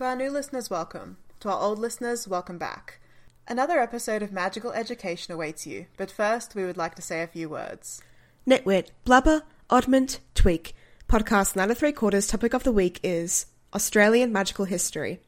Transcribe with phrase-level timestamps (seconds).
[0.00, 1.18] To our new listeners, welcome.
[1.40, 3.00] To our old listeners, welcome back.
[3.46, 7.26] Another episode of Magical Education awaits you, but first we would like to say a
[7.26, 8.00] few words.
[8.48, 10.74] Nitwit, blubber, oddment, tweak.
[11.06, 15.20] Podcast 9 and 3 quarters topic of the week is Australian magical history.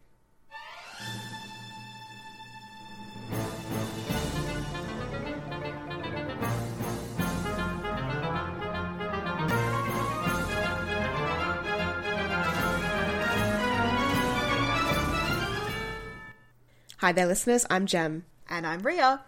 [17.03, 17.67] Hi there, listeners.
[17.69, 18.27] I'm Jem.
[18.49, 19.21] And I'm Ria,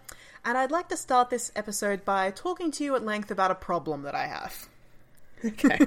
[0.45, 3.57] and I'd like to start this episode by talking to you at length about a
[3.57, 4.69] problem that I have.
[5.45, 5.81] Okay.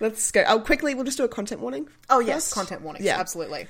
[0.00, 0.42] Let's go.
[0.48, 1.88] Oh, quickly, we'll just do a content warning.
[2.10, 2.54] Oh, yes, first.
[2.54, 3.04] content warnings.
[3.06, 3.20] Yeah.
[3.20, 3.68] Absolutely.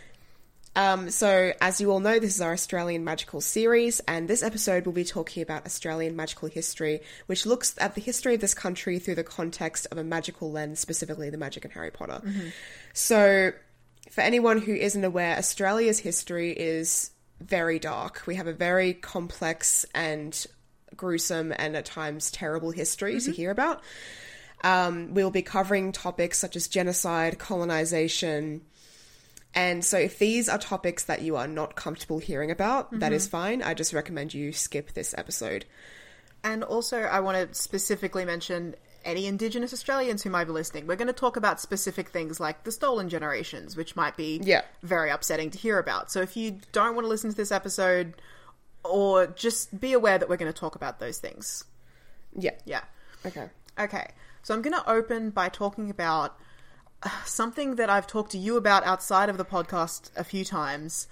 [0.75, 4.87] Um, so, as you all know, this is our Australian magical series, and this episode
[4.87, 8.99] will be talking about Australian magical history, which looks at the history of this country
[8.99, 12.23] through the context of a magical lens, specifically the magic in Harry Potter.
[12.95, 13.53] So,
[14.11, 18.23] for anyone who isn't aware, Australia's history is very dark.
[18.27, 20.47] We have a very complex and
[20.97, 23.83] gruesome and at times terrible history to hear about.
[24.65, 28.63] Um, we'll be covering topics such as genocide, colonization,
[29.57, 33.27] and so, if these are topics that you are not comfortable hearing about, that is
[33.27, 33.63] fine.
[33.63, 35.65] I just recommend you skip this episode.
[36.45, 38.75] And also, I want to specifically mention
[39.07, 40.87] any Indigenous Australians who might be listening.
[40.87, 44.63] We're going to talk about specific things like the stolen generations, which might be Yeah.
[44.83, 46.11] very upsetting to hear about.
[46.11, 48.15] So, if you don't want to listen to this episode,
[48.85, 51.65] or just be aware that we're going to talk about those things.
[52.39, 52.53] Yeah.
[52.65, 52.83] Yeah.
[53.25, 53.49] Okay.
[53.79, 54.07] Okay,
[54.43, 56.39] so I'm going to open by talking about
[57.03, 61.09] uh, something that I've talked to you about outside of the podcast a few times,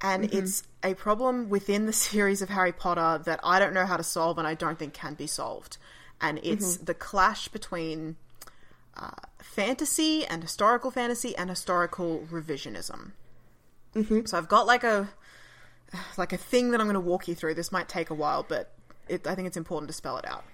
[0.00, 3.96] and it's a problem within the series of Harry Potter that I don't know how
[3.98, 5.76] to solve and I don't think can be solved.
[6.20, 8.16] And it's the clash between
[8.96, 13.12] uh, fantasy and historical fantasy and historical revisionism.
[14.24, 15.08] So I've got like a
[16.16, 17.54] like a thing that I'm going to walk you through.
[17.54, 18.72] This might take a while, but
[19.08, 20.44] it, I think it's important to spell it out.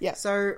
[0.00, 0.14] Yeah.
[0.14, 0.54] So,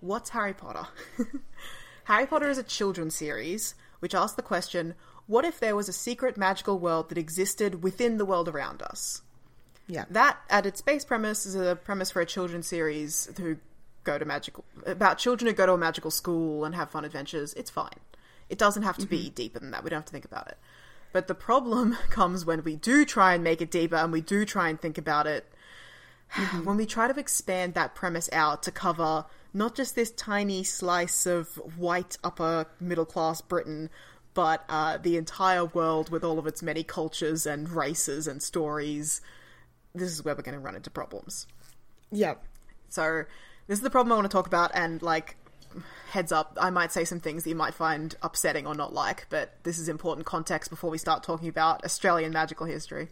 [0.00, 0.86] what's Harry Potter?
[2.04, 4.94] Harry Potter is a children's series which asks the question
[5.28, 9.22] what if there was a secret magical world that existed within the world around us?
[9.86, 10.04] yeah.
[10.10, 13.56] That, at its base premise, is a premise for a children's series who
[14.04, 17.54] go to magical about children who go to a magical school and have fun adventures.
[17.54, 18.00] It's fine.
[18.48, 19.82] It doesn't have to be deeper than that.
[19.82, 20.58] We don't have to think about it.
[21.12, 24.44] But the problem comes when we do try and make it deeper and we do
[24.44, 25.46] try and think about it
[26.64, 31.26] when we try to expand that premise out to cover not just this tiny slice
[31.26, 33.90] of white upper middle class Britain,
[34.34, 39.20] but uh, the entire world with all of its many cultures and races and stories,
[39.94, 41.46] this is where we're going to run into problems.
[42.10, 42.34] yeah.
[42.88, 43.24] So,
[43.66, 45.36] this is the problem I want to talk about, and like,
[46.10, 49.26] heads up, I might say some things that you might find upsetting or not like,
[49.30, 53.08] but this is important context before we start talking about Australian magical history.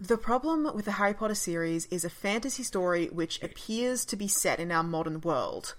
[0.00, 4.28] The problem with the Harry Potter series is a fantasy story which appears to be
[4.28, 5.74] set in our modern world.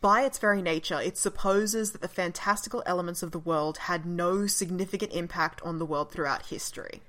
[0.00, 4.46] By its very nature, it supposes that the fantastical elements of the world had no
[4.46, 7.00] significant impact on the world throughout history.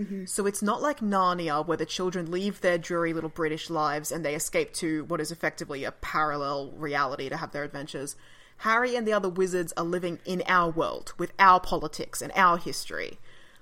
[0.00, 0.26] Mm-hmm.
[0.26, 4.24] So it's not like Narnia, where the children leave their dreary little British lives and
[4.24, 8.14] they escape to what is effectively a parallel reality to have their adventures.
[8.58, 12.58] Harry and the other wizards are living in our world, with our politics and our
[12.58, 13.18] history,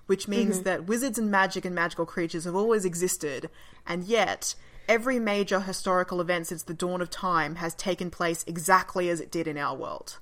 [0.07, 0.65] which means mm-hmm.
[0.65, 3.51] that wizards and magic and magical creatures have always existed,
[3.87, 4.55] and yet
[4.89, 9.31] every major historical event since the dawn of time has taken place exactly as it
[9.31, 10.19] did in our world.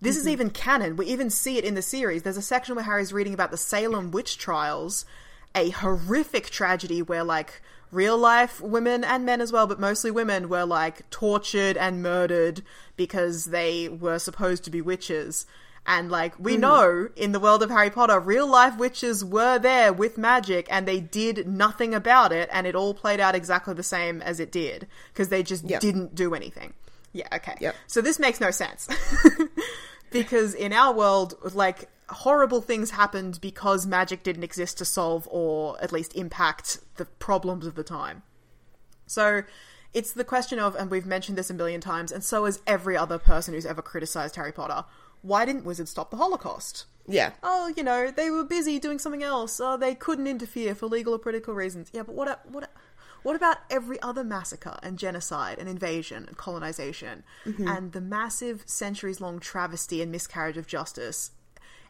[0.00, 0.32] This is mm-hmm.
[0.32, 0.96] even canon.
[0.96, 2.22] We even see it in the series.
[2.22, 5.06] There's a section where Harry's reading about the Salem witch trials,
[5.54, 10.48] a horrific tragedy where, like, real life women and men as well, but mostly women,
[10.48, 12.62] were, like, tortured and murdered
[12.96, 15.46] because they were supposed to be witches.
[15.86, 16.62] And, like, we hmm.
[16.62, 20.88] know in the world of Harry Potter, real life witches were there with magic and
[20.88, 24.50] they did nothing about it, and it all played out exactly the same as it
[24.50, 25.80] did because they just Yep.
[25.80, 26.72] didn't do anything.
[27.12, 27.54] Yeah, okay.
[27.60, 27.76] Yep.
[27.86, 28.88] So this makes no sense.
[30.10, 35.82] because in our world, like, horrible things happened because magic didn't exist to solve or
[35.82, 38.22] at least impact the problems of the time.
[39.06, 39.42] So,
[39.94, 42.96] It's the question of, and we've mentioned this a million times, and so has every
[42.96, 44.84] other person who's ever criticized Harry Potter.
[45.22, 46.86] Why didn't wizards stop the Holocaust?
[47.06, 47.30] Yeah.
[47.44, 49.60] Oh, you know, they were busy doing something else.
[49.60, 51.90] Oh, they couldn't interfere for legal or political reasons.
[51.92, 52.70] Yeah, but what what
[53.22, 57.68] what about every other massacre and genocide and invasion and colonization mm-hmm.
[57.68, 61.30] and the massive centuries long travesty and miscarriage of justice?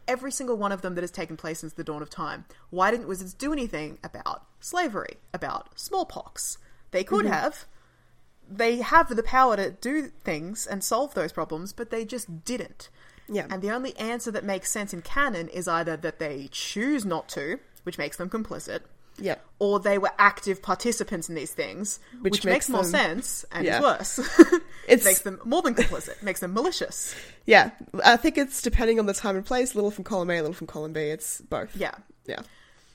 [0.07, 2.45] Every single one of them that has taken place since the dawn of time.
[2.69, 6.57] Why didn't wizards do anything about slavery, about smallpox?
[6.91, 7.33] They could mm-hmm.
[7.33, 7.65] have.
[8.47, 12.89] They have the power to do things and solve those problems, but they just didn't.
[13.27, 13.47] Yeah.
[13.49, 17.27] And the only answer that makes sense in canon is either that they choose not
[17.29, 18.81] to, which makes them complicit,
[19.17, 19.35] Yeah.
[19.59, 22.91] or they were active participants in these things, which, Which makes, makes more them-
[23.21, 23.77] sense and Yeah.
[23.77, 24.19] is worse.
[24.87, 27.15] it makes them more than complicit, makes them malicious.
[27.45, 27.71] Yeah.
[28.03, 30.53] I think it's depending on the time and place, a little from column A, little
[30.53, 30.99] from column B.
[31.01, 31.75] It's both.
[31.75, 31.95] Yeah.
[32.25, 32.41] Yeah.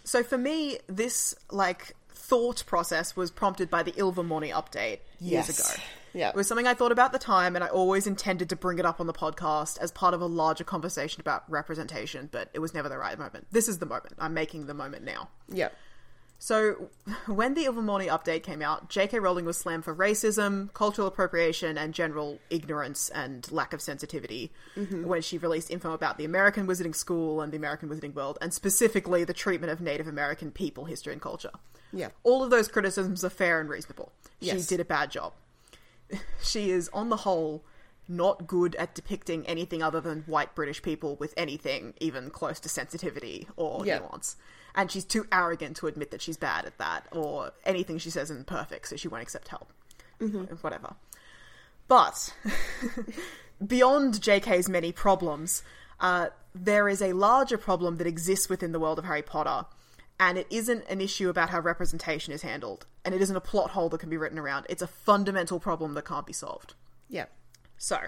[0.04, 5.74] So for me, this like thought process was prompted by the Ilvermorny update years Yes.
[5.74, 5.82] ago.
[6.12, 6.28] Yeah.
[6.30, 8.78] It was something I thought about at the time, and I always intended to bring
[8.80, 12.58] it up on the podcast as part of a larger conversation about representation, but it
[12.58, 13.46] was never the right moment.
[13.52, 14.14] This is the moment.
[14.18, 15.28] I'm making the moment now.
[15.48, 15.68] Yeah.
[16.42, 16.88] So,
[17.26, 19.18] when the Ilvermorny update came out, J.K.
[19.18, 25.04] Rowling was slammed for racism, cultural appropriation, and general ignorance and lack of sensitivity mm-hmm.
[25.04, 28.54] when she released info about the American Wizarding School and the American Wizarding World, and
[28.54, 31.52] specifically the treatment of Native American people, history, and culture.
[31.92, 32.08] Yeah.
[32.22, 34.10] All of those criticisms are fair and reasonable.
[34.40, 34.66] She Yes.
[34.66, 35.34] did a bad job.
[36.42, 37.64] she is, on the whole,
[38.08, 42.68] not good at depicting anything other than white British people with anything even close to
[42.70, 43.98] sensitivity or Yeah.
[43.98, 44.36] nuance.
[44.74, 48.30] And she's too arrogant to admit that she's bad at that, or anything she says
[48.30, 49.72] isn't perfect, so she won't accept help.
[50.60, 50.94] Whatever.
[51.88, 52.34] But
[53.66, 55.62] beyond JK's many problems,
[55.98, 59.66] uh, there is a larger problem that exists within the world of Harry Potter,
[60.18, 63.70] and it isn't an issue about how representation is handled, and it isn't a plot
[63.70, 64.66] hole that can be written around.
[64.68, 66.74] It's a fundamental problem that can't be solved.
[67.08, 67.26] Yeah.
[67.76, 67.98] So,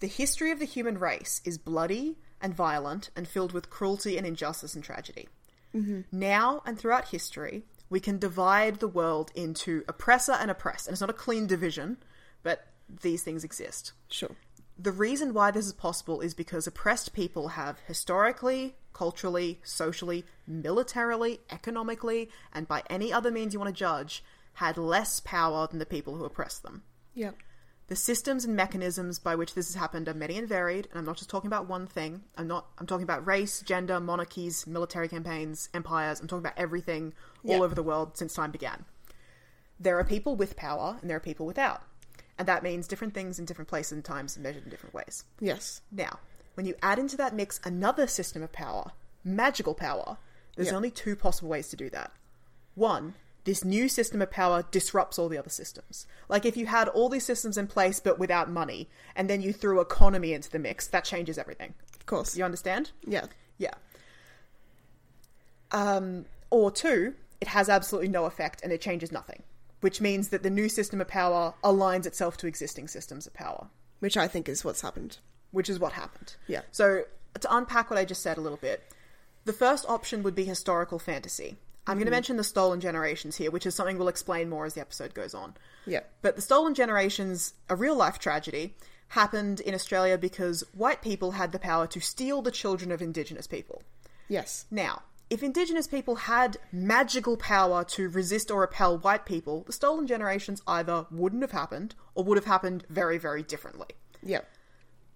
[0.00, 4.26] the history of the human race is bloody and violent and filled with cruelty and
[4.26, 5.28] injustice and tragedy.
[5.74, 6.00] Mm-hmm.
[6.12, 10.86] Now and throughout history, we can divide the world into oppressor and oppressed.
[10.86, 11.98] And it's not a clean division,
[12.42, 12.66] but
[13.02, 13.92] these things exist.
[14.08, 14.30] Sure.
[14.78, 21.40] The reason why this is possible is because oppressed people have historically, culturally, socially, militarily,
[21.50, 24.22] economically, and by any other means you want to judge,
[24.54, 26.82] had less power than the people who oppressed them.
[27.14, 27.32] Yeah.
[27.88, 31.06] The systems and mechanisms by which this has happened are many and varied, and I'm
[31.06, 32.22] not just talking about one thing.
[32.36, 36.20] I'm not I'm talking about race, gender, monarchies, military campaigns, empires.
[36.20, 37.14] I'm talking about everything
[37.46, 38.84] all over the world since time began.
[39.80, 41.82] There are people with power and there are people without.
[42.38, 45.24] And that means different things in different places and times measured in different ways.
[45.40, 45.80] Yes.
[45.90, 46.18] Now,
[46.54, 48.92] when you add into that mix another system of power,
[49.24, 50.18] magical power,
[50.56, 50.74] there's Yeah.
[50.76, 52.12] only two possible ways to do that.
[52.74, 53.14] One,
[53.48, 56.06] this new system of power disrupts all the other systems.
[56.28, 59.52] Like if you had all these systems in place but without money, and then you
[59.54, 61.72] threw economy into the mix, that changes everything.
[61.98, 62.36] Of course.
[62.36, 62.90] You understand?
[63.06, 63.24] Yeah.
[63.56, 63.72] Yeah.
[65.70, 69.42] Um, or two, it has absolutely no effect and it changes nothing,
[69.80, 73.68] which means that the new system of power aligns itself to existing systems of power
[74.00, 75.18] Which I think is what's happened.
[75.52, 76.36] which is what happened.
[76.46, 76.62] Yeah.
[76.70, 77.04] So
[77.40, 78.82] to unpack what I just said a little bit,
[79.44, 81.56] the first option would be historical fantasy.
[81.88, 82.16] I'm going to hmm.
[82.16, 85.34] mention the stolen generations here, which is something we'll explain more as the episode goes
[85.34, 85.54] on.
[85.86, 86.00] Yeah.
[86.22, 88.76] But the stolen generations, a real life tragedy,
[89.08, 93.46] happened in Australia because white people had the power to steal the children of indigenous
[93.46, 93.82] people.
[94.28, 94.66] Yes.
[94.70, 100.06] Now, if indigenous people had magical power to resist or repel white people, the stolen
[100.06, 103.88] generations either wouldn't have happened or would have happened very, very differently.
[104.22, 104.40] Yeah.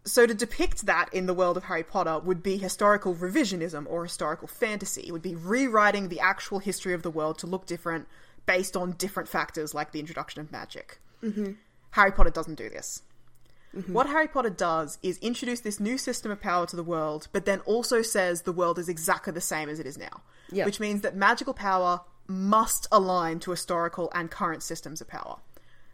[0.05, 4.03] So to depict that in the world of Harry Potter would be historical revisionism or
[4.03, 5.03] historical fantasy.
[5.07, 8.09] It would be rewriting the actual history of the world to look different
[8.45, 10.99] based on different factors like the introduction of magic.
[11.23, 11.53] Mm-hmm.
[11.93, 13.03] Harry Potter doesn't do this.
[13.87, 17.47] What Harry Potter does is introduce this new system of power to the world, but
[17.47, 20.21] then also says the world is exactly the same as it is now.
[20.51, 20.67] Yeah.
[20.67, 25.39] Which means that magical power must align to historical and current systems of power.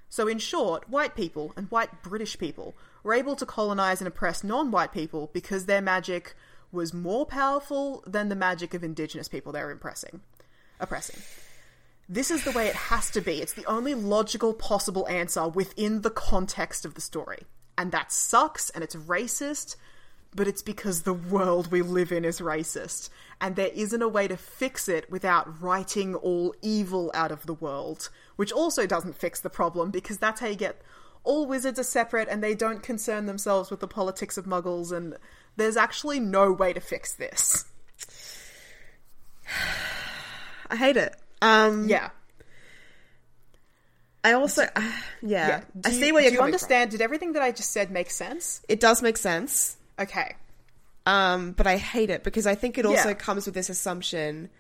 [0.09, 4.43] So, in short, white people and white British people were able to colonize and oppress
[4.45, 6.35] non white people because their magic
[6.71, 10.21] was more powerful than the magic of indigenous people they were impressing,
[10.81, 11.21] oppressing.
[12.09, 13.43] This is the way it has to be.
[13.43, 17.43] It's the only logical possible answer within the context of the story.
[17.77, 19.77] And that sucks and it's racist,
[20.35, 23.11] but it's because the world we live in is racist.
[23.41, 27.55] And there isn't a way to fix it without writing all evil out of the
[27.55, 30.81] world, which also doesn't fix the problem because that's how you get
[31.29, 35.15] all wizards are separate and they don't concern themselves with the politics of muggles, and
[35.57, 37.65] there's actually no way to fix this.
[40.71, 41.15] I hate it.
[41.41, 42.11] Um, Yeah.
[44.25, 44.65] I also,
[45.23, 46.91] yeah, Do I you- see where you're Do you understand?
[46.91, 48.61] Did everything that I just said make sense?
[48.69, 49.77] It does make sense.
[49.99, 50.35] Okay.
[51.07, 53.15] Um, but I hate it because I think it also Yeah.
[53.15, 54.51] comes with this assumption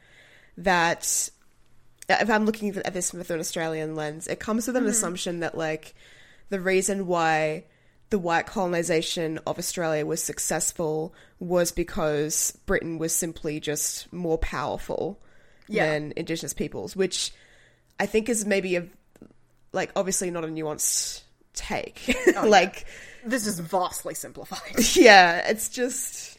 [0.56, 1.28] that
[2.08, 4.90] if I'm looking at this with an Australian lens, it comes with an Mm-hmm.
[4.90, 5.94] assumption that like
[6.50, 7.64] the reason why
[8.10, 15.20] the white colonization of Australia was successful was because Britain was simply just more powerful
[15.68, 15.86] Yeah.
[15.92, 17.32] than indigenous peoples, which
[18.00, 18.86] I think is maybe a
[19.72, 21.20] like obviously not a nuanced
[21.52, 22.16] take.
[22.36, 22.86] Oh, like
[23.26, 24.78] This is vastly simplified.
[24.96, 26.38] yeah, it's just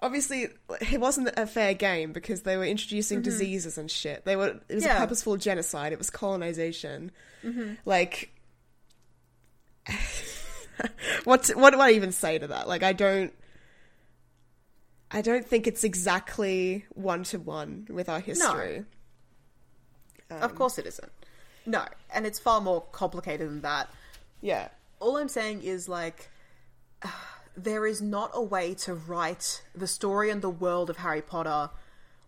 [0.00, 0.48] obviously
[0.90, 3.24] it wasn't a fair game because they were introducing mm-hmm.
[3.24, 4.24] diseases and shit.
[4.24, 4.96] They were it was Yeah.
[4.96, 5.92] a purposeful genocide.
[5.92, 7.12] It was colonization.
[7.44, 7.74] Mm-hmm.
[7.84, 8.32] Like,
[11.24, 12.68] what what do I even say to that?
[12.68, 13.32] Like, I don't.
[15.10, 18.84] I don't think it's exactly one to one with our history.
[20.30, 21.12] of um, course it isn't.
[21.64, 23.88] No, and it's far more complicated than that.
[24.40, 24.68] Yeah.
[25.00, 26.28] all I'm saying is like
[27.56, 31.70] there is not a way to write the story and the world of Harry Potter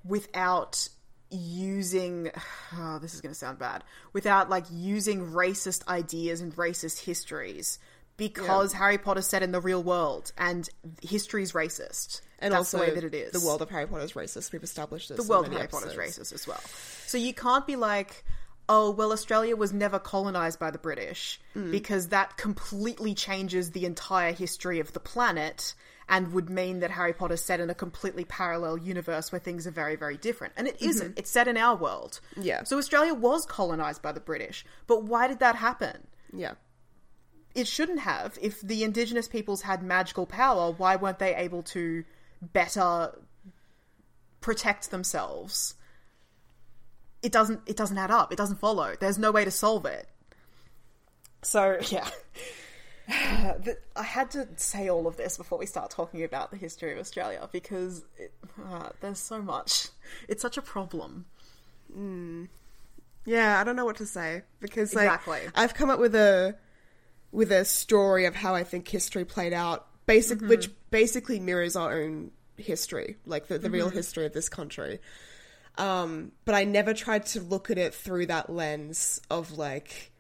[0.04, 0.88] without
[1.30, 2.30] using
[2.78, 7.78] oh, this is going to sound bad without like using racist ideas and racist histories
[8.16, 10.68] because Harry Potter's set in the real world and
[11.02, 12.20] history's racist.
[12.40, 13.32] And That's also, the way that it is.
[13.32, 14.52] the world of Harry Potter is racist.
[14.52, 15.18] We've established this.
[15.24, 16.60] the world of Harry Potter is racist as well.
[17.06, 18.24] So you can't be like,
[18.68, 21.70] oh, well, Australia was never colonized by the British Mm.
[21.70, 25.74] because that completely changes the entire history of the planet
[26.08, 29.70] and would mean that Harry Potter's set in a completely parallel universe where things are
[29.70, 30.54] very, very different.
[30.56, 31.18] And it isn't.
[31.18, 32.20] It's set in our world.
[32.32, 32.42] Mm-hmm.
[32.42, 32.62] Yeah.
[32.64, 34.64] So Australia was colonized by the British.
[34.86, 36.06] But why did that happen?
[36.32, 36.54] Yeah.
[37.54, 38.38] it shouldn't have.
[38.40, 42.04] If the indigenous peoples had magical power, why weren't they able to
[42.40, 43.12] better
[44.40, 45.74] protect themselves?
[47.22, 47.60] It doesn't.
[47.66, 48.32] It doesn't add up.
[48.32, 48.94] It doesn't follow.
[48.98, 50.08] There's no way to solve it.
[51.42, 52.08] So yeah,
[53.10, 56.98] I had to say all of this before we start talking about the history of
[56.98, 58.32] Australia because it,
[58.70, 59.88] uh, there's so much.
[60.28, 61.24] It's such a problem.
[63.24, 65.40] Yeah, I don't know what to say because like Exactly.
[65.54, 66.56] I've come up with a
[67.32, 72.00] with a story of how I think history played out, basic which basically mirrors our
[72.00, 75.00] own history, like the, the real history of this country.
[75.76, 80.10] Um, but I never tried to look at it through that lens of like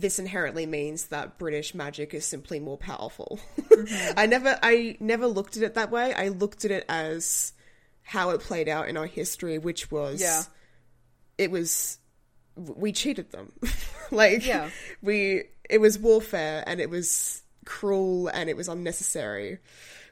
[0.00, 3.38] this inherently means that British magic is simply more powerful.
[4.16, 6.12] I never I never looked at it that way.
[6.12, 7.52] I looked at it as
[8.02, 10.42] how it played out in our history, which was Yeah.
[11.38, 11.98] it was
[12.56, 13.52] we cheated them
[14.10, 14.70] like Yeah.
[15.02, 19.58] we it was warfare and it was cruel and it was unnecessary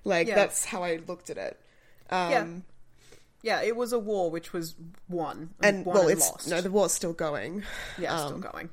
[0.05, 0.35] like Yeah.
[0.35, 1.59] that's how i looked at it
[2.11, 2.31] um
[3.43, 3.62] yeah, yeah.
[3.62, 4.75] It was a war which was
[5.09, 6.49] won and won well and it's lost.
[6.49, 7.62] no the war's still going
[7.97, 8.69] yeah, um, still going.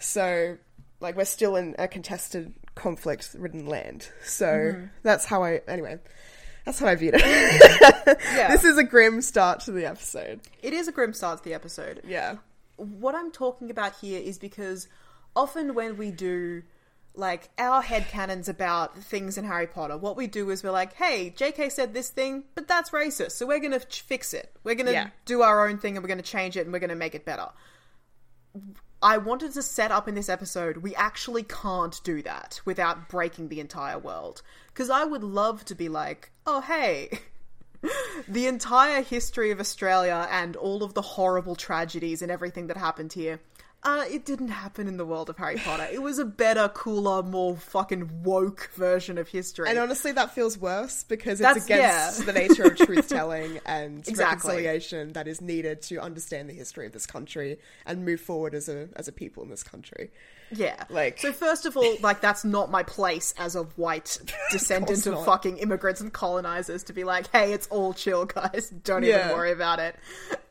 [0.00, 0.56] So
[1.00, 4.86] like we're still in a contested conflict ridden land so Mm-hmm.
[5.02, 5.98] that's how i anyway
[6.64, 8.48] that's how i viewed it Yeah.
[8.52, 11.54] this is a grim start to the episode It is a grim start to the
[11.54, 12.00] episode.
[12.06, 12.36] yeah
[12.76, 14.88] What I'm talking about here is because
[15.36, 16.62] often when we do
[17.14, 20.94] like our head canons about things in Harry Potter, what we do is we're like,
[20.94, 24.54] hey, JK said this thing, but that's racist, so we're going to fix it.
[24.64, 25.08] We're going to Yeah.
[25.24, 27.14] do our own thing and we're going to change it and we're going to make
[27.16, 27.48] it better.
[29.02, 33.48] I wanted to set up in this episode, we actually can't do that without breaking
[33.48, 34.42] the entire world.
[34.68, 37.20] Because I would love to be like, oh, hey,
[38.28, 43.14] the entire history of Australia and all of the horrible tragedies and everything that happened
[43.14, 43.40] here.
[43.82, 45.88] Uh, it didn't happen in the world of Harry Potter.
[45.90, 49.70] It was a better, cooler, more fucking woke version of history.
[49.70, 52.24] And honestly, that feels worse because it's That's- against yeah.
[52.26, 54.24] the nature of truth telling and Exactly.
[54.50, 58.68] reconciliation that is needed to understand the history of this country and move forward as
[58.68, 60.10] a as a people in this country.
[60.50, 60.82] Yeah.
[60.90, 64.18] Like- so first of all, like that's not my place as a white
[64.50, 65.24] descendant of, not.
[65.24, 68.70] fucking immigrants and colonizers to be like, hey, it's all chill, guys.
[68.84, 69.26] Don't Yeah.
[69.26, 69.96] even worry about it.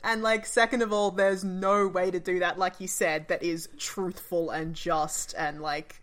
[0.03, 3.44] And like, second of all, there's no way to do that, like you said, that
[3.44, 6.01] is truthful and just and like,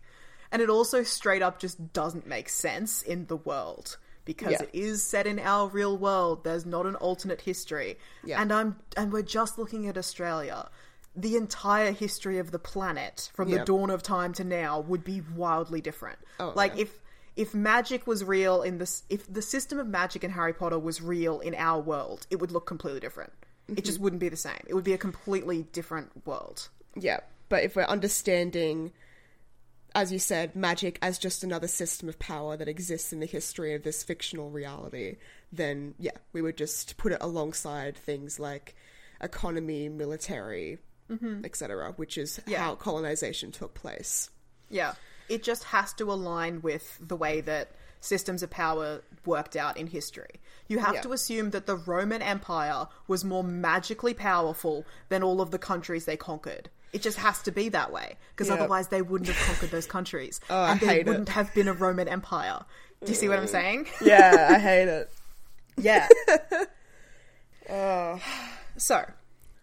[0.51, 3.97] and it also straight up just doesn't make sense in the world.
[4.23, 4.63] Because Yeah.
[4.63, 6.43] it is set in our real world.
[6.43, 7.97] There's not an alternate history.
[8.25, 8.41] Yeah.
[8.41, 10.69] And I'm and we're just looking at Australia.
[11.19, 15.21] The entire history of the planet from the dawn of time to now would be
[15.35, 16.19] wildly different.
[16.39, 16.83] Oh, like yeah.
[16.83, 16.99] if
[17.35, 21.01] if magic was real in this if the system of magic in Harry Potter was
[21.01, 23.33] real in our world, it would look completely different.
[23.67, 23.83] It Mm-hmm.
[23.83, 24.61] just wouldn't be the same.
[24.67, 26.69] It would be a completely different world.
[26.95, 27.19] Yeah,
[27.49, 28.91] but if we're understanding,
[29.93, 33.73] as you said, magic as just another system of power that exists in the history
[33.73, 35.17] of this fictional reality,
[35.51, 38.75] then yeah, we would just put it alongside things like
[39.19, 40.77] economy, military,
[41.09, 41.45] Mm-hmm.
[41.45, 42.59] etc., which is Yeah.
[42.59, 44.29] how colonization took place.
[44.69, 44.93] Yeah.
[45.29, 49.87] It just has to align with the way that systems of power worked out in
[49.87, 50.39] history.
[50.67, 51.01] You have Yeah.
[51.01, 56.05] to assume that the Roman Empire was more magically powerful than all of the countries
[56.05, 56.69] they conquered.
[56.93, 58.55] It just has to be that way, because Yeah.
[58.55, 60.39] otherwise they wouldn't have conquered those countries.
[60.49, 61.07] Oh, I and they hate it.
[61.07, 62.65] wouldn't have been a Roman Empire.
[63.03, 63.49] Do you see what I'm mm.
[63.49, 63.87] saying?
[64.01, 65.09] Yeah, I hate it.
[65.77, 66.07] Yeah.
[67.69, 68.19] Oh.
[68.77, 69.03] So,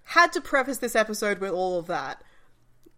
[0.04, 2.22] had to preface this episode with all of that.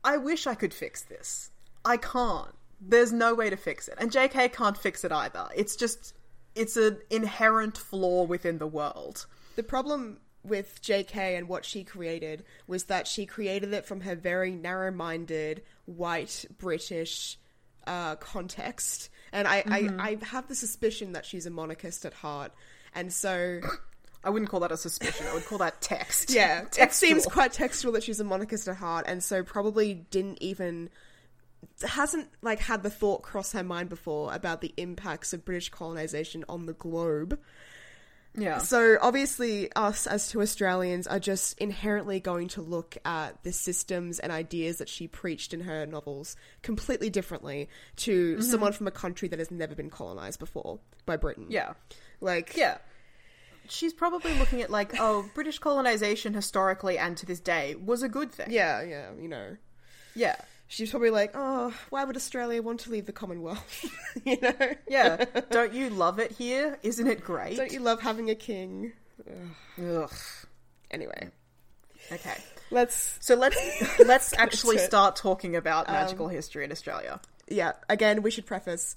[0.04, 1.50] I wish I could fix this.
[1.84, 2.54] I can't.
[2.80, 3.94] There's no way to fix it.
[3.98, 5.48] And JK can't fix it either.
[5.56, 6.14] It's just,
[6.54, 9.26] it's an inherent flaw within the world.
[9.56, 14.14] The problem with JK and what she created was that she created it from her
[14.14, 17.38] very narrow minded, white, British
[17.86, 19.10] uh, context.
[19.32, 20.00] And I, Mm-hmm.
[20.00, 22.52] I, I have the suspicion that she's a monarchist at heart.
[22.94, 23.60] And so,
[24.26, 25.26] I wouldn't call that a suspicion.
[25.30, 26.30] I would call that text.
[26.30, 29.06] yeah, it seems quite textual that she's a monarchist at heart.
[29.08, 30.90] And so, probably didn't even.
[31.86, 36.44] Hasn't like had the thought cross her mind before about the impacts of British colonization
[36.48, 37.38] on the globe.
[38.38, 38.58] Yeah.
[38.58, 44.18] So obviously, us as two Australians are just inherently going to look at the systems
[44.18, 48.42] and ideas that she preached in her novels completely differently to Mm-hmm.
[48.42, 51.46] someone from a country that has never been colonized before by Britain.
[51.48, 51.72] yeah.
[52.20, 52.76] like Yeah.
[53.70, 58.08] She's probably looking at like, oh, British colonization historically and to this day was a
[58.08, 58.50] good thing.
[58.50, 59.10] yeah, yeah.
[59.20, 59.56] You know,
[60.14, 60.36] Yeah.
[60.68, 63.84] she's probably like, oh, why would Australia want to leave the Commonwealth?
[64.24, 64.54] you know,
[64.88, 65.24] Yeah.
[65.50, 66.78] Don't you love it here?
[66.82, 67.56] Isn't it great?
[67.56, 68.92] don't you love having a king?
[69.78, 70.10] Ugh.
[70.90, 71.30] Anyway,
[72.12, 72.36] Okay.
[72.70, 73.58] let's So let's
[73.98, 77.20] let's actually start talking about um, magical history in Australia.
[77.48, 78.96] yeah, again, we should preface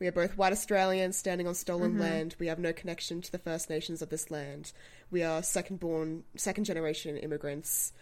[0.00, 2.00] we are both white Australians standing on stolen Mm-hmm.
[2.00, 2.36] land.
[2.38, 4.72] We have no connection to the First Nations of this land.
[5.10, 7.92] We are second born, second generation immigrants.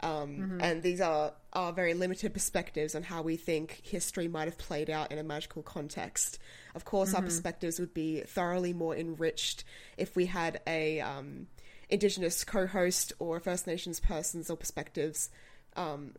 [0.00, 0.60] Um, Mm-hmm.
[0.62, 4.90] And these are our very limited perspectives on how we think history might have played
[4.90, 6.38] out in a magical context.
[6.74, 7.16] Of course, Mm-hmm.
[7.16, 9.62] our perspectives would be thoroughly more enriched
[9.96, 11.46] if we had a um,
[11.88, 15.28] Indigenous co-host or First Nations persons or perspectives
[15.76, 16.14] um,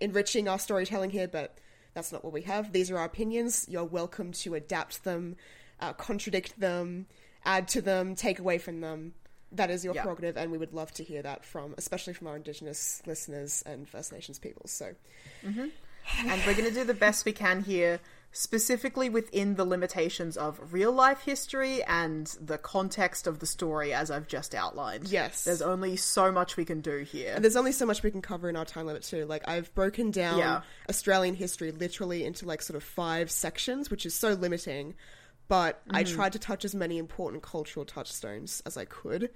[0.00, 1.56] enriching our storytelling here, but
[1.94, 2.72] that's not what we have.
[2.72, 3.66] These are our opinions.
[3.68, 5.36] You're welcome to adapt them,
[5.80, 7.06] uh, contradict them,
[7.44, 9.14] add to them, take away from them.
[9.52, 10.02] That is your Yeah.
[10.02, 13.88] prerogative, and we would love to hear that from, especially from our Indigenous listeners and
[13.88, 14.66] First Nations people.
[14.66, 14.94] So,
[15.44, 17.98] And we're going to do the best we can here,
[18.36, 24.10] specifically within the limitations of real life history and the context of the story as
[24.10, 25.08] I've just outlined.
[25.08, 25.44] Yes.
[25.44, 27.32] There's only so much we can do here.
[27.36, 29.24] and there's only so much we can cover in our time limit too.
[29.24, 30.62] Like I've broken down Yeah.
[30.90, 34.94] Australian history literally into like sort of five sections, which is so limiting.
[35.46, 36.14] But I Mm-hmm.
[36.16, 39.30] tried to touch as many important cultural touchstones as I could.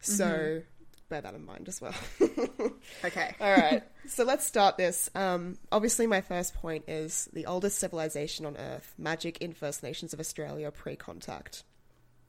[0.00, 0.66] So Mm-hmm.
[1.08, 1.94] Bear that in mind as well.
[3.04, 3.34] Okay.
[3.40, 3.82] All right.
[4.06, 5.10] So let's start this.
[5.14, 10.12] Um, obviously, my first point is the oldest civilization on Earth, magic in First Nations
[10.12, 11.64] of Australia pre contact.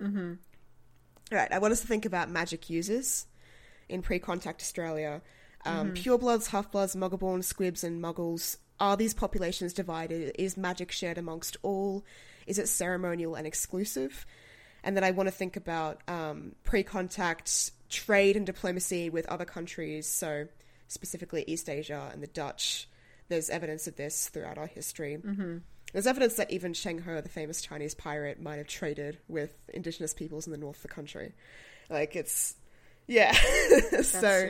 [0.01, 0.33] Mm-hmm.
[1.31, 1.51] All right.
[1.51, 3.27] I want us to think about magic users
[3.89, 5.21] in pre contact Australia.
[5.65, 8.57] Um, Purebloods, half-bloods, Muggleborns, Squibs, and Muggles.
[8.79, 10.33] Are these populations divided?
[10.39, 12.05] Is magic shared amongst all?
[12.45, 14.25] Is it ceremonial and exclusive?
[14.83, 19.45] And then I want to think about um, pre contact trade and diplomacy with other
[19.45, 20.47] countries, so
[20.88, 22.88] specifically East Asia and the Dutch.
[23.30, 25.17] There's evidence of this throughout our history.
[25.17, 25.58] Mm-hmm.
[25.93, 30.13] There's evidence that even Zheng He, the famous Chinese pirate, might have traded with indigenous
[30.13, 31.34] peoples in the north of the country.
[31.89, 32.56] Like, it's.
[33.08, 33.32] Yeah.
[34.02, 34.50] so,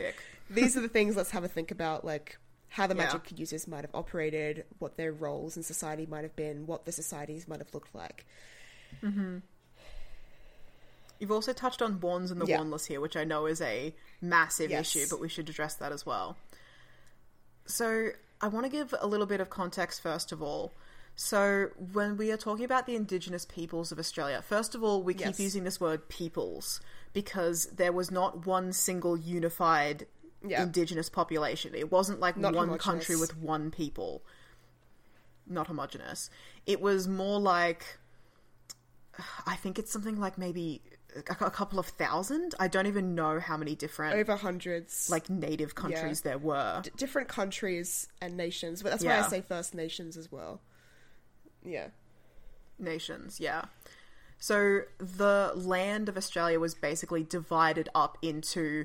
[0.50, 3.04] these are the things let's have a think about, like how the Yeah.
[3.04, 6.92] magic users might have operated, what their roles in society might have been, what the
[6.92, 8.26] societies might have looked like.
[11.18, 12.58] You've also touched on wands and the Yeah.
[12.58, 14.94] wandless here, which I know is a massive Yes.
[14.94, 16.36] issue, but we should address that as well.
[17.66, 20.72] So, I want to give a little bit of context first of all.
[21.16, 25.14] So, when we are talking about the Indigenous peoples of Australia, first of all, we
[25.14, 26.80] keep using this word peoples
[27.12, 30.06] because there was not one single unified
[30.40, 30.62] Yeah.
[30.62, 31.74] Indigenous population.
[31.74, 34.22] It wasn't like Not one country with one people.
[35.46, 36.30] Not homogenous.
[36.64, 37.98] It was more like
[39.46, 40.80] I think it's something like maybe
[41.16, 42.54] a, couple of thousand.
[42.60, 45.08] I don't even know how many different Over hundreds.
[45.10, 46.80] like native countries there were.
[46.84, 50.60] d- different countries and nations, but that's why I say First Nations as well.
[51.64, 51.88] Yeah.
[52.78, 53.64] nations, yeah.
[54.38, 58.84] So the land of Australia was basically divided up into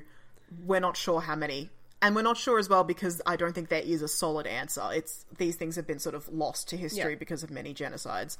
[0.64, 1.70] we're not sure how many.
[2.02, 4.82] And we're not sure as well because I don't think there is a solid answer.
[4.92, 7.18] It's these things have been sort of lost to history Yeah.
[7.18, 8.36] because of many genocides.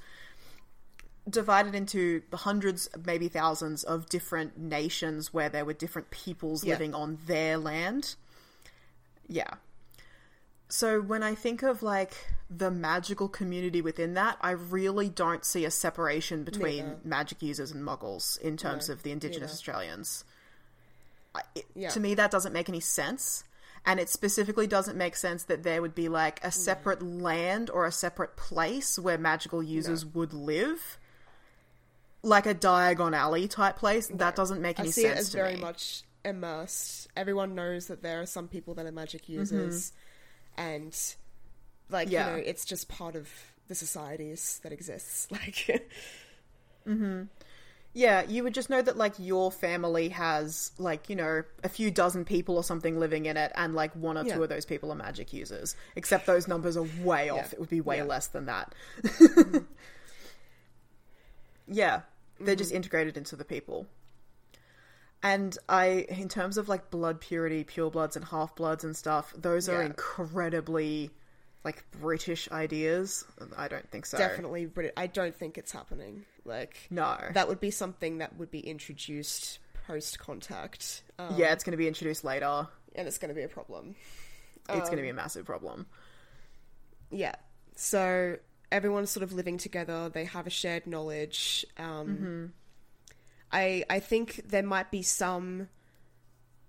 [1.29, 6.75] Divided into hundreds, maybe thousands of different nations where there were different peoples Yeah.
[6.75, 8.17] living on their land.
[9.27, 9.55] Yeah.
[10.69, 12.13] So when I think of like
[12.51, 17.01] the magical community within that, I really don't see a separation between Neither.
[17.05, 19.53] magic users and muggles in terms No, of the indigenous.
[19.53, 20.25] Australians.
[21.35, 21.89] I- it- Yeah.
[21.91, 23.45] To me, that doesn't make any sense.
[23.87, 26.53] And it specifically doesn't make sense that there would be like a mm.
[26.55, 30.99] separate land or a separate place where magical users would live.
[32.25, 34.09] Like a Diagon Alley type place.
[34.09, 35.61] That doesn't make I any see sense it as very me.
[35.61, 37.09] much immersed.
[37.17, 39.93] Everyone knows that there are some people that are magic users,
[40.57, 40.97] and
[41.91, 42.31] like Yeah.
[42.31, 43.29] you know, it's just part of
[43.69, 45.29] the societies that exists.
[45.31, 45.89] Like,
[46.89, 47.23] mm-hmm.
[47.97, 51.91] Yeah, you would just know that like your family has like, you know, a few
[51.93, 54.35] dozen people or something living in it and like one or Yeah.
[54.35, 55.77] two of those people are magic users.
[55.95, 57.53] Except those numbers are way off.
[57.53, 58.05] It would be way Yeah.
[58.05, 58.75] less than that.
[61.69, 62.01] yeah.
[62.41, 63.87] They're just integrated into the people.
[65.23, 69.33] And I in terms of like blood purity, pure bloods and half bloods and stuff,
[69.37, 71.11] those are incredibly
[71.65, 73.25] like British ideas.
[73.57, 74.19] I don't think so.
[74.19, 76.27] definitely, Brit- I don't think it's happening.
[76.45, 77.17] Like, No.
[77.33, 81.03] that would be something that would be introduced post contact.
[81.19, 82.69] Um, yeah, it's going to be introduced later.
[82.95, 83.97] and it's going to be a problem.
[84.69, 85.87] It's going to be a massive problem.
[87.11, 87.35] Yeah.
[87.77, 88.37] So
[88.75, 90.11] everyone's sort of living together.
[90.11, 91.65] They have a shared knowledge.
[91.79, 92.53] Um,
[93.53, 95.69] I I think there might be some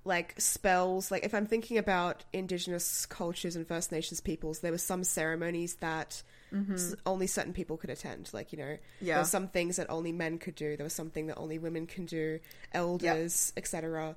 [0.03, 1.09] like spells.
[1.11, 5.75] Like if I'm thinking about indigenous cultures and First Nations peoples, there were some ceremonies
[5.75, 6.21] that
[6.53, 8.29] s- only certain people could attend.
[8.31, 9.17] Like you know, there Yeah.
[9.17, 10.77] were some things that only men could do.
[10.77, 12.39] There was something that only women can do.
[12.71, 14.15] Elders, etc.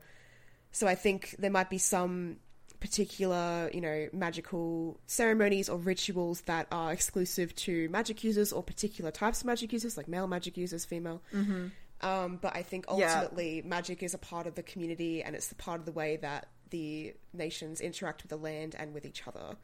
[0.72, 2.36] So I think there might be some
[2.80, 9.10] particular, you know, magical ceremonies or rituals that are exclusive to magic users or particular
[9.10, 11.20] types of magic users, like male magic users, female.
[11.34, 11.66] Mm-hmm.
[12.00, 13.12] Um, but I think Yeah.
[13.14, 16.16] ultimately magic is a part of the community and it's the part of the way
[16.18, 19.56] that the nations interact with the land and with each other.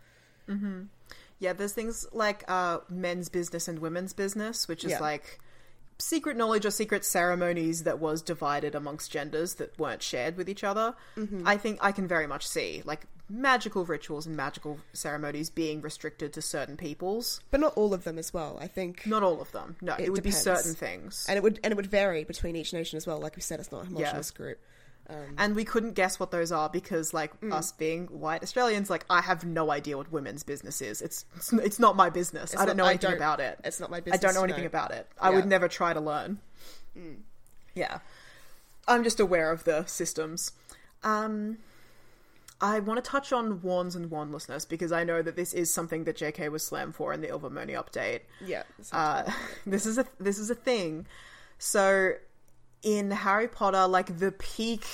[1.38, 5.00] Yeah, there's things like uh, men's business and women's business, which is Yeah.
[5.00, 5.38] like
[5.98, 10.64] secret knowledge or secret ceremonies that was divided amongst genders that weren't shared with each
[10.64, 10.94] other.
[11.16, 11.46] Mm-hmm.
[11.46, 16.32] I think I can very much see like magical rituals and magical ceremonies being restricted
[16.34, 17.40] to certain peoples.
[17.50, 18.58] But not all of them as well.
[18.60, 19.76] I think Not all of them.
[19.80, 21.24] No, it, It would be certain things.
[21.28, 23.18] and it would and it would vary between each nation as well.
[23.18, 24.58] Like we said, it's not a homogenous group.
[25.36, 27.52] And we couldn't guess what those are because, like, Mm.
[27.52, 31.02] us being white Australians, like, I have no idea what women's business is.
[31.02, 32.54] It's it's, it's not my business.
[32.56, 33.58] I don't not- know anything don't- about it.
[33.64, 34.18] it's not my business.
[34.18, 34.68] I don't know anything know.
[34.68, 35.06] about it.
[35.20, 35.32] I Yeah.
[35.32, 35.36] Mm.
[35.36, 36.40] would never try to learn.
[37.74, 37.98] Yeah,
[38.88, 40.52] I'm just aware of the systems.
[41.02, 41.58] Um,
[42.60, 46.04] I want to touch on wands and wandlessness because I know that this is something
[46.04, 48.20] that JK was slammed for in the Ilvermorny update.
[48.40, 48.62] Yeah.
[48.92, 49.30] Uh,
[49.66, 51.06] this is a this is a thing.
[51.58, 52.12] So
[52.84, 54.84] in Harry Potter, like the peak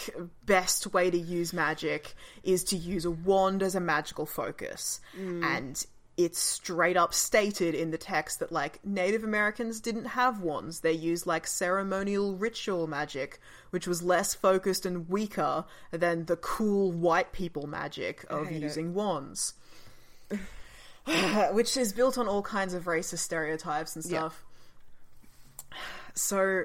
[0.46, 5.44] best way to use magic is to use a wand as a magical focus, mm.
[5.44, 5.85] and
[6.16, 10.92] it's straight up stated in the text that like Native Americans didn't have wands; they
[10.92, 17.33] used like ceremonial ritual magic, which was less focused and weaker than the cool white
[17.33, 18.62] people magic of hate it.
[18.62, 19.55] using wands.
[21.53, 24.18] which is built on all kinds of racist stereotypes and Yeah.
[24.29, 24.44] stuff.
[26.14, 26.64] So,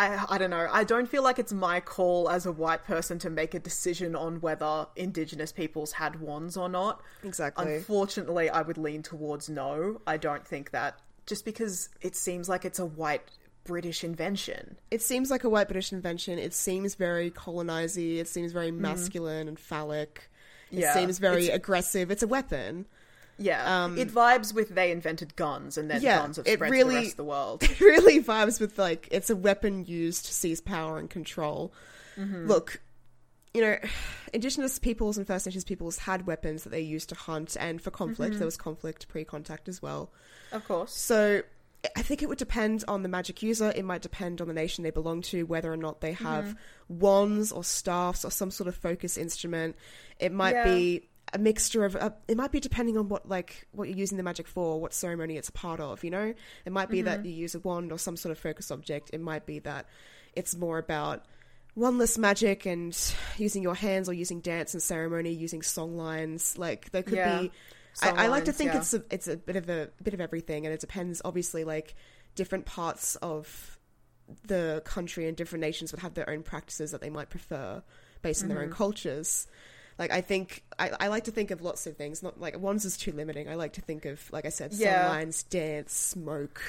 [0.00, 0.68] I I don't know.
[0.70, 4.14] I don't feel like it's my call as a white person to make a decision
[4.16, 7.02] on whether Indigenous peoples had wands or not.
[7.22, 7.76] Exactly.
[7.76, 10.00] Unfortunately, I would lean towards no.
[10.06, 13.22] I don't think that just because it seems like it's a white
[13.64, 14.76] British invention.
[14.90, 16.38] it seems like a white British invention.
[16.38, 18.18] It seems very colonizy.
[18.18, 18.78] It seems very mm.
[18.78, 20.30] masculine and phallic.
[20.72, 22.10] It Yeah, seems very it's- aggressive.
[22.10, 22.86] It's a weapon.
[23.40, 26.58] Yeah, um, it vibes with they invented guns and then Um, Yeah, guns have spread
[26.58, 27.62] to really- the rest of the world.
[27.70, 31.72] It really vibes with like it's a weapon used to seize power and control.
[32.18, 32.46] Mm-hmm.
[32.46, 32.80] Look,
[33.54, 33.78] you know,
[34.32, 37.90] indigenous peoples and First Nations peoples had weapons that they used to hunt and for
[37.90, 38.32] conflict.
[38.32, 38.38] Mm-hmm.
[38.38, 40.12] There was conflict pre-contact as well.
[40.52, 40.94] of course.
[40.94, 41.42] So
[41.96, 43.72] I think it would depend on the magic user.
[43.74, 46.98] It might depend on the nation they belong to, whether or not they have mm-hmm.
[46.98, 49.76] wands or staffs or some sort of focus instrument.
[50.18, 50.64] It might Yeah.
[50.64, 51.96] be a mixture of.
[51.96, 54.92] Uh, it might be depending on what like what you're using the magic for, what
[54.92, 56.02] ceremony it's a part of.
[56.04, 58.70] You know, it might be that you use a wand or some sort of focus
[58.70, 59.10] object.
[59.12, 59.86] It might be that
[60.34, 61.24] it's more about
[61.76, 62.96] wandless magic and
[63.38, 66.58] using your hands or using dance and ceremony, using song lines.
[66.58, 67.42] Like there could Yeah.
[67.42, 67.52] be.
[68.02, 68.78] I, I like to think yeah.
[68.78, 71.20] it's a it's a bit of a bit of everything, and it depends.
[71.24, 71.94] Obviously, like
[72.36, 73.78] different parts of
[74.46, 77.82] the country and different nations would have their own practices that they might prefer
[78.22, 78.66] based on their Mm-hmm.
[78.68, 79.46] own cultures.
[80.00, 82.22] Like I think I, I like to think of lots of things.
[82.22, 83.48] Not like one's is too limiting.
[83.48, 85.02] I like to think of like I said, Yeah.
[85.06, 86.60] song lines, dance, smoke,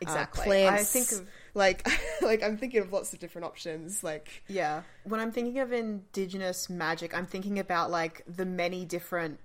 [0.00, 0.40] Exactly.
[0.42, 0.80] uh, plants.
[0.80, 1.86] I think of Like,
[2.22, 4.04] like I'm thinking of lots of different options.
[4.04, 4.82] Like, Yeah.
[5.02, 9.40] When I'm thinking of indigenous magic, I'm thinking about like the many different,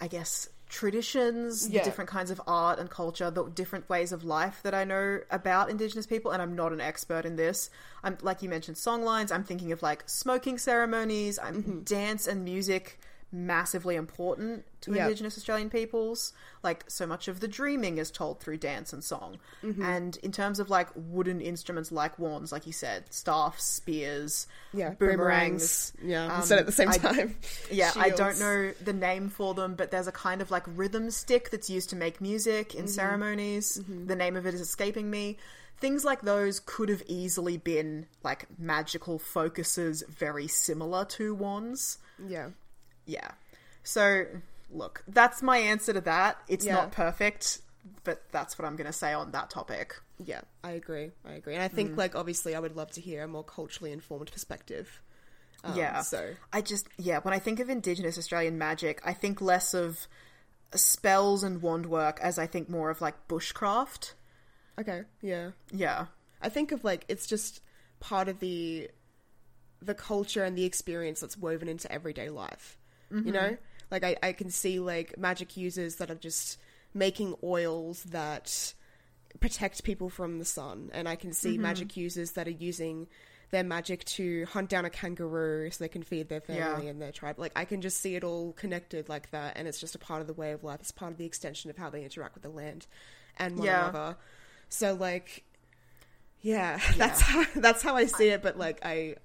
[0.00, 1.80] I guess, traditions, Yeah.
[1.80, 5.20] the different kinds of art and culture, the different ways of life that I know
[5.30, 6.30] about indigenous people.
[6.32, 7.70] And I'm not an expert in this.
[8.02, 9.30] I'm like you mentioned, songlines.
[9.32, 11.38] I'm thinking of like smoking ceremonies.
[11.38, 11.80] I'm Mm-hmm.
[11.84, 12.98] dance and music.
[13.34, 15.02] Massively important to Yeah.
[15.04, 16.32] Indigenous Australian peoples.
[16.62, 19.38] Like, so much of the dreaming is told through dance and song.
[19.64, 19.82] Mm-hmm.
[19.82, 24.90] And in terms of like wooden instruments like wands, like you said, staffs, spears, yeah,
[24.90, 25.92] boomerangs.
[26.00, 27.34] Yeah, um, said at the same I- time.
[27.72, 31.10] Yeah, I don't know the name for them, but there's a kind of like rhythm
[31.10, 32.78] stick that's used to make music Mm-hmm.
[32.78, 33.80] in ceremonies.
[34.06, 35.38] The name of it is escaping me.
[35.78, 41.98] Things like those could have easily been like magical focuses very similar to wands.
[42.24, 42.50] Yeah,
[43.06, 43.30] Yeah.
[43.82, 44.24] So,
[44.70, 46.38] look, that's my answer to that.
[46.48, 46.74] It's Yeah.
[46.74, 47.60] not perfect,
[48.02, 49.94] but that's what I'm going to say on that topic.
[50.24, 51.10] yeah, I agree.
[51.24, 51.96] I agree, and I think Mm.
[51.98, 55.00] like obviously I would love to hear a more culturally informed perspective.
[55.64, 56.02] Um, yeah.
[56.02, 60.06] So I just yeah, when I think of Indigenous Australian magic, I think less of
[60.74, 64.12] spells and wand work as I think more of like bushcraft.
[64.80, 65.50] okay, yeah.
[65.72, 66.06] Yeah.
[66.40, 67.60] I think of like it's just
[68.00, 68.90] part of the
[69.82, 72.78] the culture and the experience that's woven into everyday life.
[73.14, 73.30] You mm-hmm.
[73.32, 73.56] know?
[73.90, 76.58] Like I, I can see like magic users that are just
[76.92, 78.74] making oils that
[79.40, 81.62] protect people from the sun and I can see mm-hmm.
[81.62, 83.08] magic users that are using
[83.50, 86.90] their magic to hunt down a kangaroo so they can feed their family Yeah.
[86.90, 87.38] and their tribe.
[87.38, 90.20] Like I can just see it all connected like that and it's just a part
[90.20, 90.80] of the way of life.
[90.80, 92.86] It's part of the extension of how they interact with the land
[93.36, 93.88] and one Yeah.
[93.90, 94.16] another.
[94.68, 95.44] So like
[96.44, 98.42] yeah, that's how that's how I see it.
[98.42, 99.16] But like I,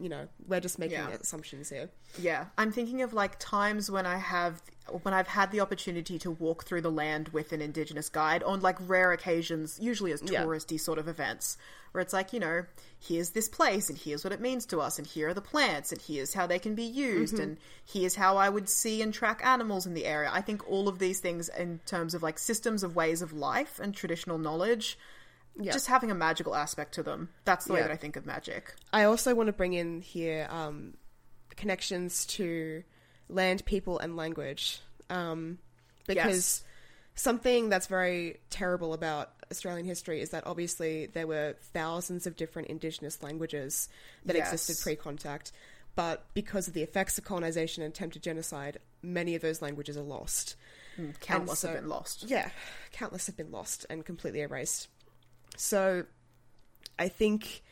[0.00, 1.08] you know, we're just making Yeah.
[1.10, 1.88] assumptions here.
[2.18, 2.46] Yeah.
[2.58, 4.62] I'm thinking of like times when I have
[5.02, 8.60] when I've had the opportunity to walk through the land with an indigenous guide on
[8.60, 10.44] like rare occasions, usually as Yeah.
[10.44, 11.56] touristy sort of events,
[11.90, 12.64] where it's like, you know,
[13.00, 15.90] here's this place and here's what it means to us and here are the plants
[15.90, 17.42] and here's how they can be used Mm-hmm.
[17.42, 20.30] and here's how I would see and track animals in the area.
[20.32, 23.80] I think all of these things in terms of like systems of ways of life
[23.80, 24.96] and traditional knowledge
[25.58, 25.72] Yeah.
[25.72, 27.30] just having a magical aspect to them.
[27.44, 28.74] That's the way that I think of magic.
[28.92, 30.94] I also want to bring in here um,
[31.56, 32.82] connections to
[33.28, 35.58] land, people, and language, um,
[36.06, 36.64] because Yes.
[37.14, 42.68] something that's very terrible about Australian history is that obviously there were thousands of different
[42.68, 43.88] Indigenous languages
[44.24, 44.52] that Yes.
[44.52, 45.52] existed pre-contact,
[45.94, 50.02] but because of the effects of colonization and attempted genocide, many of those languages are
[50.02, 50.56] lost.
[51.20, 52.24] Countless so- have been lost.
[52.24, 52.50] Yeah,
[52.92, 54.88] countless have been lost and completely erased.
[55.56, 56.04] So
[56.98, 57.62] I think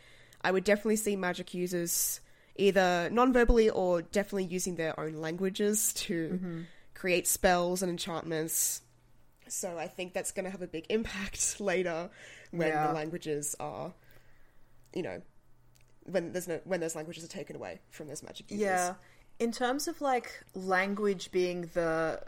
[0.43, 2.21] I would definitely see magic users
[2.57, 6.61] either non-verbally or definitely using their own languages to Mm-hmm.
[6.95, 8.81] create spells and enchantments.
[9.49, 12.11] So I think that's going to have a big impact later
[12.51, 12.87] when Yeah.
[12.87, 13.93] the languages are,
[14.95, 15.21] you know,
[16.05, 18.65] when there's no when those languages are taken away from those magic users.
[18.67, 18.95] Yeah.
[19.41, 22.21] In terms of like language being the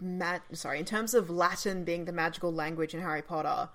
[0.00, 3.68] ma- sorry, in terms of Latin being the magical language in Harry Potter,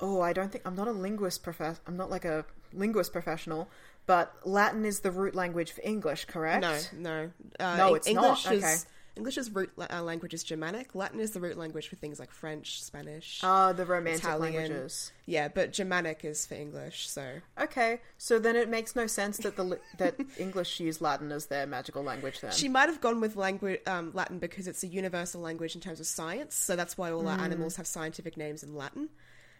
[0.00, 1.46] oh, I don't think I'm not a linguist
[1.86, 3.68] I'm not like a linguist professional,
[4.06, 6.62] but Latin is the root language for English, correct?
[6.62, 7.30] No, no,
[7.60, 8.54] uh, No, it's English not.
[8.54, 8.76] Is, Okay.
[9.16, 10.94] English's root uh, language is Germanic.
[10.94, 13.40] Latin is the root language for things like French, Spanish.
[13.44, 14.54] Ah, the romantic Italian.
[14.54, 15.12] languages.
[15.24, 17.08] Yeah, but Germanic is for English.
[17.08, 21.46] So Okay, so then it makes no sense that the that English use Latin as
[21.46, 22.40] their magical language.
[22.40, 25.80] Then she might have gone with language um, Latin because it's a universal language in
[25.80, 26.56] terms of science.
[26.56, 29.10] So that's why all our animals have scientific names in Latin.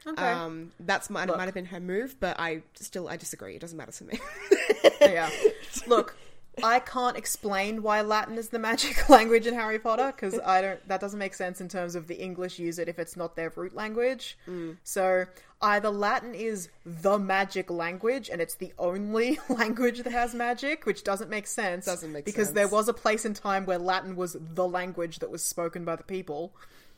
[0.07, 3.57] Okay, Um, that's might, might have been her move, but I still I disagree.
[3.57, 4.21] It doesn't matter to me.
[5.01, 5.31] yeah.
[5.87, 6.15] Look,
[6.63, 10.89] I can't explain why Latin is the magic language in Harry Potter because I don't.
[10.89, 13.53] That doesn't make sense in terms of the English use it if it's not their
[13.57, 14.39] root language.
[14.47, 14.77] Mm.
[14.85, 15.25] So
[15.63, 21.03] either Latin is the magic language and it's the only language that has magic, which
[21.03, 21.87] doesn't make sense.
[21.87, 22.57] Doesn't make sense because sense.
[22.57, 25.97] there was a place in time where Latin was the language that was spoken by
[25.97, 26.53] the people.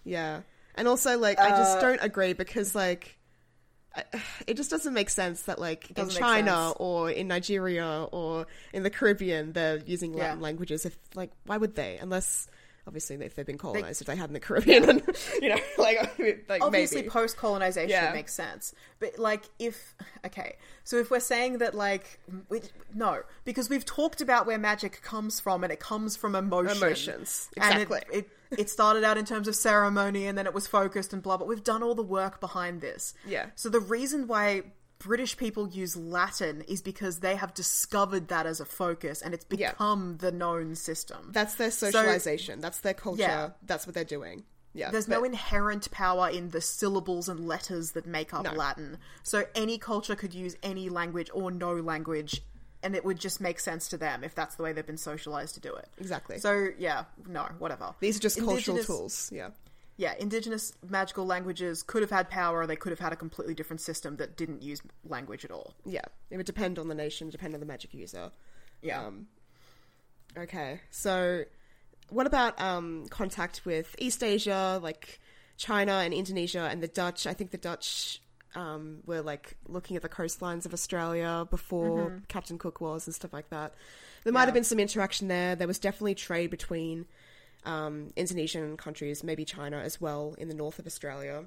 [0.05, 0.41] Yeah.
[0.77, 3.19] And also, like, I just Uh, don't agree because, like,
[4.47, 8.91] it just doesn't make sense that, like, in China or in Nigeria or in the
[8.91, 10.25] Caribbean, they're using Yeah.
[10.25, 10.85] Latin languages.
[10.85, 11.97] If, like, why would they?
[11.99, 12.49] Unless,
[12.87, 15.03] obviously, if they've been colonized, if they had in the Caribbean, and,
[15.43, 16.19] you know, like,
[16.49, 18.13] like obviously post colonization Yeah.
[18.13, 18.75] makes sense.
[19.01, 19.95] But like if
[20.27, 20.57] okay.
[20.85, 22.61] So if we're saying that like we,
[22.95, 23.21] no.
[23.45, 27.83] Because we've talked about where magic comes from and it comes from emotion Emotions, and
[27.83, 28.19] exactly.
[28.19, 31.23] it, it, it started out in terms of ceremony and then it was focused and
[31.23, 33.15] blah but we've done all the work behind this.
[33.27, 33.47] Yeah.
[33.57, 34.63] so the reason why
[34.99, 39.45] British people use Latin is because they have discovered that as a focus and it's
[39.51, 39.73] Yeah.
[39.73, 41.31] become the known system.
[41.33, 42.61] That's their socialization.
[42.61, 43.23] that's their culture.
[43.23, 43.51] Yeah.
[43.63, 44.45] That's what they're doing.
[44.73, 48.53] Yeah, There's no inherent power in the syllables and letters that make up No.
[48.53, 48.99] Latin.
[49.23, 52.43] So any culture could use any language or no language,
[52.83, 55.55] and it would just make sense to them if that's the way they've been socialized
[55.55, 55.89] to do it.
[55.97, 56.39] Exactly.
[56.41, 57.95] So yeah, no, whatever.
[58.01, 59.31] These are just cultural Indigenous- tools.
[59.33, 59.51] Yeah.
[59.99, 63.81] Yeah, indigenous magical languages could have had power, they could have had a completely different
[63.81, 65.75] system that didn't use language at all.
[65.87, 66.05] Yeah.
[66.31, 68.31] It would depend on the nation, depend on the magic user.
[68.83, 69.07] Yeah.
[69.07, 69.27] Um,
[70.37, 70.81] Okay.
[70.91, 71.45] So,
[72.11, 75.21] what about um, contact with East Asia, like
[75.57, 77.27] China and Indonesia and the Dutch?
[77.27, 78.21] I think the Dutch
[78.55, 83.33] um, were like looking at the coastlines of Australia before Captain Cook was and stuff
[83.33, 83.75] like that.
[84.25, 85.57] There might have been some interaction there.
[85.57, 87.07] There was definitely trade between
[87.67, 91.45] um, Indonesian countries, maybe China as well, in the north of Australia.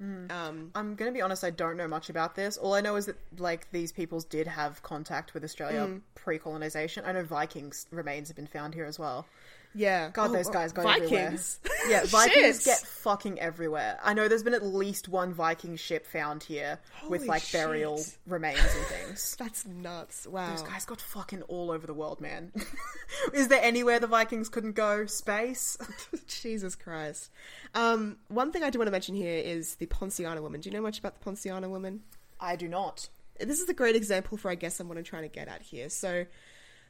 [0.00, 2.56] Um, I'm gonna be honest, I don't know much about this.
[2.56, 6.00] All I know is that like these peoples did have contact with Australia Mm.
[6.14, 7.04] pre-colonization.
[7.04, 9.26] I know Vikings remains have been found here as well.
[9.74, 10.10] Yeah.
[10.10, 11.60] God, Oh, those guys go Vikings.
[11.64, 11.88] everywhere.
[11.88, 13.98] Yeah, Vikings get fucking everywhere.
[14.02, 16.78] I know there's been at least one Viking ship found here
[17.08, 19.36] with Holy like burial remains and things.
[19.38, 20.26] That's nuts.
[20.26, 20.50] Wow.
[20.50, 22.52] Those guys got fucking all over the world, man.
[23.32, 25.06] Is there anywhere the Vikings couldn't go?
[25.06, 25.78] Space?
[26.26, 27.30] Jesus Christ.
[27.74, 30.60] Um, one thing I do want to mention here is the Poinciana woman.
[30.60, 32.02] Do you know much about the Poinciana woman?
[32.40, 33.08] I do not.
[33.38, 35.62] This is a great example for, I guess, I'm what I'm trying to get at
[35.62, 35.88] here.
[35.88, 36.26] So,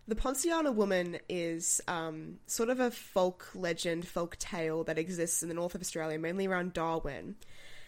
[0.08, 5.48] the Poinciana woman is um, sort of a folk legend, folk tale that exists in
[5.48, 7.36] the north of Australia, mainly around Darwin.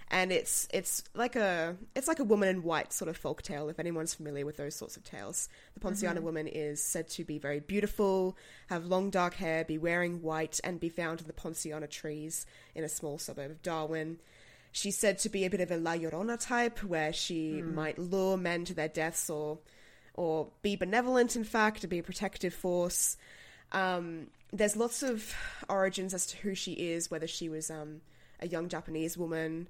[0.09, 3.71] And it's it's like a it's like a woman in white sort of folk tale.
[3.71, 7.39] If anyone's familiar with those sorts of tales, the Poinciana woman is said to be
[7.39, 8.37] very beautiful,
[8.69, 12.45] have long dark hair, be wearing white, and be found in the Poinciana trees
[12.75, 14.19] in a small suburb of Darwin.
[14.71, 18.37] She's said to be a bit of a La Llorona type, where she might lure
[18.37, 19.59] men to their deaths or
[20.15, 23.17] or be benevolent, in fact, to be a protective force.
[23.73, 25.35] Um, there's lots of
[25.69, 28.03] origins as to who she is, whether she was um,
[28.41, 29.69] a young Japanese woman,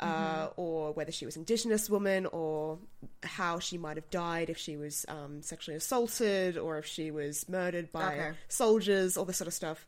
[0.00, 2.78] uh, or whether she was indigenous woman, or
[3.22, 7.48] how she might have died if she was um, sexually assaulted, or if she was
[7.48, 8.32] murdered by Okay.
[8.48, 9.86] soldiers, all this sort of stuff.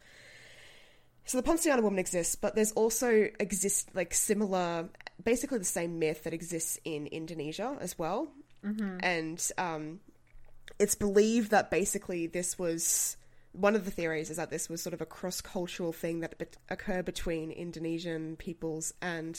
[1.24, 4.88] So the Poinciana woman exists, but there's also exist like similar,
[5.22, 8.28] basically the same myth that exists in Indonesia as well,
[8.68, 8.98] mm-hmm.
[9.00, 10.00] and um,
[10.78, 13.16] it's believed that basically this was
[13.52, 16.46] one of the theories is that this was sort of a cross-cultural thing that be-
[16.68, 19.38] occurred between Indonesian peoples and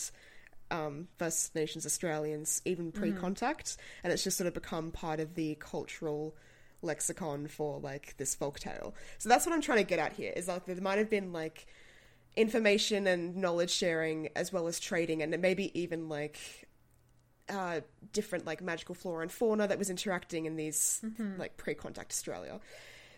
[0.72, 5.56] um, First Nations Australians, even pre-contact, and it's just sort of become part of the
[5.56, 6.36] cultural
[6.82, 8.94] lexicon for like this folk tale.
[9.18, 10.34] So that's what I'm trying to get at here.
[10.36, 11.68] Is like there might have been like
[12.36, 16.68] information and knowledge sharing as well as trading, and maybe even like
[17.50, 17.82] uh,
[18.14, 21.02] different like magical flora and fauna that was interacting in these
[21.38, 22.60] like pre-contact Australia.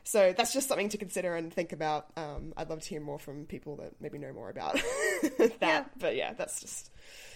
[0.04, 2.08] So that's just something to consider and think about.
[2.18, 4.74] Um, I'd love to hear more from people that maybe know more about
[5.38, 5.52] that.
[5.62, 5.86] Yeah.
[6.00, 6.92] But yeah, that's just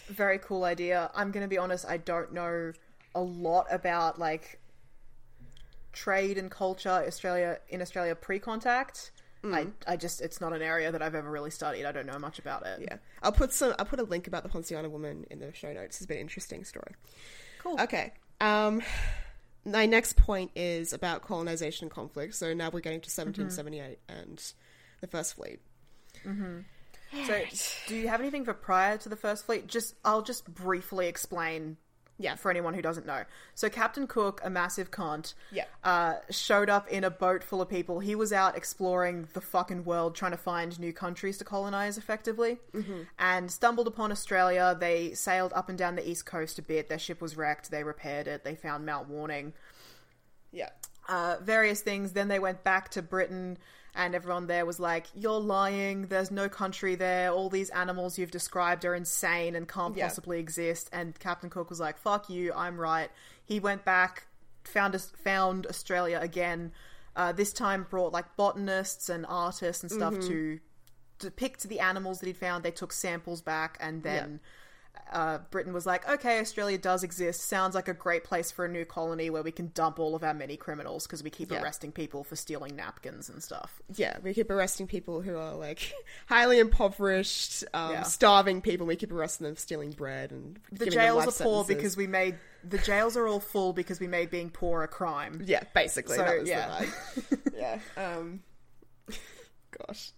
[0.08, 1.12] Very cool idea.
[1.14, 2.72] I'm going to be honest, I don't know
[3.14, 4.60] a lot about like
[5.94, 9.12] trade and culture Australia in Australia pre-contact.
[9.54, 11.86] I I just it's not an area that I've ever really studied.
[11.86, 12.80] I don't know much about it.
[12.82, 12.98] yeah.
[13.22, 13.74] I'll put some.
[13.78, 15.98] I'll put a link about the Poinciana woman in the show notes.
[15.98, 16.94] It's been an interesting story.
[17.60, 17.80] Cool.
[17.82, 18.14] Okay.
[18.42, 18.82] Um,
[19.66, 22.36] my next point is about colonization conflict.
[22.36, 24.54] So now we're getting to 1778 and
[25.02, 25.60] the First Fleet.
[26.26, 26.60] Mm-hmm.
[27.26, 27.42] So,
[27.88, 29.68] do you have anything for prior to the First Fleet?
[29.68, 31.78] Just I'll just briefly explain.
[32.18, 32.36] Yeah.
[32.36, 33.24] For anyone who doesn't know,
[33.56, 35.66] so Captain Cook, a massive cunt, Yeah.
[35.84, 38.00] uh, showed up in a boat full of people.
[38.00, 42.60] He was out exploring the fucking world, trying to find new countries to colonize effectively,
[43.20, 44.78] and stumbled upon Australia.
[44.80, 46.88] They sailed up and down the east coast a bit.
[46.88, 47.70] Their ship was wrecked.
[47.70, 48.46] They repaired it.
[48.46, 49.52] They found Mount Warning
[50.52, 50.70] Yeah.
[51.10, 52.14] uh, various things.
[52.14, 53.58] Then they went back to Britain,
[53.96, 56.08] and everyone there was like, "You're lying.
[56.08, 57.32] There's no country there.
[57.32, 60.08] All these animals you've described are insane and can't Yeah.
[60.08, 62.54] possibly exist." And Captain Cook was like, "Fuck you.
[62.54, 63.10] I'm right."
[63.46, 64.28] He went back,
[64.64, 66.72] found found Australia again.
[67.16, 70.60] Uh, this time brought like botanists and artists and stuff to
[71.20, 72.64] depict the animals that he'd found.
[72.64, 74.40] They took samples back, and then.
[75.12, 77.42] Uh, Britain was like, okay, Australia does exist.
[77.42, 80.24] Sounds like a great place for a new colony where we can dump all of
[80.24, 81.62] our many criminals because we keep Yeah.
[81.62, 83.82] arresting people for stealing napkins and stuff.
[83.96, 85.94] Yeah, we keep arresting people who are like
[86.28, 88.02] highly impoverished, um, Yeah.
[88.04, 88.88] starving people.
[88.88, 91.76] We keep arresting them for stealing bread and The jails are poor sentences.
[91.76, 92.36] because we made
[92.68, 95.44] the jails are all full because we made being poor a crime.
[95.46, 96.86] yeah, basically So, that was yeah.
[97.56, 97.80] yeah.
[97.96, 98.42] Um,
[99.88, 100.12] gosh.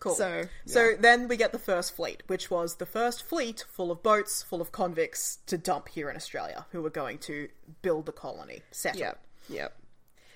[0.00, 0.14] Cool.
[0.14, 4.02] So, so then we get the first fleet, which was the first fleet full of
[4.02, 7.48] boats, full of convicts to dump here in Australia, who were going to
[7.82, 9.00] build the colony, settle.
[9.00, 9.20] Yep,
[9.50, 9.76] yep.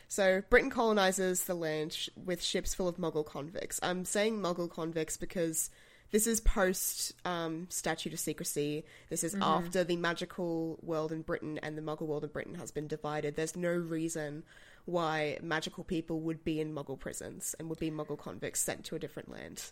[0.06, 3.80] So Britain colonizes the land sh- with ships full of Muggle convicts.
[3.82, 5.70] I'm saying Muggle convicts because
[6.10, 8.84] this is post um, statute of secrecy.
[9.08, 12.70] This is after the magical world in Britain and the Muggle world in Britain has
[12.70, 13.34] been divided.
[13.34, 14.44] There's no reason
[14.86, 18.96] why magical people would be in Muggle prisons and would be Muggle convicts sent to
[18.96, 19.62] a different land.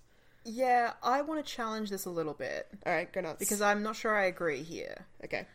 [0.45, 3.39] Yeah, I want to challenge this a little bit All right, go nuts.
[3.39, 5.07] because I'm not sure I agree here.
[5.25, 5.47] okay,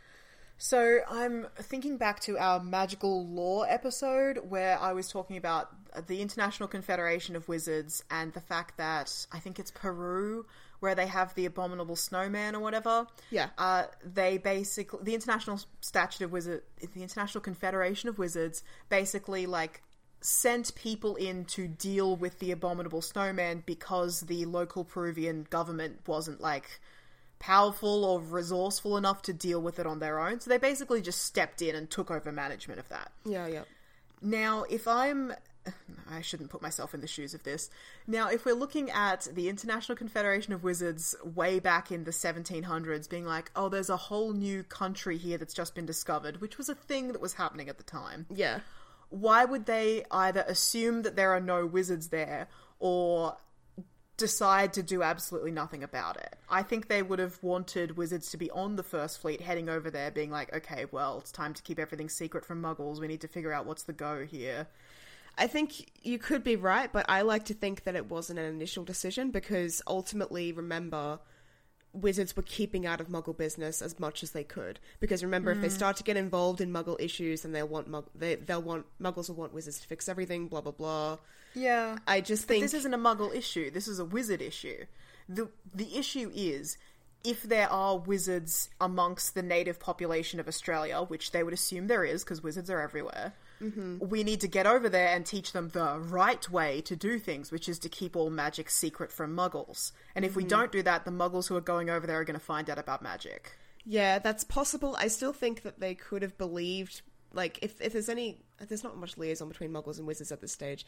[0.58, 5.70] So I'm thinking back to our magical law episode where I was talking about
[6.08, 10.46] the International Confederation of Wizards and the fact that I think it's Peru
[10.80, 13.08] where they have the abominable snowman or whatever.
[13.32, 13.50] Yeah.
[13.58, 16.64] Uh, they basically the International Statute of Wizard,
[16.94, 19.82] the International Confederation of Wizards, basically like
[20.22, 26.42] sent people in to deal with the abominable snowman because the local Peruvian government wasn't
[26.42, 26.80] like
[27.40, 30.40] powerful or resourceful enough to deal with it on their own.
[30.40, 33.12] So they basically just stepped in and took over management of that.
[33.26, 33.64] yeah, yeah,
[34.22, 35.34] Now, if I'm.
[36.10, 37.70] I shouldn't put myself in the shoes of this.
[38.06, 43.10] Now, if we're looking at the International Confederation of Wizards way back in the 1700s
[43.10, 46.70] being like, oh, there's a whole new country here that's just been discovered, which was
[46.70, 48.60] a thing that was happening at the time yeah.
[49.10, 52.48] why would they either assume that there are no wizards there
[52.80, 53.38] or
[54.18, 56.36] decide to do absolutely nothing about it?
[56.50, 59.90] I think they would have wanted wizards to be on the first fleet heading over
[59.90, 63.00] there being like, okay, well, it's time to keep everything secret from muggles.
[63.00, 64.68] We need to figure out what's the go here.
[65.38, 68.46] I think you could be right, but I like to think that it wasn't an
[68.46, 71.20] initial decision because ultimately, remember,
[71.94, 74.80] wizards were keeping out of Muggle business as much as they could.
[75.00, 75.72] Because remember, if they mm.
[75.72, 79.30] start to get involved in Muggle issues, then they'll want Mug- they, they'll want Muggles
[79.30, 80.48] will want wizards to fix everything.
[80.48, 81.18] Blah blah blah.
[81.54, 81.98] Yeah.
[82.08, 83.72] I just But think this isn't a muggle issue.
[83.72, 84.86] This is a wizard issue.
[85.28, 86.78] The the issue is
[87.24, 92.06] if there are wizards amongst the native population of Australia, which they would assume there
[92.06, 94.08] is because wizards are everywhere, Mm-hmm.
[94.08, 97.52] we need to get over there and teach them the right way to do things,
[97.52, 99.92] which is to keep all magic secret from muggles.
[100.16, 100.50] And if we mm-hmm.
[100.50, 102.78] don't do that, the muggles who are going over there are going to find out
[102.78, 103.52] about magic.
[103.86, 104.96] Yeah, that's possible.
[105.00, 107.02] I still think that they could have believed,
[107.34, 110.52] like, if, if there's any, there's not much liaison between muggles and wizards at this
[110.52, 110.86] stage,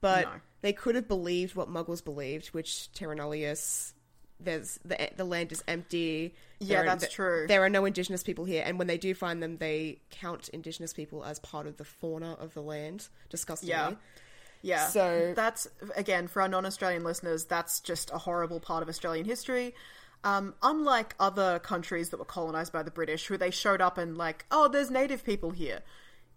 [0.00, 0.32] but No.
[0.62, 3.92] they could have believed what muggles believed, which Terra Nullius,
[4.40, 6.34] there's the the land is empty.
[6.60, 7.46] Yeah, There that's th- true.
[7.46, 10.92] There are no indigenous people here, and when they do find them, they count indigenous
[10.92, 13.08] people as part of the fauna of the land.
[13.30, 13.70] Disgustingly.
[13.70, 13.92] Yeah.
[14.62, 14.86] Yeah.
[14.88, 19.74] So- that's again for our non-Australian listeners, that's just a horrible part of Australian history.
[20.24, 24.18] Um, unlike other countries that were colonized by the British, who they showed up and
[24.18, 25.80] like, oh, there's native people here.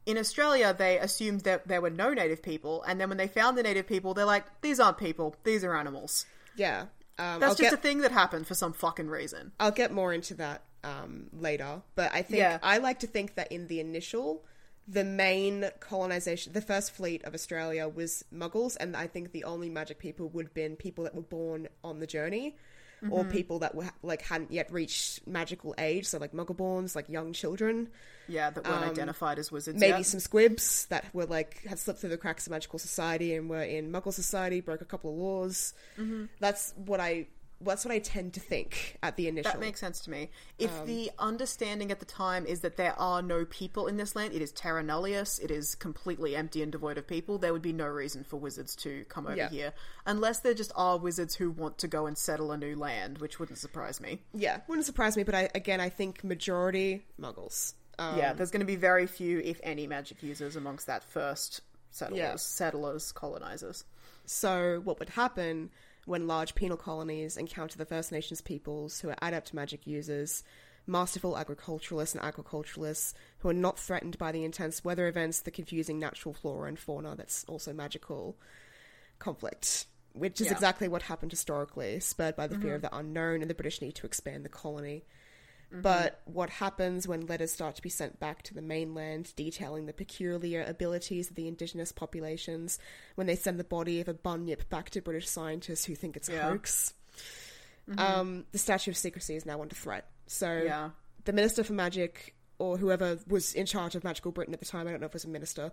[0.05, 3.57] In Australia, they assumed that there were no native people, and then when they found
[3.57, 6.27] the native people, they're like, these aren't people, these are animals.
[6.55, 6.85] Yeah.
[7.17, 9.51] Um, That's I'll just get- a thing that happened for some fucking reason.
[9.59, 12.57] I'll get more into that um, later, but I think Yeah.
[12.63, 14.43] I like to think that in the initial,
[14.87, 19.69] the main colonization, the first fleet of Australia was Muggles, and I think the only
[19.69, 22.55] magic people would have been people that were born on the journey,
[23.09, 23.31] or Mm-hmm.
[23.31, 27.89] people that were like hadn't yet reached magical age, so like Muggleborns, like young children,
[28.27, 29.75] Yeah, that weren't identified as wizards.
[29.77, 30.05] Um, maybe yet.
[30.05, 33.63] some squibs that were like had slipped through the cracks of magical society and were
[33.63, 35.73] in Muggle society, broke a couple of laws.
[35.97, 36.25] Mm-hmm.
[36.39, 37.27] That's what I.
[37.63, 39.51] That's what I tend to think at the initial.
[39.51, 40.29] That makes sense to me.
[40.59, 44.15] If Um, the understanding at the time is that there are no people in this
[44.15, 47.61] land, it is terra nullius, it is completely empty and devoid of people, there would
[47.61, 49.49] be no reason for wizards to come over Yeah.
[49.49, 49.73] here.
[50.05, 53.39] Unless there just are wizards who want to go and settle a new land, which
[53.39, 54.21] wouldn't surprise me.
[54.33, 57.73] Yeah, wouldn't surprise me, but I again I think majority Muggles.
[57.99, 61.61] Um, yeah, there's going to be very few, if any, magic users amongst that first
[61.91, 62.35] settlers, Yeah.
[62.37, 63.83] settlers, colonizers.
[64.25, 65.69] so what would happen
[66.05, 70.43] when large penal colonies encounter the First Nations peoples who are adept magic users,
[70.87, 75.99] masterful agriculturalists and agriculturalists who are not threatened by the intense weather events, the confusing
[75.99, 78.37] natural flora and fauna that's also magical
[79.19, 79.85] conflict.
[80.13, 80.53] Which is Yeah.
[80.53, 82.75] exactly what happened historically, spurred by the fear mm-hmm.
[82.75, 85.05] of the unknown and the British need to expand the colony.
[85.73, 89.93] But what happens when letters start to be sent back to the mainland detailing the
[89.93, 92.77] peculiar abilities of the indigenous populations,
[93.15, 96.27] when they send the body of a bunyip back to British scientists who think it's
[96.27, 96.41] a Yeah.
[96.49, 96.93] hoax?
[97.97, 100.09] Um, the statute of secrecy is now under threat.
[100.27, 100.91] So Yeah.
[101.25, 104.87] the Minister for Magic, or whoever was in charge of Magical Britain at the time,
[104.87, 105.71] I don't know if it was a minister,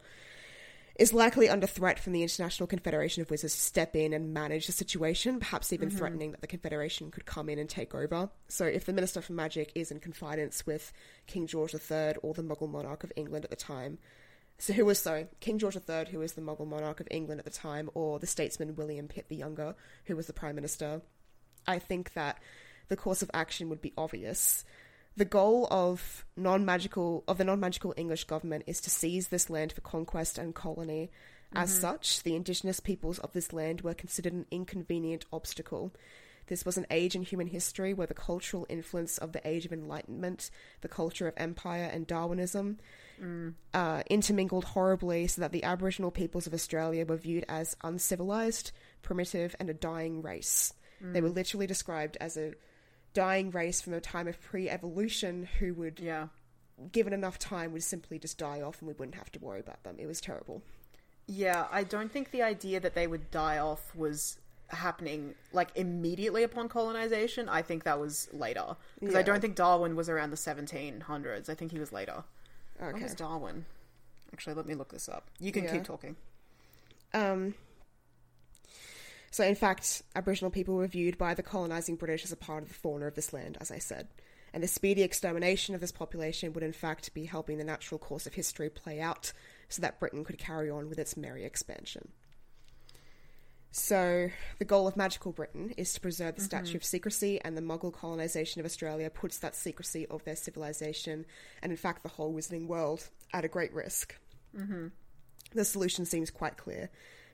[0.99, 4.66] is likely under threat from the International Confederation of Wizards to step in and manage
[4.66, 5.99] the situation, perhaps even mm-hmm.
[5.99, 8.28] threatening that the Confederation could come in and take over.
[8.49, 10.92] So, if the Minister for Magic is in confidence with
[11.28, 13.99] King George III or the Muggle monarch of England at the time,
[14.59, 17.44] so who was so King George III, who was the Muggle monarch of England at
[17.44, 19.76] the time, or the statesman William Pitt the Younger,
[20.07, 21.01] who was the Prime Minister,
[21.66, 22.40] I think that
[22.88, 24.64] the course of action would be obvious.
[25.19, 29.81] The goal of non-magical of the non-magical English government is to seize this land for
[29.81, 31.11] conquest and colony.
[31.53, 31.81] As mm-hmm.
[31.81, 35.93] such, the indigenous peoples of this land were considered an inconvenient obstacle.
[36.47, 39.73] This was an age in human history where the cultural influence of the Age of
[39.73, 40.51] Enlightenment,
[40.83, 42.79] the culture of empire, and Darwinism
[43.21, 43.55] mm.
[43.75, 48.71] uh, intermingled horribly so that the Aboriginal peoples of Australia were viewed as uncivilized,
[49.03, 50.73] primitive, and a dying race.
[51.01, 51.35] They were mm.
[51.35, 52.55] literally described as a
[53.19, 56.29] dying race from a time of pre evolution who would, Yeah.
[56.93, 59.83] given enough time, would simply just die off and we wouldn't have to worry about
[59.83, 59.97] them.
[59.99, 60.62] It was terrible.
[61.27, 64.39] Yeah, I don't think the idea that they would die off was
[64.69, 67.49] happening like immediately upon colonization.
[67.49, 71.49] I think that was later because I don't think Darwin was around the 1700s.
[71.49, 72.23] I think he was later.
[72.79, 73.03] When Okay.
[73.03, 73.64] was Darwin?
[74.33, 75.25] Actually, let me look this up.
[75.41, 75.73] You can Yeah.
[75.73, 76.16] keep talking.
[77.12, 77.55] Um,
[79.31, 82.68] so, in fact, Aboriginal people were viewed by the colonising British as a part of
[82.68, 84.09] the fauna of this land, as I said.
[84.53, 88.26] And the speedy extermination of this population would, in fact, be helping the natural course
[88.26, 89.33] of history play out
[89.68, 92.09] so that Britain could carry on with its merry expansion.
[93.70, 96.76] So, the goal of Magical Britain is to preserve the statue mm-hmm.
[96.79, 101.26] of secrecy, and the Muggle colonisation of Australia puts that secrecy of their civilisation,
[101.62, 104.18] and in fact the whole Wizarding world, at a great risk.
[104.57, 104.87] Mm-hmm.
[105.53, 106.91] The solution seems quite clear.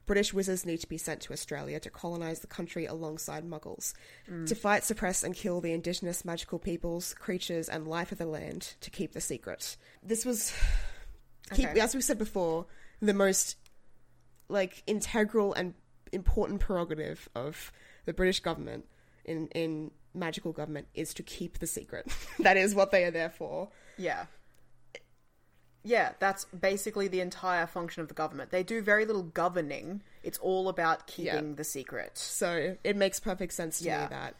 [0.07, 3.94] British wizards need to be sent to Australia to colonise the country alongside Muggles,
[4.30, 4.46] mm.
[4.46, 8.74] to fight, suppress, and kill the indigenous magical peoples, creatures, and life of the land
[8.80, 9.76] to keep the secret.
[10.02, 10.52] This was,
[11.55, 11.80] keep, Okay.
[11.80, 12.66] as we said before,
[13.00, 13.57] the most
[14.48, 15.74] like integral and
[16.12, 17.72] important prerogative of
[18.05, 18.84] the British government
[19.24, 22.07] in in magical government is to keep the secret.
[22.38, 23.68] that is what they are there for.
[23.96, 24.26] Yeah.
[25.87, 28.51] Yeah, that's basically the entire function of the government.
[28.51, 30.03] They do very little governing.
[30.22, 31.55] It's all about keeping Yeah.
[31.57, 32.16] the secret.
[32.16, 34.03] So it makes perfect sense to Yeah.
[34.05, 34.35] me that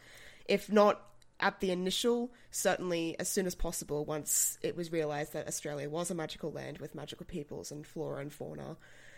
[0.47, 1.01] if not
[1.39, 6.09] at the initial, certainly as soon as possible, once it was realized that Australia was
[6.09, 8.77] a magical land with magical peoples and flora and fauna,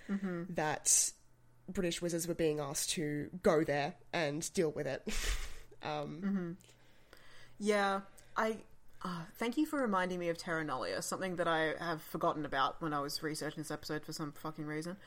[0.10, 1.12] that
[1.70, 5.08] British wizards were being asked to go there and deal with it.
[5.84, 6.58] um,
[7.60, 8.02] Yeah,
[8.36, 8.58] I.
[9.04, 12.82] Uh, thank you for reminding me of Terra Nullius, something that I have forgotten about
[12.82, 14.98] when I was researching this episode for some fucking reason.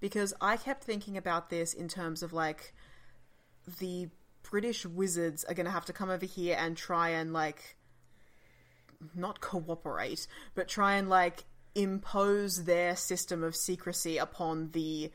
[0.00, 2.72] Because I kept thinking about this in terms of like
[3.80, 4.08] the
[4.48, 7.76] British wizards are going to have to come over here and try and like
[9.14, 11.44] not cooperate, but try and like
[11.74, 15.10] impose their system of secrecy upon the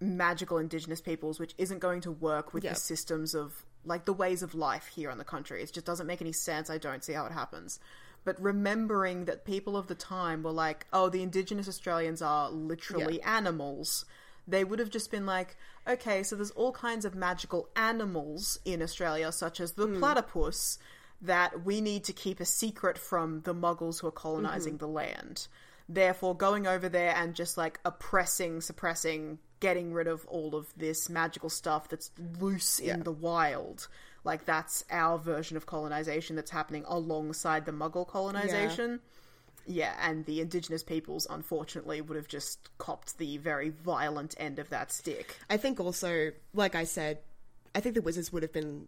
[0.00, 2.74] magical indigenous peoples, which isn't going to work with Yeah.
[2.74, 5.62] the systems of like the ways of life here in the country.
[5.62, 6.68] It just doesn't make any sense.
[6.68, 7.78] I don't see how it happens.
[8.24, 13.22] But remembering that people of the time were like, oh, the indigenous Australians are literally
[13.22, 14.04] animals.
[14.48, 15.56] They would have just been like,
[15.86, 19.98] okay, so there's all kinds of magical animals in Australia, such as the hmm.
[19.98, 20.78] platypus,
[21.22, 24.86] that we need to keep a secret from the muggles who are colonizing mm-hmm.
[24.86, 25.46] the land.
[25.88, 31.08] Therefore, going over there and just like oppressing, suppressing, getting rid of all of this
[31.08, 33.88] magical stuff that's loose in the wild.
[34.24, 39.00] Like, that's our version of colonization that's happening alongside the muggle colonization.
[39.68, 44.68] Yeah, and the indigenous peoples, unfortunately, would have just copped the very violent end of
[44.70, 45.36] that stick.
[45.50, 47.18] I think also, like I said,
[47.74, 48.86] I think the wizards would have been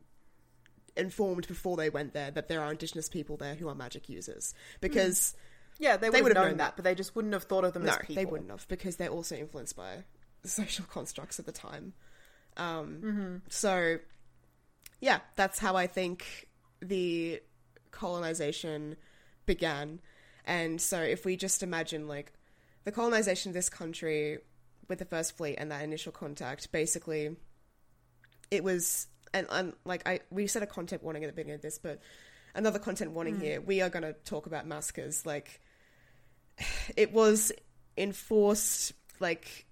[0.97, 4.53] informed before they went there that there are indigenous people there who are magic users
[4.81, 5.37] because
[5.79, 6.77] Yeah, they would They have would known, have known that, that.
[6.77, 8.15] but they just wouldn't have thought of them no, as people.
[8.17, 10.03] they wouldn't have because they're also influenced by
[10.45, 11.95] social constructs at the time.
[12.57, 13.99] Um, So,
[15.01, 16.49] yeah, that's how I think
[16.81, 17.41] the
[17.91, 18.97] colonization
[19.47, 20.01] began.
[20.45, 22.33] And so, if we just imagine like
[22.85, 24.39] the colonization of this country
[24.89, 27.37] with the first fleet and that initial contact, basically,
[28.51, 31.63] it was and, and like I we said a content warning at the beginning of
[31.63, 32.01] this, but
[32.55, 33.61] another content warning here.
[33.61, 35.25] We are going to talk about massacres.
[35.25, 35.61] Like
[36.97, 37.53] it was
[37.97, 39.67] enforced, like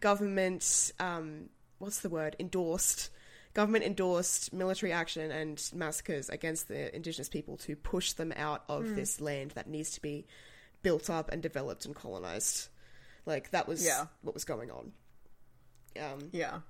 [0.00, 0.92] government.
[0.98, 1.48] Um,
[1.78, 2.36] what's the word?
[2.38, 3.10] Endorsed.
[3.54, 8.94] Government endorsed military action and massacres against the indigenous people to push them out of
[8.96, 10.26] this land that needs to be
[10.82, 12.68] built up and developed and colonized.
[13.26, 14.06] Like that was Yeah.
[14.22, 14.92] what was going on.
[16.00, 16.60] Um, Yeah.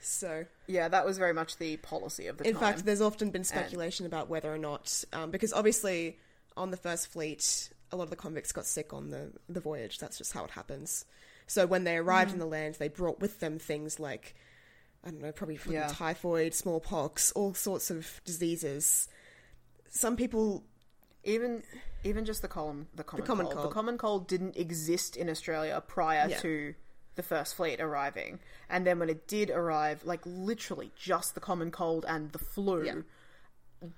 [0.00, 2.60] so Yeah, that was very much the policy of the in time.
[2.60, 6.20] fact, there's often been speculation about whether or not, um, because obviously
[6.56, 9.98] on the first fleet, a lot of the convicts got sick on the the voyage.
[9.98, 11.04] That's just how it happens.
[11.48, 12.34] So when they arrived Mm.
[12.34, 14.36] in the land, they brought with them things like
[15.04, 15.88] I don't know, probably Yeah.
[15.88, 19.08] typhoid, smallpox, all sorts of diseases.
[19.88, 20.64] Some people,
[21.24, 21.62] even
[22.04, 23.56] even just the common the common, common cold.
[23.56, 23.70] cold.
[23.70, 26.38] The common cold didn't exist in Australia prior Yeah.
[26.40, 26.74] to
[27.14, 28.38] the first fleet arriving,
[28.68, 32.84] and then when it did arrive, like literally just the common cold and the flu.
[32.84, 33.88] Yeah.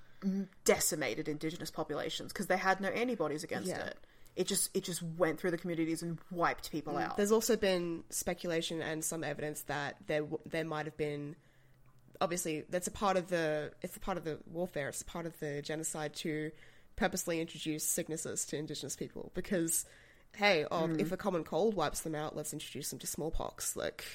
[0.65, 3.87] Decimated indigenous populations because they had no antibodies against Yeah.
[3.87, 3.97] it.
[4.35, 7.17] It just it just went through the communities and wiped people out.
[7.17, 11.35] there's also been speculation and some evidence that there there might have been
[12.21, 14.87] obviously that's a part of the it's a part of the warfare.
[14.89, 16.51] It's a part of the genocide to
[16.95, 19.85] purposely introduce sicknesses to indigenous people because
[20.37, 21.01] hey, oh, Mm.
[21.01, 23.75] if a common cold wipes them out, let's introduce them to smallpox.
[23.75, 24.05] Like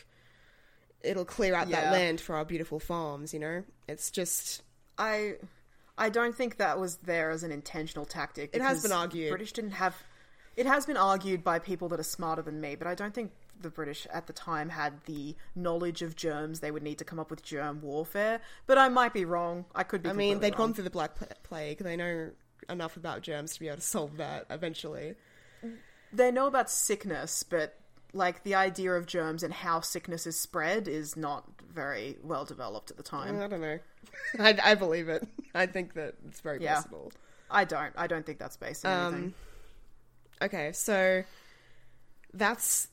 [1.02, 3.34] it'll clear out that land for our beautiful farms.
[3.34, 4.62] You know, it's just
[4.96, 5.34] I
[5.98, 8.50] I don't think that was there as an intentional tactic.
[8.54, 9.30] It has been argued.
[9.30, 9.94] British didn't have.
[10.56, 13.32] It has been argued by people that are smarter than me, but I don't think
[13.60, 17.18] the British at the time had the knowledge of germs they would need to come
[17.18, 18.40] up with germ warfare.
[18.66, 19.66] But I might be wrong.
[19.74, 20.08] I could be.
[20.08, 20.68] I mean, they'd wrong.
[20.68, 21.78] gone through the Black Plague.
[21.78, 22.30] They know
[22.70, 25.14] enough about germs to be able to solve that eventually.
[26.12, 27.78] They know about sickness, but
[28.12, 32.90] like the idea of germs and how sickness is spread is not very well developed
[32.90, 33.38] at the time.
[33.40, 33.78] I don't know.
[34.38, 35.26] I, I believe it.
[35.54, 36.76] I think that it's very Yeah.
[36.76, 37.12] possible.
[37.50, 37.92] I don't.
[37.96, 39.34] I don't think that's based on um, anything.
[40.42, 41.24] Okay, so
[42.32, 42.88] that's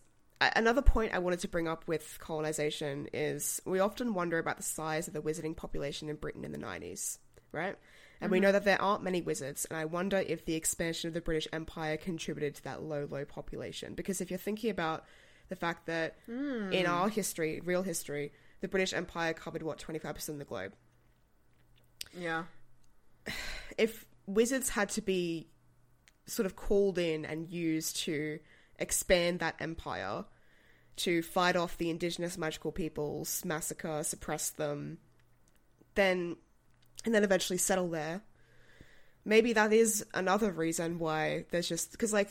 [0.56, 4.64] another point I wanted to bring up with colonization is we often wonder about the
[4.64, 7.18] size of the wizarding population in Britain in the 90s,
[7.52, 7.76] right?
[8.22, 8.44] And we mm-hmm.
[8.44, 11.48] know that there aren't many wizards, and I wonder if the expansion of the British
[11.52, 13.96] Empire contributed to that low, low population.
[13.96, 15.04] Because if you're thinking about
[15.50, 16.72] the fact that hmm.
[16.72, 18.32] in our history, real history,
[18.62, 20.74] the British Empire covered what, 25% of the globe?
[22.18, 22.44] Yeah.
[23.78, 25.48] if wizards had to be
[26.26, 28.40] sort of called in and used to
[28.80, 30.26] expand that empire
[30.96, 35.00] to fight off the indigenous magical peoples, massacre, suppress them,
[35.96, 36.38] then
[37.06, 38.22] and then eventually settle there.
[39.26, 42.30] Maybe that is another reason why there's just because like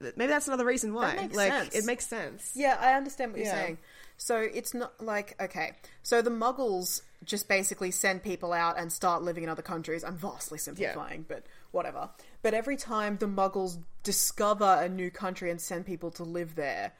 [0.00, 1.74] maybe that's another reason why makes like sense.
[1.74, 2.52] it makes sense.
[2.54, 3.54] Yeah, I understand what you're Yeah.
[3.64, 3.78] saying.
[4.16, 5.72] So it's not like okay.
[6.02, 10.04] So the Muggles just basically send people out and start living in other countries.
[10.04, 12.10] I'm vastly simplifying, but whatever.
[12.42, 16.92] But every time the Muggles discover a new country and send people to live there,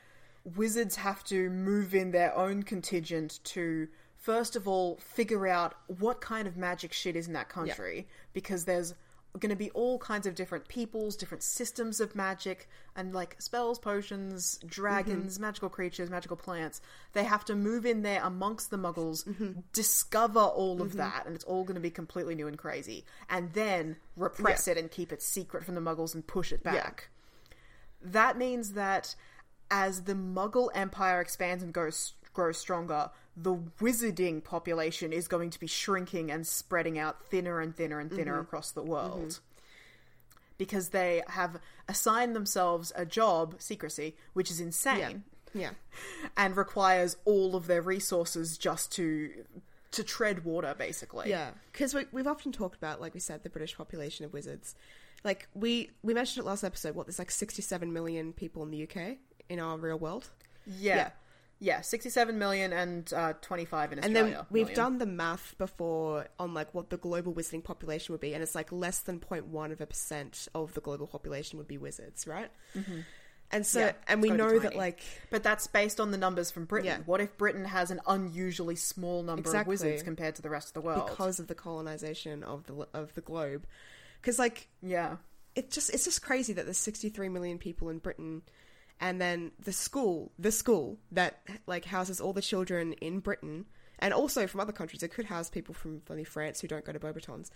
[0.56, 6.20] wizards have to move in their own contingent to first of all figure out what
[6.20, 8.94] kind of magic shit is in that country because there's
[9.38, 13.78] going to be all kinds of different peoples, different systems of magic, and like spells,
[13.78, 15.42] potions, dragons, mm-hmm.
[15.42, 16.80] magical creatures, magical plants.
[17.12, 19.60] They have to move in there amongst the muggles, mm-hmm.
[19.72, 20.98] discover all of mm-hmm.
[20.98, 24.76] that, and it's all going to be completely new and crazy, and then repress it
[24.76, 27.10] and keep it secret from the muggles and push it back.
[28.02, 29.14] That means that
[29.70, 33.10] as the Muggle Empire expands and goes grows stronger,
[33.43, 38.11] the wizarding population is going to be shrinking and spreading out thinner and thinner and
[38.11, 38.43] thinner mm-hmm.
[38.43, 39.28] across the world.
[39.28, 39.43] Mm-hmm.
[40.57, 45.22] Because they have assigned themselves a job, secrecy, which is insane
[45.55, 45.70] Yeah.
[46.36, 49.30] and requires all of their resources just to
[49.91, 51.30] to tread water basically.
[51.30, 54.74] Yeah, because we, we've often talked about, like we said, the British population of wizards.
[55.24, 56.97] Like we we mentioned it last episode.
[56.97, 59.16] What there's like 67 million people in the UK
[59.49, 60.28] in our real world,
[60.66, 60.97] Yeah.
[60.97, 61.11] Yeah.
[61.61, 64.76] Yeah, 67 million and uh, 25 in and then we've million.
[64.76, 68.54] done the math before on like what the global wizarding population would be, and it's
[68.54, 72.50] like less than 0.1 of a percent of the global population would be wizards, right?
[72.76, 73.00] Mm-hmm.
[73.50, 75.00] And so, Yeah, and we know that like
[75.30, 76.86] But that's based on the numbers from Britain.
[76.86, 76.98] Yeah.
[77.06, 79.61] What if Britain has an unusually small number Exactly.
[79.61, 81.09] of wizards compared to the rest of the world?
[81.09, 83.66] because of the colonization of the of the globe,
[84.20, 85.16] because like yeah.
[85.54, 88.42] it just it's just crazy that there's 63 million people in Britain
[89.01, 93.64] and then the school the school that like houses all the children in Britain
[93.99, 96.92] and also from other countries it could house people from only France who don't go
[96.92, 97.51] to Beauxbatons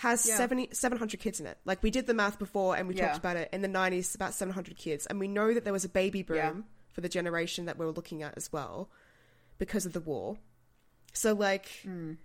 [0.00, 0.36] has Yeah.
[0.36, 3.06] 70 700 kids in it like we did the math before and we Yeah.
[3.06, 5.84] talked about it in the 90s about 700 kids and we know that there was
[5.84, 6.52] a baby boom Yeah.
[6.92, 8.90] for the generation that we were looking at as well
[9.58, 10.38] because of the war
[11.12, 12.16] so like Mm.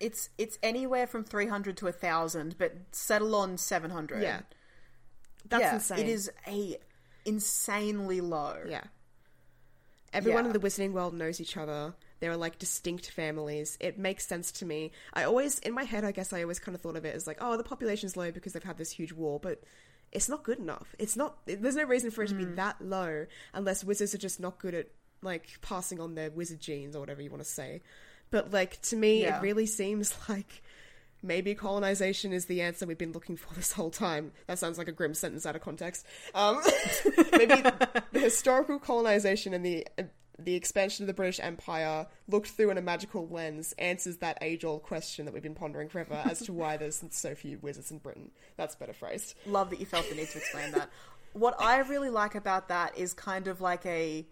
[0.00, 4.22] It's it's anywhere from 300 to 1000, but settle on 700.
[4.22, 4.42] yeah
[5.46, 6.76] that's yeah, insane It is a
[7.24, 8.56] insanely low.
[8.68, 8.84] Yeah.
[10.12, 10.50] Everyone Yeah.
[10.50, 11.94] in the wizarding world knows each other.
[12.20, 13.76] There are like distinct families.
[13.80, 14.90] It makes sense to me.
[15.12, 17.26] I always, in my head, I guess I always kind of thought of it as
[17.26, 19.62] like, oh, the population's low because they've had this huge war, but
[20.10, 20.94] it's not good enough.
[20.98, 22.38] It's not, there's no reason for it to Mm.
[22.38, 24.88] be that low unless wizards are just not good at
[25.20, 27.82] like passing on their wizard genes or whatever you want to say.
[28.30, 29.38] But like, to me, Yeah.
[29.38, 30.62] it really seems like
[31.22, 34.32] maybe colonization is the answer we've been looking for this whole time.
[34.46, 36.06] That sounds like a grim sentence out of context.
[36.34, 36.60] Um,
[37.32, 37.62] maybe
[38.12, 39.86] the historical colonization and the
[40.38, 44.64] the expansion of the British Empire looked through in a magical lens answers that age
[44.64, 47.98] old question that we've been pondering forever as to why there's so few wizards in
[47.98, 48.30] Britain.
[48.56, 49.34] That's better phrased.
[49.46, 50.90] Love that you felt the need to explain that.
[51.32, 54.26] What I really like about that is kind of like a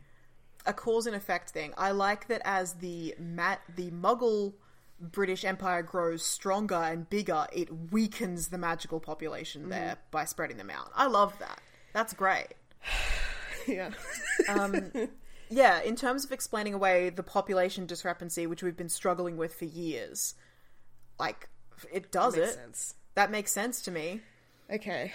[0.65, 1.73] a cause and effect thing.
[1.77, 4.55] I like that as the mat the Muggle
[5.01, 10.71] British Empire grows stronger and bigger, it weakens the magical population there by spreading them
[10.71, 10.91] out.
[10.95, 11.61] I love that.
[11.93, 12.55] That's great.
[13.67, 13.91] yeah.
[14.49, 14.91] um,
[15.51, 19.67] yeah, in terms of explaining away the population discrepancy, which we've been struggling with for
[19.67, 20.35] years,
[21.19, 21.49] like
[21.93, 22.55] it does Makes it.
[22.55, 22.95] sense.
[23.15, 24.21] That makes sense to me.
[24.71, 25.13] Okay.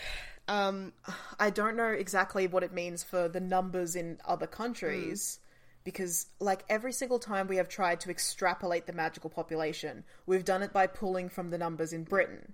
[0.48, 0.94] Um,
[1.40, 5.40] I don't know exactly what it means for the numbers in other countries
[5.84, 10.64] because, like, every single time we have tried to extrapolate the magical population, we've done
[10.64, 12.54] it by pulling from the numbers in Britain.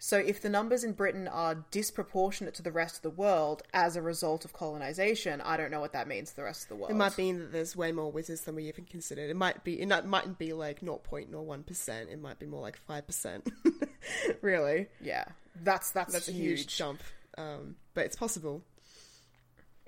[0.00, 3.96] So, if the numbers in Britain are disproportionate to the rest of the world as
[3.96, 6.76] a result of colonization, I don't know what that means to the rest of the
[6.76, 6.90] world.
[6.92, 9.28] it might mean that there's way more wizards than we even considered.
[9.28, 9.80] It might be.
[9.80, 12.10] It mightn't be like 0.01 percent.
[12.10, 13.50] It might be more like five percent.
[14.40, 15.24] really, Yeah,
[15.64, 17.02] that's that's, that's a huge jump.
[17.36, 18.62] Um, but it's possible.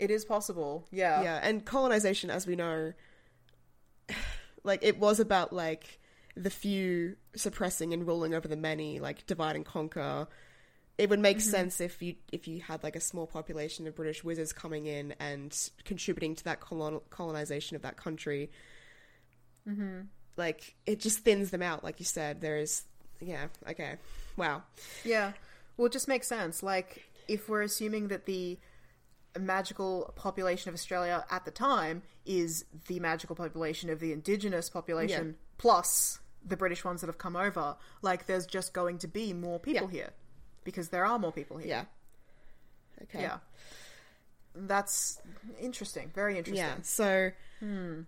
[0.01, 0.87] It is possible.
[0.91, 1.23] Yeah.
[1.23, 2.93] yeah and colonization as we know
[4.65, 5.99] like it was about like
[6.37, 10.27] the few suppressing and ruling over the many like divide and conquer
[10.97, 14.23] it would make sense if you if you had like a small population of british
[14.23, 18.51] wizards coming in and contributing to that colon- colonization of that country
[19.69, 20.03] mm-hmm.
[20.37, 22.85] like it just thins them out like you said there is
[23.21, 23.97] yeah okay
[24.37, 24.63] wow
[25.05, 25.33] Yeah.
[25.77, 26.63] Well, it just makes sense.
[26.63, 28.59] Like, if we're assuming that the
[29.39, 35.27] magical population of Australia at the time is the magical population of the indigenous population
[35.29, 35.33] Yeah.
[35.59, 39.61] plus the British ones that have come over, like, there's just going to be more
[39.61, 39.91] people Yeah.
[39.91, 40.11] here
[40.65, 41.69] because there are more people here.
[41.69, 41.85] yeah
[43.03, 43.39] okay Yeah.
[44.55, 45.21] That's
[45.61, 46.11] interesting.
[46.13, 46.65] Very interesting.
[46.67, 46.83] Yeah.
[46.83, 47.31] So,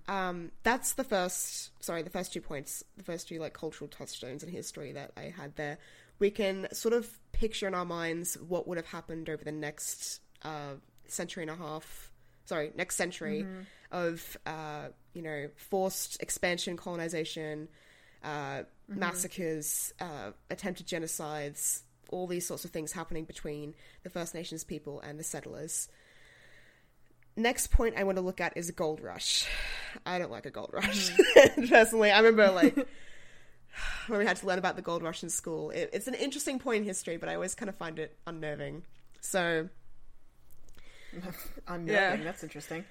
[0.08, 1.70] um, that's the first.
[1.80, 5.32] Sorry, the first two points, the first two like cultural touchstones in history that I
[5.36, 5.78] had there.
[6.18, 10.20] We can sort of picture in our minds what would have happened over the next
[10.42, 10.74] uh,
[11.06, 12.10] century and a half.
[12.44, 13.46] Sorry, next century
[13.90, 17.68] of uh, you know forced expansion, colonization,
[18.24, 24.64] uh, massacres, uh, attempted genocides, all these sorts of things happening between the First Nations
[24.64, 25.88] people and the settlers.
[27.36, 29.48] Next point I want to look at is a gold rush.
[30.04, 31.10] I don't like a gold rush.
[31.68, 32.74] Personally, I remember like
[34.06, 35.70] when we had to learn about the gold rush in school.
[35.70, 38.82] It, it's an interesting point in history, but I always kind of find it unnerving.
[39.20, 39.68] So
[41.68, 42.20] Unnerving.
[42.20, 42.24] Yeah.
[42.24, 42.84] That's interesting.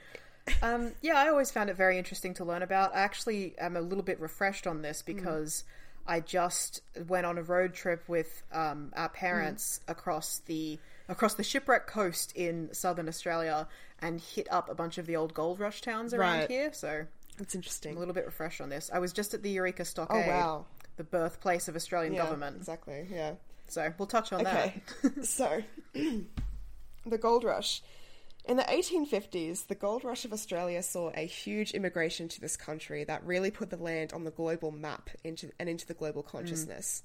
[0.62, 2.96] Um, yeah, I always found it very interesting to learn about.
[2.96, 5.64] I actually am a little bit refreshed on this because
[6.08, 11.44] I just went on a road trip with um, our parents across the across the
[11.44, 13.68] shipwreck coast in southern Australia
[14.00, 16.50] and hit up a bunch of the old gold rush towns around Right.
[16.50, 16.74] here.
[16.74, 17.06] So
[17.38, 17.96] it's I'm interesting.
[17.96, 18.90] a little bit refreshed on this.
[18.94, 20.66] I was just at the Eureka Stockade, Oh, wow.
[20.98, 22.56] the birthplace of Australian Yeah, government.
[22.58, 23.06] exactly.
[23.12, 23.34] Yeah.
[23.68, 24.74] So we'll touch on that.
[25.24, 25.62] So,
[25.94, 27.82] the gold rush.
[28.46, 33.04] In the 1850s, the gold rush of Australia saw a huge immigration to this country
[33.04, 36.28] that really put the land on the global map into, and into the global mm.
[36.28, 37.04] consciousness.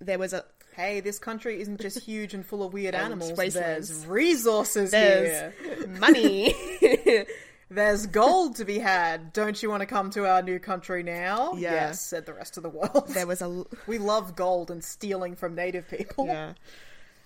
[0.00, 0.44] There was a.
[0.74, 3.36] Hey, this country isn't just huge and full of weird animals.
[3.36, 5.86] There's resources there's here.
[6.00, 6.54] money.
[7.70, 9.32] There's gold to be had.
[9.32, 11.54] Don't you want to come to our new country now?
[11.54, 11.72] Yeah.
[11.72, 13.08] Yes, said the rest of the world.
[13.08, 16.26] there was a we love gold and stealing from native people.
[16.26, 16.52] yeah.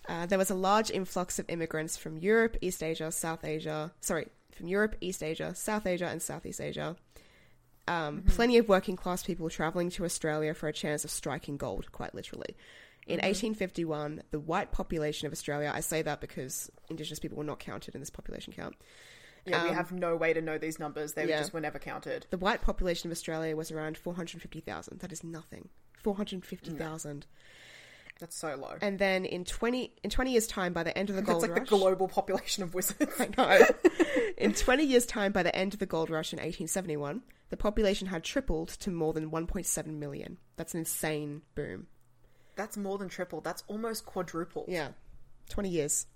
[0.08, 3.92] Uh, there was a large influx of immigrants from Europe, East Asia, South Asia.
[4.00, 6.96] Sorry, from Europe, East Asia, South Asia, and Southeast Asia.
[7.88, 11.92] Um, Plenty of working class people traveling to Australia for a chance of striking gold,
[11.92, 12.56] quite literally.
[13.06, 17.60] In 1851, the white population of Australia, I say that because Indigenous people were not
[17.60, 18.74] counted in this population count.
[19.44, 21.12] Yeah, we have no way to know these numbers.
[21.12, 21.38] They Um, yeah.
[21.38, 22.26] just were never counted.
[22.30, 24.98] The white population of Australia was around 450,000.
[24.98, 25.68] That is nothing.
[26.02, 27.26] 450,000.
[28.18, 28.76] That's so low.
[28.80, 31.48] And then in 20 in 20 years time by the end of the gold rush.
[31.48, 33.20] That's like rush the global population of wizards.
[33.36, 33.66] No.
[34.38, 38.08] In 20 years' time, by the end of the gold rush in 1871, the population
[38.08, 40.36] had tripled to more than 1.7 million.
[40.56, 41.86] That's an insane boom.
[42.54, 43.40] That's more than triple.
[43.40, 44.66] That's almost quadruple.
[44.68, 44.88] Yeah.
[45.48, 46.06] 20 years.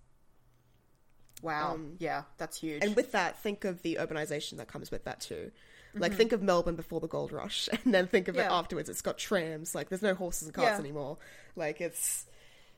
[1.42, 1.78] Wow.
[1.98, 2.82] yeah, that's huge.
[2.82, 5.50] Um, And with that, think of the urbanization that comes with that too.
[5.94, 8.52] Like, think of Melbourne before the gold rush, and then think of it Mm-hmm.
[8.52, 8.88] Afterwards.
[8.88, 9.74] It's got trams.
[9.74, 10.78] Like, there's no horses and carts Yeah.
[10.78, 11.18] anymore.
[11.56, 12.26] Like, it's.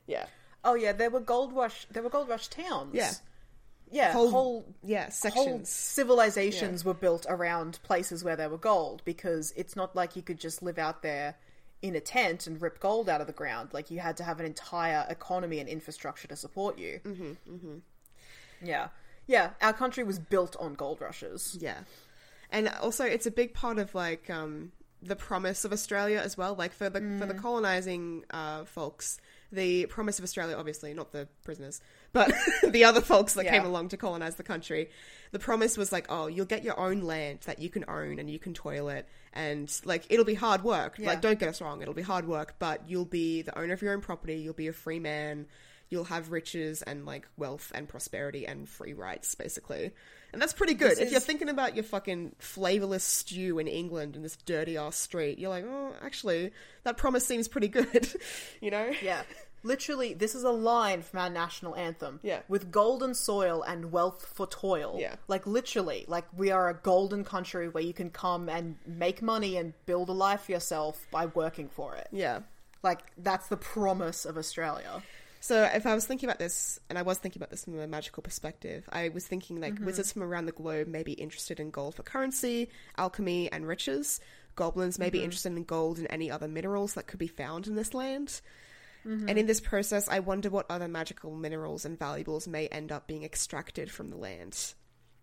[0.06, 0.26] Yeah.
[0.64, 1.86] oh yeah, there were gold rush.
[1.90, 2.94] There were gold rush towns.
[2.94, 3.12] Yeah.
[3.90, 4.12] yeah.
[4.12, 5.68] Whole- Whole, Yeah, whole sections.
[5.70, 10.38] civilizations were built around places where there were gold because it's not like you could
[10.40, 11.36] just live out there
[11.82, 13.70] in a tent and rip gold out of the ground.
[13.72, 17.00] Like you had to have an entire economy and infrastructure to support you.
[17.04, 17.74] Mm-hmm, mm-hmm.
[18.62, 18.88] Yeah,
[19.26, 19.50] yeah.
[19.60, 21.56] Our country was built on gold rushes.
[21.60, 21.78] Yeah.
[22.52, 24.70] And also it's a big part of like um
[25.02, 26.54] the promise of Australia as well.
[26.54, 29.18] Like for the for the colonizing uh folks,
[29.50, 31.80] the promise of Australia obviously not the prisoners,
[32.12, 32.32] but
[32.68, 34.90] the other folks that came along to colonize the country.
[35.32, 38.30] The promise was like, oh, you'll get your own land that you can own and
[38.30, 40.98] you can toil it and like it'll be hard work.
[40.98, 41.08] Yeah.
[41.08, 43.82] Like don't get us wrong, it'll be hard work, but you'll be the owner of
[43.82, 45.46] your own property, you'll be a free man.
[45.88, 49.92] you'll have riches and like wealth and prosperity and free rights, basically.
[50.32, 50.92] And that's pretty good.
[50.92, 54.96] This if you're thinking about your fucking flavorless stew in England in this dirty ass
[54.96, 56.52] street, you're like, oh, actually,
[56.84, 58.08] that promise seems pretty good,
[58.60, 58.92] you know?
[59.02, 59.22] Yeah.
[59.64, 62.18] Literally, this is a line from our national anthem.
[62.22, 62.40] Yeah.
[62.48, 64.96] With golden soil and wealth for toil.
[64.98, 65.16] Yeah.
[65.28, 69.56] Like, literally, like, we are a golden country where you can come and make money
[69.56, 72.08] and build a life for yourself by working for it.
[72.10, 72.40] Yeah.
[72.82, 75.02] Like, that's the promise of Australia.
[75.42, 77.86] So if I was thinking about this, and I was thinking about this from a
[77.88, 79.86] magical perspective, I was thinking like Mm-hmm.
[79.86, 84.20] wizards from around the globe may be interested in gold for currency, alchemy, and riches.
[84.54, 85.12] Goblins may Mm-hmm.
[85.12, 88.40] be interested in gold and any other minerals that could be found in this land.
[89.04, 89.28] Mm-hmm.
[89.28, 93.08] And in this process, I wonder what other magical minerals and valuables may end up
[93.08, 94.74] being extracted from the land.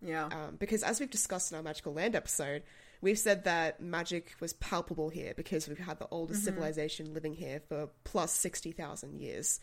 [0.02, 0.26] Yeah.
[0.26, 2.62] Um, because as we've discussed in our magical land episode,
[3.00, 6.44] we've said that magic was palpable here because we've had the oldest Mm-hmm.
[6.56, 9.60] civilization living here for plus 60,000 years.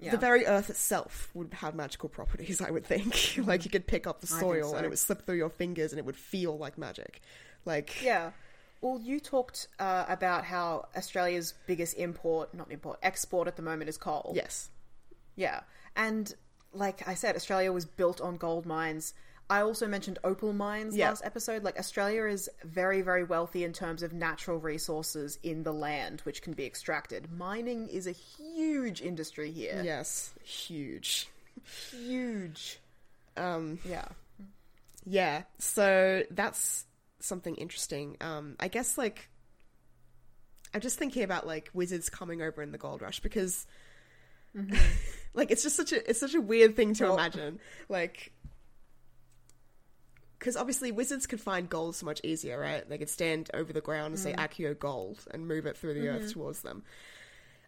[0.00, 0.10] Yeah.
[0.10, 3.38] The very earth itself would have magical properties, I would think.
[3.46, 4.76] like you could pick up the soil so.
[4.76, 7.22] and it would slip through your fingers and it would feel like magic.
[7.64, 8.32] Like, Yeah.
[8.82, 13.88] Well, you talked uh, about how Australia's biggest import, not import, export at the moment
[13.88, 14.32] is coal.
[14.36, 14.68] yes.
[15.34, 15.60] Yeah.
[15.96, 16.32] And
[16.72, 19.14] like I said, Australia was built on gold mines.
[19.48, 21.08] I also mentioned opal mines Yeah.
[21.10, 21.62] last episode.
[21.62, 26.42] Like Australia is very, very wealthy in terms of natural resources in the land which
[26.42, 27.30] can be extracted.
[27.32, 29.80] Mining is a huge industry here.
[29.84, 30.34] Yes.
[30.42, 31.28] Huge.
[31.90, 32.80] Huge.
[33.36, 34.06] Um, Yeah.
[35.04, 35.42] yeah.
[35.58, 36.84] So that's
[37.20, 38.16] something interesting.
[38.20, 39.28] Um, I guess like
[40.74, 43.66] I'm just thinking about like wizards coming over in the gold rush because
[45.34, 47.60] like it's just such a it's such a weird thing to Well- imagine.
[47.88, 48.32] Like
[50.46, 52.88] because obviously wizards could find gold so much easier, right?
[52.88, 56.06] They could stand over the ground and say Accio gold and move it through the
[56.06, 56.84] earth towards them.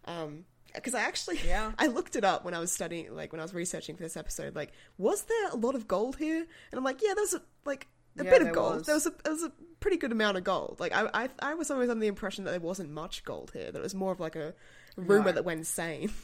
[0.04, 1.72] Um, because I actually, Yeah.
[1.78, 4.16] I looked it up when I was studying, like when I was researching for this
[4.16, 4.54] episode.
[4.54, 6.38] Like, was there a lot of gold here?
[6.38, 8.76] And I'm like, yeah, there's a like a Yeah, bit of gold.
[8.76, 8.86] was.
[8.86, 9.50] There was a there was a
[9.80, 10.76] pretty good amount of gold.
[10.78, 13.72] Like, I I, I was always under the impression that there wasn't much gold here.
[13.72, 14.54] That it was more of like a
[14.94, 15.32] rumor No.
[15.32, 16.12] that went insane.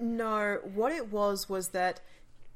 [0.00, 2.00] No, what it was was that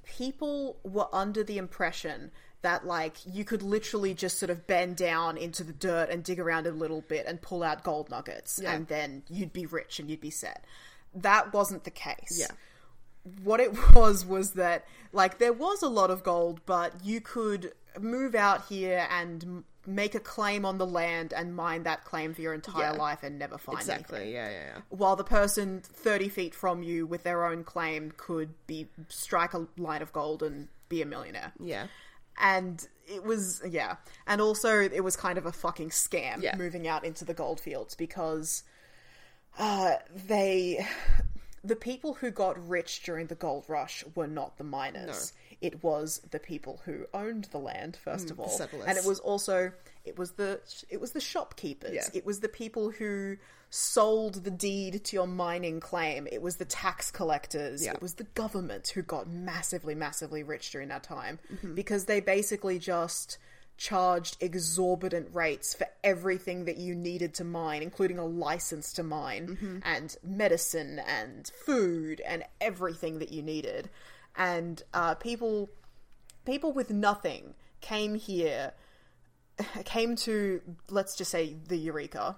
[0.05, 2.31] people were under the impression
[2.63, 6.41] that like you could literally just sort of bend down into the dirt and dig
[6.41, 8.73] around a little bit and pull out gold nuggets Yeah.
[8.73, 10.65] and then you'd be rich and you'd be set.
[11.15, 12.37] That wasn't the case.
[12.39, 12.49] Yeah.
[13.45, 17.73] What it was was that like there was a lot of gold, but you could
[18.01, 22.35] move out here and m- make a claim on the land and mine that claim
[22.35, 22.99] for your entire Yeah.
[22.99, 24.33] life and never find anything exactly.
[24.35, 24.81] Yeah, yeah, yeah.
[24.91, 29.67] while the person 30 feet from you with their own claim could be strike a
[29.79, 31.87] line of gold and be a millionaire Yeah.
[32.41, 33.97] And it was yeah.
[34.27, 36.57] And also it was kind of a fucking scam Yeah.
[36.57, 38.63] moving out into the gold fields because
[39.59, 40.87] uh they
[41.65, 45.33] the people who got rich during the gold rush were not the miners.
[45.61, 48.47] It was the people who owned the land first of all.
[48.89, 49.73] And it was also
[50.09, 52.09] it was the it was the shopkeepers Yeah.
[52.15, 53.37] it was the people who
[53.71, 57.93] sold the deed to your mining claim it was the tax collectors Yeah.
[57.93, 61.75] it was the government who got massively massively rich during that time Mm-hmm.
[61.75, 63.39] because they basically just
[63.77, 69.49] charged exorbitant rates for everything that you needed to mine including a license to mine
[69.49, 69.79] Mm-hmm.
[69.85, 73.89] and medicine and food and everything that you needed
[74.37, 75.69] and uh, people
[76.45, 78.73] people with nothing came here
[79.85, 82.37] came to let's just say the Eureka,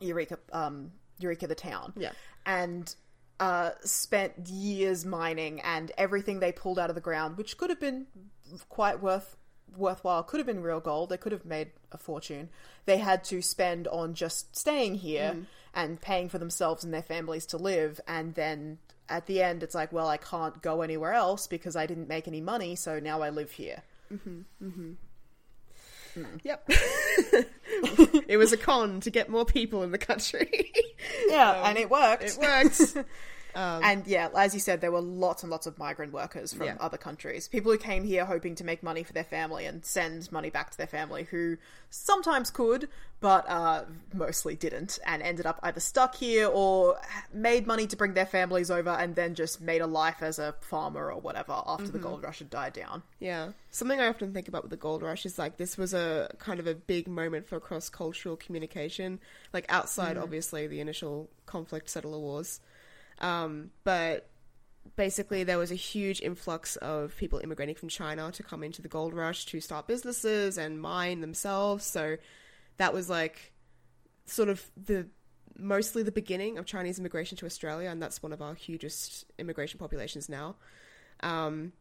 [0.00, 2.12] Eureka, um, Eureka, the town, Yeah.
[2.46, 2.94] and
[3.40, 7.80] uh, spent years mining, and everything they pulled out of the ground, which could have
[7.80, 8.06] been
[8.68, 9.36] quite worth
[9.76, 11.08] worthwhile, could have been real gold.
[11.08, 12.48] They could have made a fortune.
[12.84, 15.36] They had to spend on just staying here
[15.74, 18.78] and paying for themselves and their families to live, and then.
[19.06, 22.26] At the end, it's like, well, I can't go anywhere else because I didn't make
[22.26, 23.82] any money, so now I live here.
[26.14, 26.24] Hmm.
[26.44, 26.64] Yep.
[28.28, 30.72] it was a con to get more people in the country.
[31.28, 32.22] Yeah, um, and it worked.
[32.22, 32.96] it worked.
[33.54, 36.66] Um, and yeah, as you said, there were lots and lots of migrant workers from
[36.66, 36.76] Yeah.
[36.80, 37.48] other countries.
[37.48, 40.70] People who came here hoping to make money for their family and send money back
[40.70, 41.56] to their family, who
[41.90, 42.88] sometimes could,
[43.20, 46.98] but uh, mostly didn't, and ended up either stuck here or
[47.32, 50.54] made money to bring their families over and then just made a life as a
[50.60, 52.08] farmer or whatever after the mm-hmm.
[52.08, 53.02] gold rush had died down.
[53.20, 53.52] Yeah.
[53.70, 56.60] Something I often think about with the gold rush is like this was a kind
[56.60, 59.20] of a big moment for cross cultural communication,
[59.52, 60.22] like outside mm.
[60.22, 62.60] obviously the initial conflict settler wars.
[63.20, 64.28] Um, but
[64.96, 68.88] basically there was a huge influx of people immigrating from China to come into the
[68.88, 71.84] gold rush to start businesses and mine themselves.
[71.84, 72.16] So
[72.76, 73.52] that was like
[74.26, 75.06] sort of the
[75.56, 79.78] mostly the beginning of Chinese immigration to Australia, and that's one of our hugest immigration
[79.78, 80.56] populations now.
[81.20, 81.72] Um,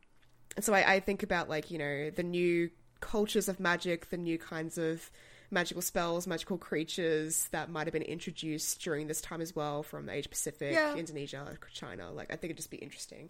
[0.55, 2.69] and so I, I think about like you know the new
[2.99, 5.09] cultures of magic, the new kinds of
[5.53, 10.05] magical spells, magical creatures that might have been introduced during this time as well from
[10.07, 10.95] the Asia Pacific, Yeah.
[10.95, 12.11] Indonesia, China.
[12.11, 13.29] Like I think it'd just be interesting.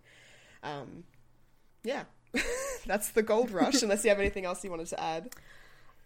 [0.63, 1.03] Um,
[1.83, 2.03] yeah,
[2.85, 3.83] that's the gold rush.
[3.83, 5.29] unless you have anything else you wanted to add.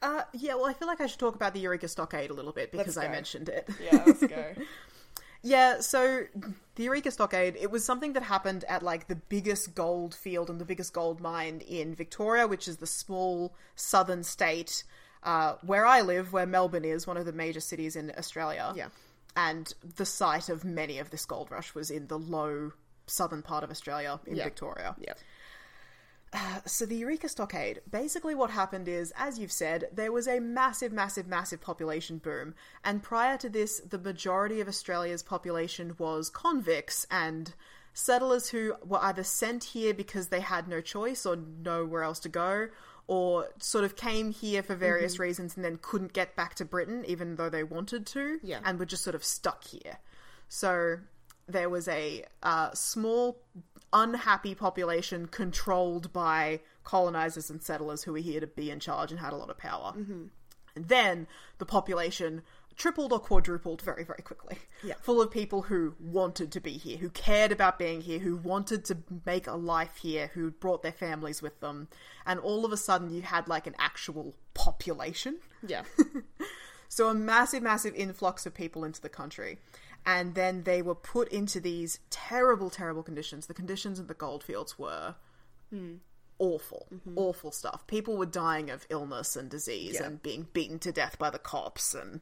[0.01, 2.51] Uh, yeah, well, I feel like I should talk about the Eureka Stockade a little
[2.51, 3.67] bit because I mentioned it.
[3.83, 4.53] Yeah, let's go.
[5.43, 6.23] Yeah, so
[6.75, 10.59] the Eureka Stockade, it was something that happened at like the biggest gold field and
[10.59, 14.83] the biggest gold mine in Victoria, which is the small southern state
[15.23, 18.73] uh, where I live, where Melbourne is, one of the major cities in Australia.
[18.75, 18.87] Yeah.
[19.35, 22.71] And the site of many of this gold rush was in the low
[23.05, 24.43] southern part of Australia in Yeah.
[24.45, 24.95] Victoria.
[24.99, 25.13] yeah,
[26.65, 30.91] So the Eureka Stockade, basically what happened is, as you've said, there was a massive,
[30.91, 32.53] massive, massive population boom.
[32.83, 37.53] And prior to this, the majority of Australia's population was convicts and
[37.93, 42.29] settlers who were either sent here because they had no choice or nowhere else to
[42.29, 42.67] go,
[43.07, 47.05] or sort of came here for various reasons and then couldn't get back to Britain
[47.07, 48.59] even though they wanted to, Yeah.
[48.65, 49.97] and were just sort of stuck here.
[50.49, 50.97] So
[51.47, 53.39] there was a uh, small,
[53.93, 59.19] unhappy population controlled by colonizers and settlers who were here to be in charge and
[59.19, 59.93] had a lot of power.
[59.97, 60.25] Mm-hmm.
[60.75, 61.27] And then
[61.57, 62.43] the population
[62.77, 64.57] tripled or quadrupled very, very quickly.
[64.83, 64.93] Yeah.
[65.01, 68.85] Full of people who wanted to be here, who cared about being here, who wanted
[68.85, 71.87] to make a life here, who brought their families with them.
[72.25, 75.39] And all of a sudden, you had like an actual population.
[75.65, 75.83] yeah,
[76.89, 79.59] So a massive, massive influx of people into the country.
[80.05, 83.47] And then they were put into these terrible, terrible conditions.
[83.47, 85.15] The conditions in the goldfields were
[85.69, 85.95] hmm.
[86.39, 87.17] awful, mm-hmm.
[87.17, 87.85] awful stuff.
[87.87, 90.07] People were dying of illness and disease Yeah.
[90.07, 92.21] and being beaten to death by the cops and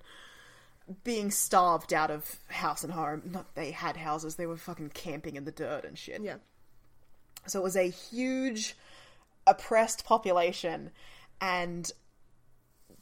[1.04, 3.24] being starved out of house and home.
[3.26, 6.22] Not they had houses, they were fucking camping in the dirt and shit.
[6.22, 6.36] yeah,
[7.48, 8.76] So it was a huge
[9.48, 10.92] oppressed population.
[11.42, 11.92] And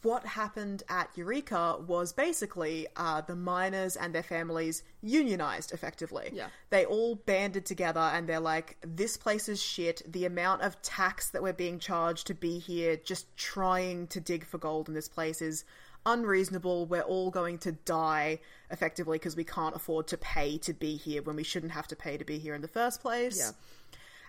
[0.02, 6.30] what happened at Eureka was basically uh, the miners and their families unionized effectively.
[6.34, 6.48] Yeah.
[6.70, 10.02] They all banded together and they're like, this place is shit.
[10.06, 14.46] The amount of tax that we're being charged to be here, just trying to dig
[14.46, 15.64] for gold in this place is
[16.06, 16.86] unreasonable.
[16.86, 18.39] We're all going to die
[18.70, 21.95] effectively because we can't afford to pay to be here when we shouldn't have to
[21.95, 23.51] pay to be here in the first place Yeah.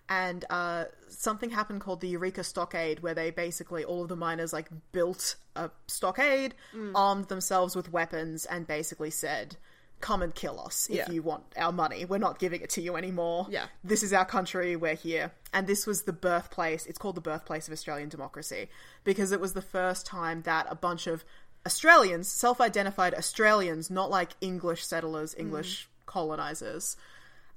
[0.08, 4.52] and uh, something happened called the Eureka Stockade, where they basically all of the miners
[4.52, 6.92] like built a stockade, Mm.
[6.94, 9.56] armed themselves with weapons, and basically said,
[10.00, 11.10] "Come and kill us if Yeah.
[11.10, 12.04] you want our money.
[12.04, 13.46] We're not giving it to you anymore.
[13.48, 13.68] Yeah.
[13.82, 14.76] this is our country.
[14.76, 16.84] We're here." And this was the birthplace.
[16.84, 18.68] It's called the birthplace of Australian democracy
[19.04, 21.24] because it was the first time that a bunch of
[21.66, 26.96] Australians, self-identified Australians, not like English settlers, English colonizers,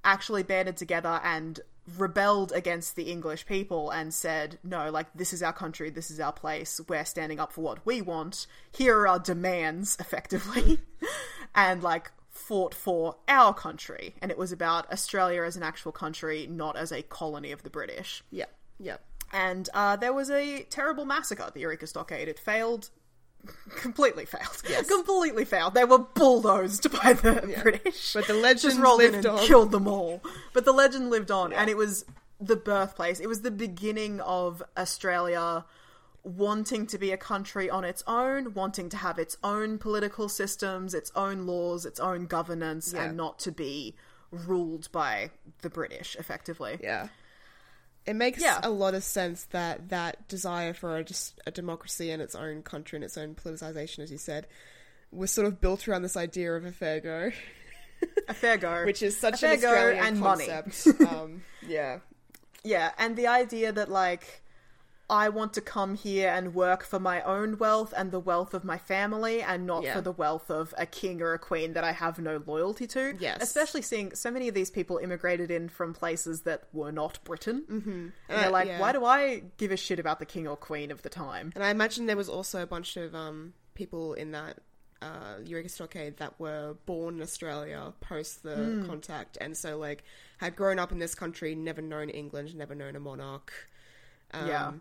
[0.03, 1.59] actually banded together and
[1.97, 6.19] rebelled against the English people and said, no, like, this is our country, this is
[6.19, 10.79] our place, we're standing up for what we want, here are our demands, effectively,
[11.55, 14.15] and, like, fought for our country.
[14.21, 17.69] And it was about Australia as an actual country, not as a colony of the
[17.69, 18.23] British.
[18.31, 18.45] yeah,
[18.79, 18.97] yeah.
[19.33, 22.29] And uh, there was a terrible massacre at the Eureka Stockade.
[22.29, 22.89] It failed.
[23.77, 24.61] Completely failed.
[24.67, 24.87] Yes.
[24.87, 25.73] Completely failed.
[25.73, 28.13] They were bulldozed by the British.
[28.13, 29.45] But the legend just rolled in lived and on.
[29.45, 30.21] killed them all.
[30.53, 32.05] But the legend lived on, and it was
[32.39, 33.19] the birthplace.
[33.19, 35.65] It was the beginning of Australia
[36.23, 40.93] wanting to be a country on its own, wanting to have its own political systems,
[40.93, 43.03] its own laws, its own governance, Yeah.
[43.05, 43.95] and not to be
[44.31, 45.31] ruled by
[45.61, 46.79] the British, effectively.
[46.83, 47.07] Yeah.
[48.07, 48.59] It makes Yeah.
[48.63, 52.63] a lot of sense that that desire for a, just a democracy in its own
[52.63, 54.47] country and its own politicization, as you said,
[55.11, 57.31] was sort of built around this idea of a fair go,
[58.29, 58.83] A fair go.
[58.85, 60.47] which is such a an fair go Australian and money.
[60.47, 61.01] concept.
[61.13, 61.99] um, yeah,
[62.63, 64.41] Yeah, and the idea that like
[65.09, 68.65] I want to come here and work for my own wealth and the wealth of
[68.65, 69.93] my family and not Yeah.
[69.95, 73.15] for the wealth of a king or a queen that I have no loyalty to.
[73.17, 73.41] Yes.
[73.41, 77.63] Especially seeing so many of these people immigrated in from places that were not Britain.
[77.69, 77.89] Mm-hmm.
[77.89, 78.79] And they're Uh, like, yeah.
[78.81, 81.53] why do I give a shit about the king or queen of the time?
[81.55, 84.57] and I imagine there was also a bunch of um, people in that
[85.01, 88.85] uh, Eureka Stockade that were born in Australia post the Hmm.
[88.87, 90.03] contact, and so like
[90.39, 93.53] had grown up in this country, never known England, never known a monarch.
[94.33, 94.71] Um, yeah.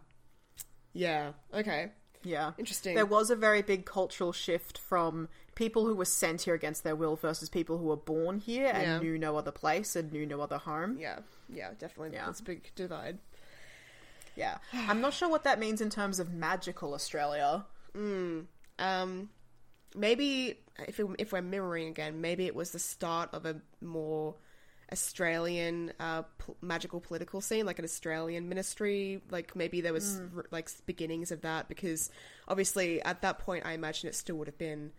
[0.97, 1.33] Yeah.
[1.55, 1.91] Okay.
[2.23, 2.53] Yeah.
[2.59, 2.95] Interesting.
[2.97, 6.97] There was a very big cultural shift from people who were sent here against their
[6.97, 8.99] will versus people who were born here and Yeah.
[8.99, 10.99] knew no other place and knew no other home.
[10.99, 11.21] Yeah.
[11.49, 11.71] Yeah.
[11.79, 12.17] Definitely.
[12.17, 12.27] Yeah.
[12.27, 13.19] That's a big divide.
[14.35, 14.59] Yeah.
[14.73, 17.65] I'm not sure what that means in terms of magical Australia.
[18.79, 19.31] Um,
[19.95, 24.35] maybe if it, if we're mirroring again, maybe it was the start of a more
[24.93, 26.23] Australian uh,
[26.61, 29.21] magical political scene, like an Australian ministry.
[29.31, 30.37] Like maybe there was Mm.
[30.37, 32.11] r- like beginnings of that because
[32.49, 34.93] obviously at that point, I imagine it still would have been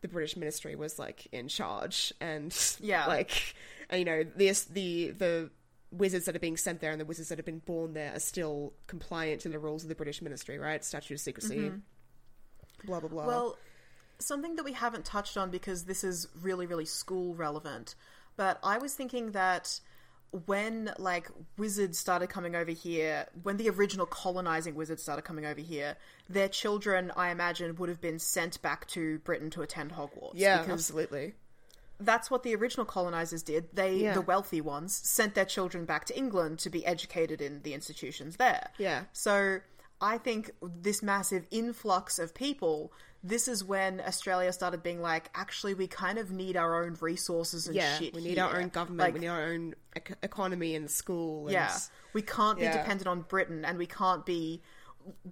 [0.00, 3.06] the British ministry was like in charge and Yeah.
[3.06, 3.54] like
[3.92, 5.50] you know the the the
[5.92, 8.20] wizards that are being sent there and the wizards that have been born there are
[8.20, 10.84] still compliant to the rules of the British ministry, right?
[10.84, 11.72] Statute of secrecy.
[12.84, 13.20] Blah blah blah.
[13.22, 13.28] Mm-hmm.
[13.28, 13.58] Well,
[14.18, 17.94] something that we haven't touched on because this is really, really school relevant,
[18.40, 19.80] but I was thinking that
[20.46, 21.28] when like
[21.58, 26.48] wizards started coming over here, when the original colonizing wizards started coming over here, their
[26.48, 30.32] children, I imagine, would have been sent back to Britain to attend Hogwarts.
[30.36, 31.34] yeah, absolutely.
[32.02, 33.68] that's what the original colonizers did.
[33.74, 34.14] They, Yeah.
[34.14, 38.36] the wealthy ones, sent their children back to England to be educated in the institutions
[38.38, 38.70] there.
[38.78, 39.04] Yeah.
[39.12, 39.60] So
[40.00, 42.92] I think this massive influx of people,
[43.22, 47.66] this is when Australia started being like, actually, we kind of need our own resources
[47.66, 48.14] and Yeah, shit.
[48.14, 48.44] we need here.
[48.44, 49.00] our own government.
[49.00, 51.44] Like, we need our own ec- economy and school.
[51.46, 51.76] And, yeah,
[52.14, 54.62] we can't be dependent on Britain, and we can't be.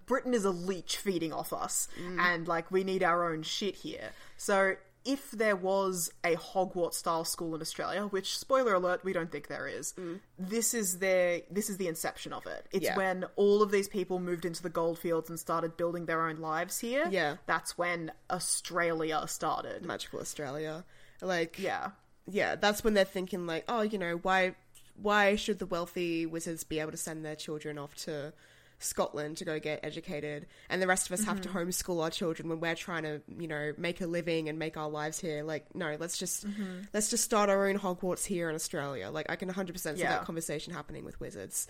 [0.06, 2.18] Britain is a leech feeding off us, Mm.
[2.18, 4.10] and like we need our own shit here.
[4.38, 4.76] So
[5.16, 9.46] if there was a Hogwarts style school in Australia, which spoiler alert, we don't think
[9.48, 9.94] there is,
[10.38, 12.66] this is their this is the inception of it.
[12.72, 12.88] It's Mm.
[12.90, 12.96] Yeah.
[12.96, 16.78] when all of these people moved into the goldfields and started building their own lives
[16.80, 17.06] here.
[17.10, 17.36] Yeah.
[17.46, 19.84] that's when Australia started.
[19.84, 20.84] magical Australia.
[21.22, 21.90] Like, Yeah.
[22.26, 24.54] yeah, that's when they're thinking like, oh, you know, why,
[25.00, 28.32] why should the wealthy wizards be able to send their children off to
[28.78, 31.58] Scotland to go get educated, and the rest of us have to Mm-hmm.
[31.58, 34.88] homeschool our children when we're trying to, you know, make a living and make our
[34.88, 35.42] lives here?
[35.42, 36.82] Like, no, let's just Mm-hmm.
[36.92, 39.10] let's just start our own Hogwarts here in Australia.
[39.10, 40.10] Like, I can 100 percent see Yeah.
[40.18, 41.66] that conversation happening with wizards.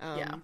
[0.00, 0.34] Um, yeah.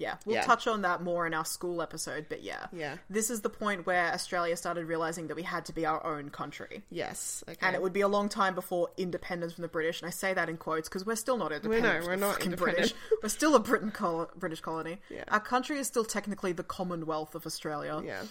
[0.00, 0.42] Yeah, we'll yeah.
[0.42, 2.66] touch on that more in our school episode, but yeah.
[2.72, 2.96] Yeah.
[3.10, 6.30] This is the point where Australia started realizing that we had to be our own
[6.30, 6.82] country.
[6.90, 7.58] Yes, okay.
[7.60, 10.32] And it would be a long time before independence from the British, and I say
[10.32, 11.84] that in quotes because we're still not independent.
[11.84, 12.76] know, from we're not independent.
[12.78, 12.94] British.
[13.22, 14.98] We're still a Britain col- British colony.
[15.10, 15.24] Yeah.
[15.28, 18.02] Our country is still technically the Commonwealth of Australia.
[18.04, 18.22] yeah.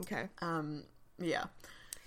[0.00, 0.28] Okay.
[0.42, 0.84] Um,
[1.18, 1.44] yeah.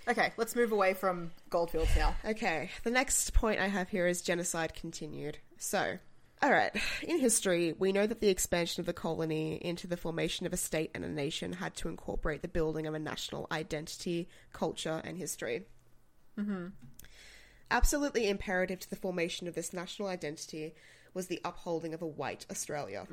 [0.08, 2.14] Okay, let's move away from Goldfields now.
[2.24, 5.38] Okay, the next point I have here is genocide continued.
[5.58, 5.98] So,
[6.42, 6.72] alright,
[7.02, 10.56] in history, we know that the expansion of the colony into the formation of a
[10.56, 15.16] state and a nation had to incorporate the building of a national identity, culture, and
[15.18, 15.66] history.
[16.38, 16.66] Mm-hmm.
[17.70, 20.74] Absolutely imperative to the formation of this national identity
[21.14, 23.06] was the upholding of a white Australia.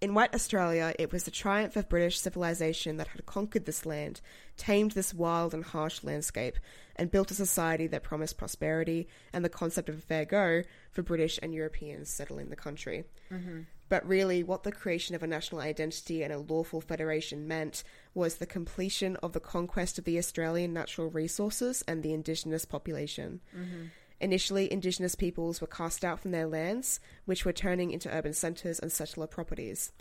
[0.00, 4.20] In white Australia, it was the triumph of British civilization that had conquered this land,
[4.58, 6.56] tamed this wild and harsh landscape,
[6.96, 11.02] and built a society that promised prosperity and the concept of a fair go for
[11.02, 13.04] British and Europeans settling the country.
[13.32, 13.60] Mm-hmm.
[13.88, 17.82] But really, what the creation of a national identity and a lawful federation meant
[18.14, 23.40] was the completion of the conquest of the Australian natural resources and the indigenous population.
[23.56, 23.86] Mm-hmm.
[24.20, 28.78] Initially, indigenous peoples were cast out from their lands, which were turning into urban centres
[28.78, 29.92] and settler properties.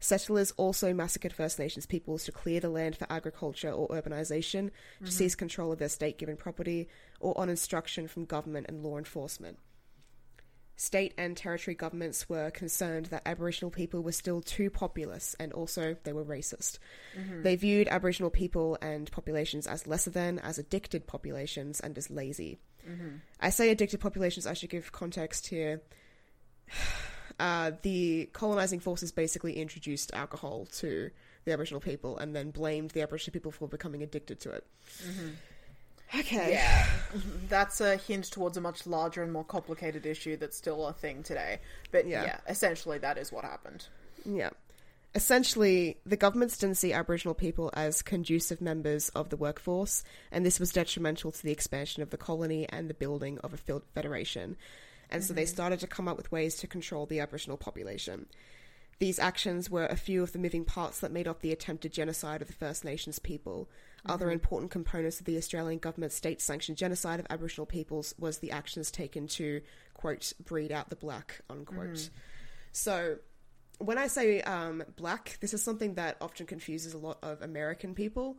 [0.00, 4.70] Settlers also massacred First Nations peoples to clear the land for agriculture or urbanisation, to
[4.70, 5.06] mm-hmm.
[5.06, 6.88] seize control of their state given property,
[7.20, 9.58] or on instruction from government and law enforcement.
[10.76, 15.94] State and territory governments were concerned that Aboriginal people were still too populous and also
[16.04, 16.78] they were racist.
[17.14, 17.42] Mm-hmm.
[17.42, 22.60] They viewed Aboriginal people and populations as lesser than, as addicted populations, and as lazy.
[23.40, 25.80] I say addicted populations, I should give context here.
[27.38, 31.10] Uh, the colonizing forces basically introduced alcohol to
[31.46, 34.66] the Aboriginal people and then blamed the Aboriginal people for becoming addicted to it.
[36.18, 36.52] Okay.
[36.52, 36.86] Yeah,
[37.48, 41.22] that's a hint towards a much larger and more complicated issue that's still a thing
[41.22, 41.60] today.
[41.90, 42.24] But Yeah.
[42.24, 43.86] yeah, essentially that is what happened.
[44.26, 44.50] Yeah.
[45.14, 50.60] Essentially, the governments didn't see Aboriginal people as conducive members of the workforce, and this
[50.60, 54.56] was detrimental to the expansion of the colony and the building of a federation.
[55.10, 55.48] And so they mm-hmm.
[55.48, 58.26] started to come up with ways to control the Aboriginal population.
[59.00, 62.42] These actions were a few of the moving parts that made up the attempted genocide
[62.42, 63.68] of the First Nations people.
[64.06, 64.34] Other mm-hmm.
[64.34, 68.90] important components of the Australian government's state sanctioned genocide of Aboriginal peoples was the actions
[68.90, 69.62] taken to,
[69.94, 71.94] quote, breed out the black, unquote.
[71.94, 72.14] Mm-hmm.
[72.72, 73.16] So,
[73.80, 77.94] when I say um, black, this is something that often confuses a lot of American
[77.94, 78.38] people.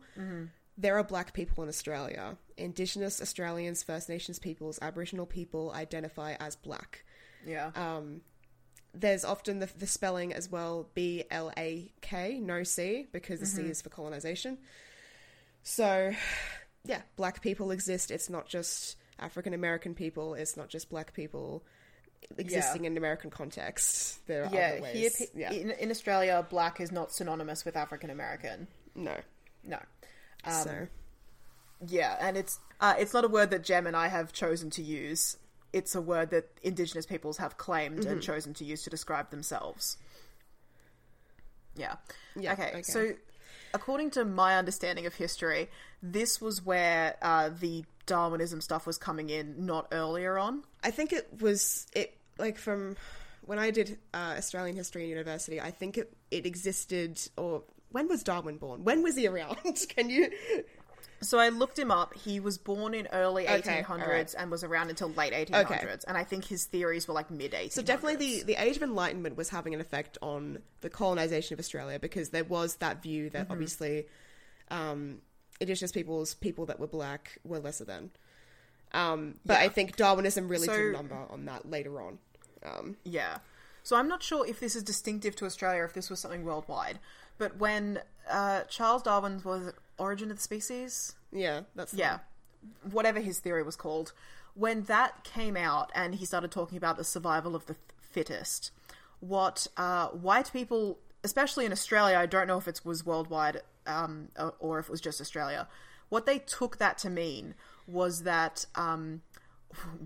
[0.78, 2.38] There are black people in Australia.
[2.56, 7.04] Indigenous Australians, First Nations peoples, Aboriginal people identify as black
[7.46, 7.70] Yeah.
[7.74, 8.20] Um,
[8.94, 13.46] there's often the, the spelling as well B L A K, no C, because the
[13.46, 14.58] C is for colonization.
[15.62, 16.12] So,
[16.84, 18.10] yeah, black people exist.
[18.10, 21.64] It's not just African American people, it's not just black people
[22.38, 24.24] existing in American context.
[24.26, 25.16] There are yeah, other here ways.
[25.34, 25.52] pe- yeah.
[25.52, 28.66] in, in Australia, black is not synonymous with African American.
[28.94, 29.16] no.
[29.64, 29.78] No.
[30.44, 30.86] Um, so,
[31.86, 34.82] Yeah, and it's uh, it's not a word that Jem and I have chosen to
[34.82, 35.36] use.
[35.72, 38.10] It's a word that Indigenous peoples have claimed Mm-hmm.
[38.10, 39.96] and chosen to use to describe themselves.
[41.76, 41.94] Yeah.
[42.36, 42.82] Yeah, okay, okay.
[42.82, 43.12] So,
[43.72, 45.70] according to my understanding of history,
[46.02, 50.64] this was where uh, the Darwinism stuff was coming in, not earlier on.
[50.82, 52.96] I think it was it like from
[53.44, 55.60] when I did uh, Australian history in university.
[55.60, 58.84] I think it it existed or when was Darwin born?
[58.84, 59.58] When was he around?
[59.88, 60.30] Can you?
[61.20, 62.14] So I looked him up.
[62.14, 64.34] He was born in early Okay, 1800s alright.
[64.36, 66.02] and was around until late 1800s.
[66.08, 67.72] And I think his theories were like mid 1800s.
[67.72, 71.60] So definitely the, the Age of Enlightenment was having an effect on the colonization of
[71.60, 73.52] Australia because there was that view that Mm-hmm.
[73.52, 74.06] obviously
[74.72, 75.20] um,
[75.62, 78.10] Indigenous peoples, people that were black, were lesser than.
[78.92, 82.18] Um, but I think Darwinism really So- did number on that later on.
[82.62, 83.38] Um, Yeah.
[83.84, 86.44] So I'm not sure if this is distinctive to Australia or if this was something
[86.44, 87.00] worldwide.
[87.38, 92.20] But when uh, Charles Darwin was Origin of the Species, yeah, that's yeah,
[92.88, 94.12] whatever his theory was called,
[94.54, 98.70] when that came out and he started talking about the survival of the fittest,
[99.18, 104.28] what uh, white people, especially in Australia, I don't know if it was worldwide um,
[104.38, 105.68] or- or if it was just Australia,
[106.08, 107.54] what they took that to mean
[107.86, 109.22] was that um,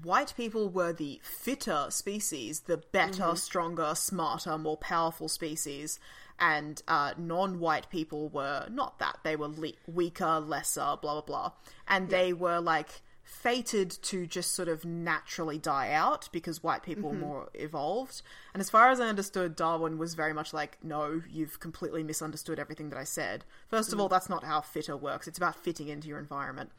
[0.03, 5.99] white people were the fitter species, the better, stronger, smarter, more powerful species,
[6.39, 9.19] and uh, non-white people were not that.
[9.25, 11.53] They were le- weaker, lesser, blah blah blah,
[11.89, 17.11] and they were like fated to just sort of naturally die out because white people
[17.11, 18.23] were more evolved.
[18.55, 22.61] And as far as I understood, Darwin was very much like, no, you've completely misunderstood
[22.61, 23.45] everything that I said.
[23.69, 24.03] First of mm.
[24.03, 25.27] all, that's not how fitter works.
[25.27, 26.71] It's about fitting into your environment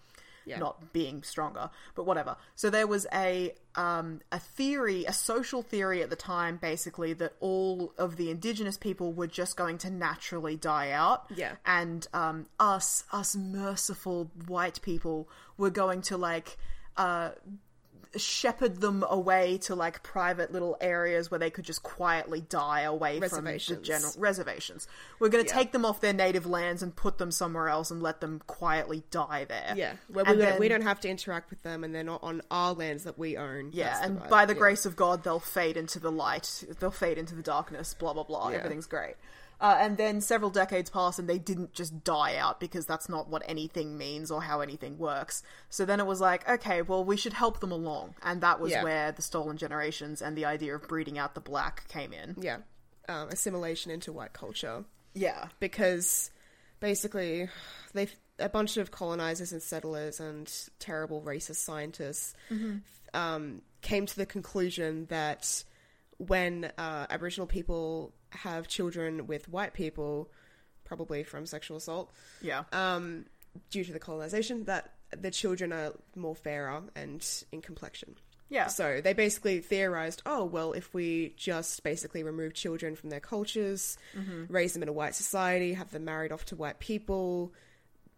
[0.45, 0.59] Yeah.
[0.59, 2.37] not being stronger, but whatever.
[2.55, 7.33] So there was a um, a theory, a social theory at the time, basically that
[7.39, 11.25] all of the indigenous people were just going to naturally die out.
[11.35, 11.53] Yeah.
[11.65, 16.57] and um, us, us merciful white people, were going to like.
[16.97, 17.29] Uh,
[18.15, 23.19] shepherd them away to like private little areas where they could just quietly die away
[23.19, 24.87] from the general reservations.
[25.19, 25.55] We're going to Yeah.
[25.55, 29.03] take them off their native lands and put them somewhere else and let them quietly
[29.11, 29.73] die there.
[29.75, 32.41] Yeah, where we, then- we don't have to interact with them, and they're not on
[32.51, 33.71] our lands that we own.
[33.73, 34.59] Yeah, and vibe, by the yeah.
[34.59, 36.63] grace of God, they'll fade into the light.
[36.79, 37.93] They'll fade into the darkness.
[37.93, 38.49] Blah blah blah.
[38.49, 38.57] Yeah.
[38.57, 39.15] Everything's great.
[39.59, 43.27] Uh, and then several decades pass, and they didn't just die out because that's not
[43.27, 45.41] what anything means or how anything works.
[45.69, 48.71] So then it was like, okay, well, we should help them along, and that was
[48.71, 48.83] Yeah.
[48.83, 52.35] where the stolen generations and the idea of breeding out the black came in.
[52.39, 52.57] yeah,
[53.09, 54.83] um, assimilation into white culture.
[55.15, 56.29] Yeah, because
[56.79, 57.49] basically
[57.93, 62.35] they a bunch of colonizers and settlers and terrible racist scientists
[63.15, 65.63] um, came to the conclusion that
[66.17, 68.13] when uh, Aboriginal people
[68.43, 70.29] have children with white people,
[70.85, 72.11] probably from sexual assault,
[72.41, 73.25] yeah, um,
[73.69, 78.15] due to the colonization, that the children are more fairer and in complexion.
[78.49, 78.67] yeah.
[78.67, 83.97] So they basically theorized, oh well, if we just basically remove children from their cultures,
[84.17, 84.51] Mm-hmm.
[84.53, 87.53] raise them in a white society, have them married off to white people,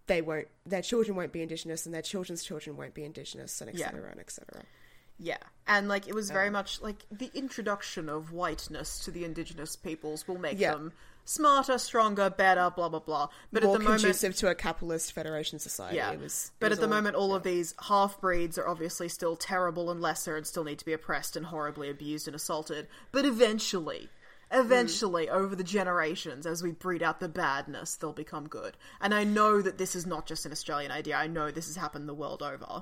[0.08, 3.72] they won't, their children won't be indigenous, and their children's children won't be indigenous, and
[3.78, 3.86] Yeah.
[3.88, 4.12] etc.
[4.12, 4.64] and etc.
[5.20, 5.38] Yeah,
[5.68, 10.28] and like it was very much like the introduction of whiteness to the indigenous peoples
[10.28, 10.72] will make Yeah.
[10.72, 10.94] them
[11.26, 13.28] smarter, stronger, better, blah blah blah.
[13.52, 15.98] But More at the moment, conducive to a capitalist federation society.
[15.98, 16.12] yeah.
[16.12, 19.10] It was, but was at the all- moment, all of these half breeds are obviously
[19.10, 22.88] still terrible and lesser, and still need to be oppressed and horribly abused and assaulted.
[23.12, 24.10] But eventually.
[24.52, 25.32] Eventually, Mm.
[25.34, 28.76] over the generations, as we breed out the badness, they'll become good.
[29.00, 31.16] And I know that this is not just an Australian idea.
[31.18, 32.82] I know this has happened the world over.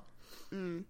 [0.50, 0.86] Mm.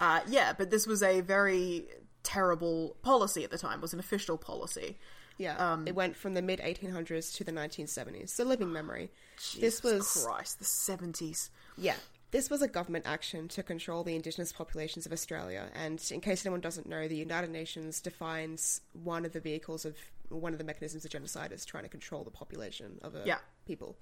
[0.00, 1.86] Uh, yeah, but this was a very
[2.24, 3.78] terrible policy at the time.
[3.78, 4.98] It was an official policy.
[5.38, 8.30] yeah, um, it went from the mid 1800s to the 1970s.
[8.30, 9.10] So living memory.
[9.38, 11.50] Jesus this was Christ, the seventies.
[11.78, 11.94] Yeah.
[12.30, 15.68] This was a government action to control the indigenous populations of Australia.
[15.74, 19.96] And in case anyone doesn't know, the United Nations defines one of the vehicles of
[20.28, 23.38] one of the mechanisms of genocide as trying to control the population of a Yeah.
[23.66, 23.96] people.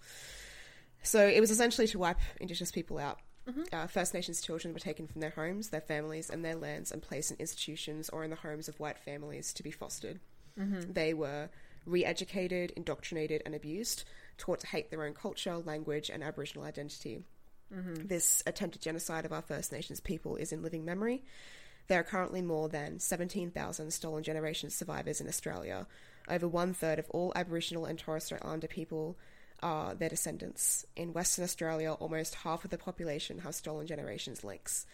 [1.03, 3.19] So it was essentially to wipe indigenous people out.
[3.49, 3.62] Mm-hmm.
[3.73, 7.01] Uh, First Nations children were taken from their homes, their families, and their lands and
[7.01, 10.20] placed in institutions or in the homes of white families to be fostered.
[10.59, 10.93] Mm-hmm.
[10.93, 11.49] They were
[11.87, 14.05] re educated, indoctrinated, and abused,
[14.37, 17.23] taught to hate their own culture, language, and Aboriginal identity.
[17.75, 18.07] Mm-hmm.
[18.07, 21.23] This attempted genocide of our First Nations people is in living memory.
[21.87, 25.87] There are currently more than 17,000 stolen generation survivors in Australia.
[26.29, 29.16] Over one third of all Aboriginal and Torres Strait Islander people
[29.63, 30.85] are their descendants.
[30.97, 34.87] In Western Australia, almost half of the population have stolen generations links.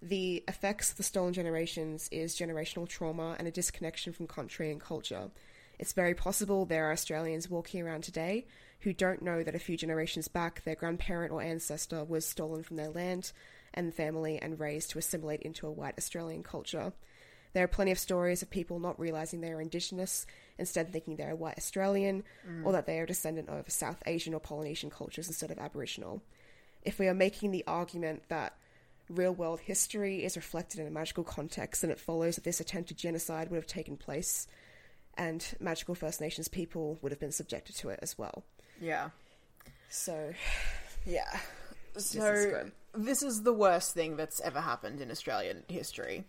[0.00, 4.80] The effects of the stolen generations is generational trauma and a disconnection from country and
[4.80, 5.30] culture.
[5.78, 8.46] It's very possible there are Australians walking around today
[8.80, 12.76] who don't know that a few generations back their grandparent or ancestor was stolen from
[12.76, 13.32] their land
[13.74, 16.92] and family and raised to assimilate into a white Australian culture.
[17.52, 20.26] There are plenty of stories of people not realizing they are Indigenous,
[20.58, 22.24] instead thinking they're white Australian,
[22.64, 22.72] or mm.
[22.72, 26.22] that they are a descendant of South Asian or Polynesian cultures instead of Aboriginal.
[26.82, 28.54] If we are making the argument that
[29.08, 32.96] real world history is reflected in a magical context, then it follows that this attempted
[32.96, 34.46] genocide would have taken place,
[35.16, 38.44] and magical First Nations people would have been subjected to it as well.
[38.80, 39.10] Yeah.
[39.88, 40.32] So,
[41.04, 41.38] Yeah.
[41.94, 42.72] is So grim.
[42.94, 46.24] this is the worst thing that's ever happened in Australian history.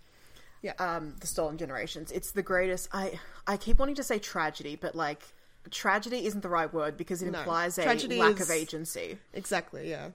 [0.64, 0.74] Yeah.
[0.80, 2.12] Um, the stolen generations.
[2.12, 2.90] It's the greatest.
[2.92, 5.22] I I keep wanting to say tragedy, but like
[5.70, 7.38] tragedy isn't the right word because it No.
[7.40, 9.20] implies a Tragedy lack is- of agency.
[9.34, 10.10] exactly, yeah.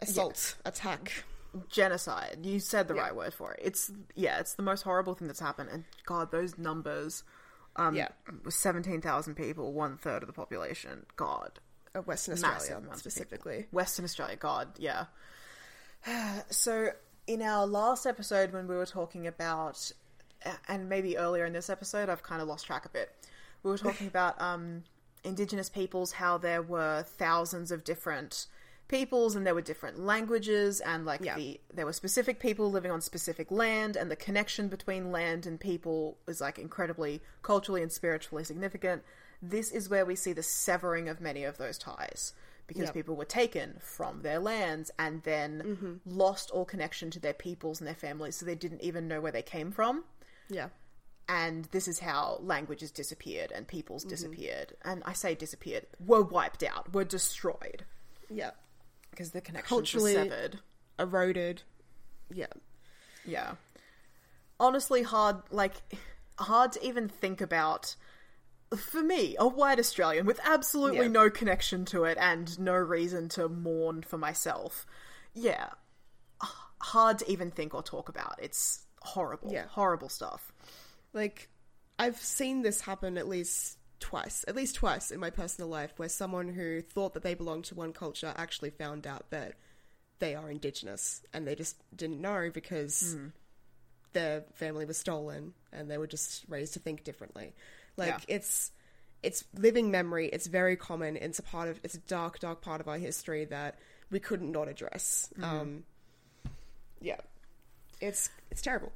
[0.00, 1.24] Assault, attack.
[1.70, 2.40] Genocide.
[2.42, 3.00] You said the Yeah.
[3.02, 3.60] right word for it.
[3.62, 4.40] It's yeah.
[4.40, 5.70] It's the most horrible thing that's happened.
[5.70, 7.22] And God, those numbers.
[7.76, 8.08] Um, Yeah.
[8.48, 11.06] seventeen thousand people, one third of the population.
[11.16, 11.60] God,
[11.94, 13.68] Of Western Australia, specifically.
[13.70, 15.06] Western Australia, God, yeah.
[16.50, 16.90] So,
[17.26, 19.92] in our last episode, when we were talking about,
[20.68, 23.10] and maybe earlier in this episode, I've kind of lost track a bit
[23.62, 24.84] We were talking about um,
[25.24, 28.46] Indigenous peoples, how there were thousands of different
[28.88, 31.34] peoples, and there were different languages, and like Yeah.
[31.34, 35.58] the there were specific people living on specific land, and the connection between land and
[35.58, 39.02] people is like incredibly culturally and spiritually significant.
[39.42, 42.32] This is where we see the severing of many of those ties
[42.66, 42.94] because Yep.
[42.94, 47.86] people were taken from their lands and then lost all connection to their peoples and
[47.86, 50.04] their families, so they didn't even know where they came from.
[50.48, 50.68] Yeah.
[51.28, 54.10] And this is how languages disappeared and peoples Mm-hmm.
[54.10, 54.76] disappeared.
[54.84, 57.84] And I say disappeared, were wiped out, were destroyed
[58.30, 58.52] Yeah.
[59.10, 60.60] because the connections Culturally- were severed.
[60.98, 61.62] Eroded.
[62.32, 62.46] Yeah.
[63.24, 63.56] Yeah.
[64.58, 65.74] Honestly, hard, like,
[66.38, 67.94] hard to even think about.
[68.74, 71.12] For me, a white Australian with absolutely Yeah.
[71.12, 74.86] no connection to it and no reason to mourn for myself.
[75.34, 75.70] Yeah.
[76.80, 78.34] Hard to even think or talk about.
[78.40, 79.52] It's horrible.
[79.52, 79.66] Yeah.
[79.68, 80.52] Horrible stuff.
[81.12, 81.48] Like,
[81.98, 86.08] I've seen this happen at least twice, at least twice in my personal life, where
[86.08, 89.54] someone who thought that they belonged to one culture actually found out that
[90.18, 93.28] they are indigenous and they just didn't know because hmm.
[94.12, 97.54] their family was stolen and they were just raised to think differently.
[97.96, 98.18] Like, Yeah.
[98.36, 98.72] it's.
[99.22, 100.28] It's living memory.
[100.28, 101.16] It's very common.
[101.16, 101.80] It's a part of.
[101.82, 103.76] It's a dark, dark part of our history that
[104.10, 105.30] we couldn't not address.
[105.42, 105.82] Um,
[107.00, 107.16] yeah,
[108.00, 108.92] it's it's terrible.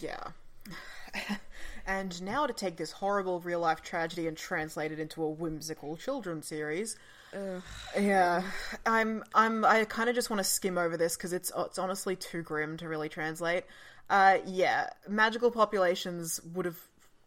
[0.00, 0.28] Yeah.
[1.86, 5.96] and now to take this horrible real life tragedy and translate it into a whimsical
[5.96, 6.96] children's series.
[7.98, 8.42] Yeah,
[8.84, 9.22] I'm.
[9.34, 9.64] I'm.
[9.64, 12.76] I kind of just want to skim over this because it's it's honestly too grim
[12.78, 13.64] to really translate.
[14.10, 16.78] Uh, yeah, magical populations would have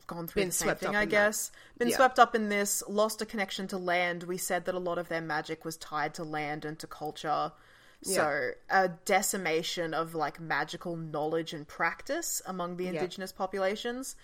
[0.07, 1.15] gone through Been the same swept thing, I in that.
[1.15, 1.51] guess.
[1.77, 1.95] Been Yeah.
[1.95, 4.23] swept up in this, lost a connection to land.
[4.23, 7.51] We said that a lot of their magic was tied to land and to culture.
[8.01, 14.15] So a decimation of like magical knowledge and practice among the indigenous populations.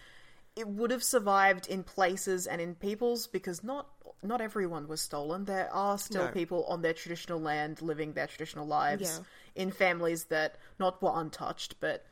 [0.55, 3.87] It would have survived in places and in peoples because not
[4.23, 5.45] not everyone was stolen.
[5.45, 6.31] There are still No.
[6.31, 9.23] people on their traditional land living their traditional lives Yeah.
[9.63, 12.05] in families that not were untouched but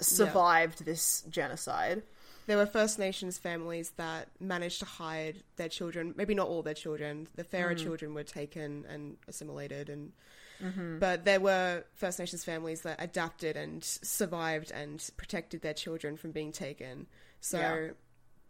[0.00, 2.02] survived this genocide.
[2.50, 6.14] There were First Nations families that managed to hide their children.
[6.16, 7.28] Maybe not all their children.
[7.36, 7.78] The fairer mm.
[7.78, 10.10] children were taken and assimilated, and
[10.60, 10.98] mm-hmm.
[10.98, 16.32] but there were First Nations families that adapted and survived and protected their children from
[16.32, 17.06] being taken.
[17.40, 17.90] So Yeah.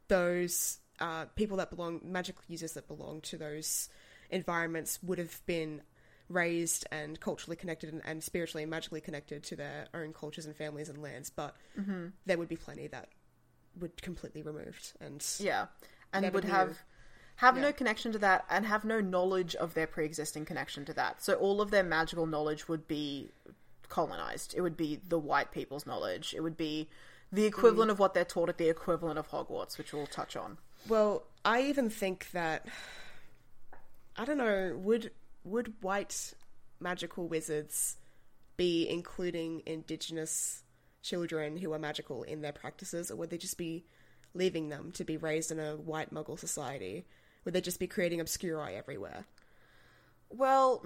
[0.09, 3.91] those uh, people that belong, magic users that belong to those
[4.31, 5.83] environments, would have been
[6.31, 10.57] raised and culturally connected and, and spiritually and magically connected to their own cultures and
[10.57, 11.29] families and lands.
[11.29, 12.07] But mm-hmm.
[12.25, 13.11] there would be plenty that
[13.79, 15.67] would completely removed and Yeah,
[16.13, 16.51] and would knew.
[16.51, 16.79] have
[17.37, 21.23] have no connection to that, and have no knowledge of their pre-existing connection to that.
[21.23, 23.31] So all of their magical knowledge would be
[23.89, 24.53] colonized.
[24.55, 26.35] It would be the white people's knowledge.
[26.35, 26.91] It would be
[27.33, 27.93] the equivalent Mm.
[27.93, 30.59] of what they're taught at the equivalent of Hogwarts, which we'll touch on.
[30.87, 32.67] Well, I even think that
[34.17, 35.13] I don't know, would
[35.45, 36.35] would white
[36.79, 37.97] magical wizards
[38.59, 40.63] be including indigenous
[41.03, 43.85] children who are magical in their practices or would they just be
[44.35, 47.05] leaving them to be raised in a white muggle society?
[47.45, 49.25] Would they just be creating obscuri everywhere?
[50.31, 50.85] Well,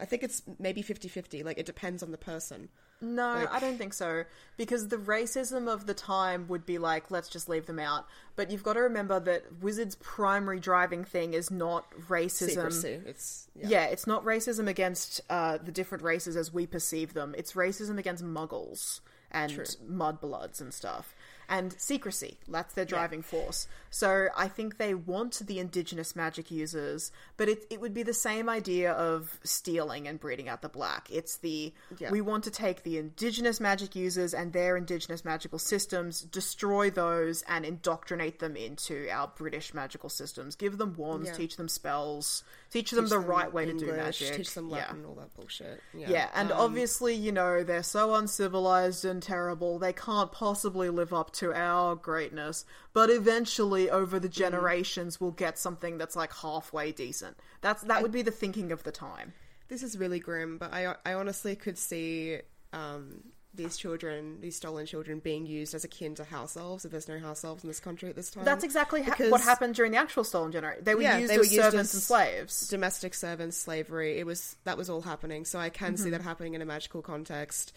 [0.00, 2.68] I think it's maybe 50-50, like it depends on the person.
[3.00, 4.24] No, Like- I don't think so.
[4.56, 8.06] Because the racism of the time would be like, let's just leave them out.
[8.36, 12.50] But you've got to remember that Wizards' primary driving thing is not racism.
[12.50, 13.00] Secrecy.
[13.06, 13.68] It's yeah.
[13.68, 17.34] Yeah, it's not racism against uh, the different races as we perceive them.
[17.36, 19.00] It's racism against muggles
[19.34, 19.50] and
[19.90, 21.14] mudbloods and stuff.
[21.48, 22.38] And secrecy.
[22.48, 23.66] That's their driving force.
[23.90, 28.14] So I think they want the indigenous magic users, but it it would be the
[28.14, 31.08] same idea of stealing and breeding out the black.
[31.10, 32.10] It's the Yeah.
[32.10, 37.42] we want to take the indigenous magic users and their indigenous magical systems, destroy those,
[37.42, 40.56] and indoctrinate them into our British magical systems.
[40.56, 41.34] Give them wands, Yeah.
[41.34, 44.36] teach them spells, teach them the them right way to do English, magic.
[44.36, 44.76] Teach them Yeah.
[44.76, 45.80] Latin, all that bullshit.
[45.92, 50.90] Yeah, Yeah, and Um, obviously, you know, they're so uncivilized and terrible, they can't possibly
[50.90, 52.64] live up to our greatness.
[52.92, 57.36] But eventually, over the generations, we'll get something that's like halfway decent.
[57.60, 59.32] That's that would be the thinking of the time.
[59.68, 62.38] this is really grim, but I I honestly could see
[62.72, 63.22] um,
[63.56, 66.84] these children, these stolen children, being used as akin to house elves.
[66.84, 69.40] If there's no house elves in this country at this time, That's exactly ha- what
[69.42, 70.82] happened during the actual stolen generation.
[70.84, 72.68] They were Yeah, used they as were used servants as and slaves.
[72.68, 74.18] domestic servants, slavery.
[74.18, 75.44] It was that was all happening.
[75.44, 76.02] So I can Mm-hmm.
[76.02, 77.72] see that happening in a magical context.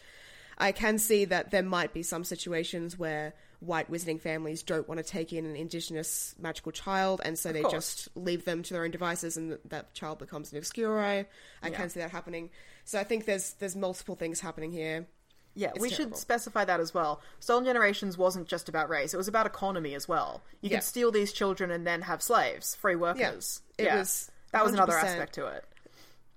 [0.57, 4.99] I can see that there might be some situations where white wizarding families don't want
[4.99, 7.73] to take in an indigenous magical child, and so they course.
[7.73, 11.25] just leave them to their own devices, and th- that child becomes an obscuri.
[11.63, 12.49] I can see that happening.
[12.85, 15.07] So I think there's there's multiple things happening here.
[15.55, 15.95] Yeah, we terrible.
[16.11, 17.19] should specify that as well.
[17.39, 20.43] Stolen Generations wasn't just about race; it was about economy as well.
[20.61, 20.77] You Yeah.
[20.77, 23.61] could steal these children and then have slaves, free workers.
[23.79, 25.65] it was that was another aspect to it.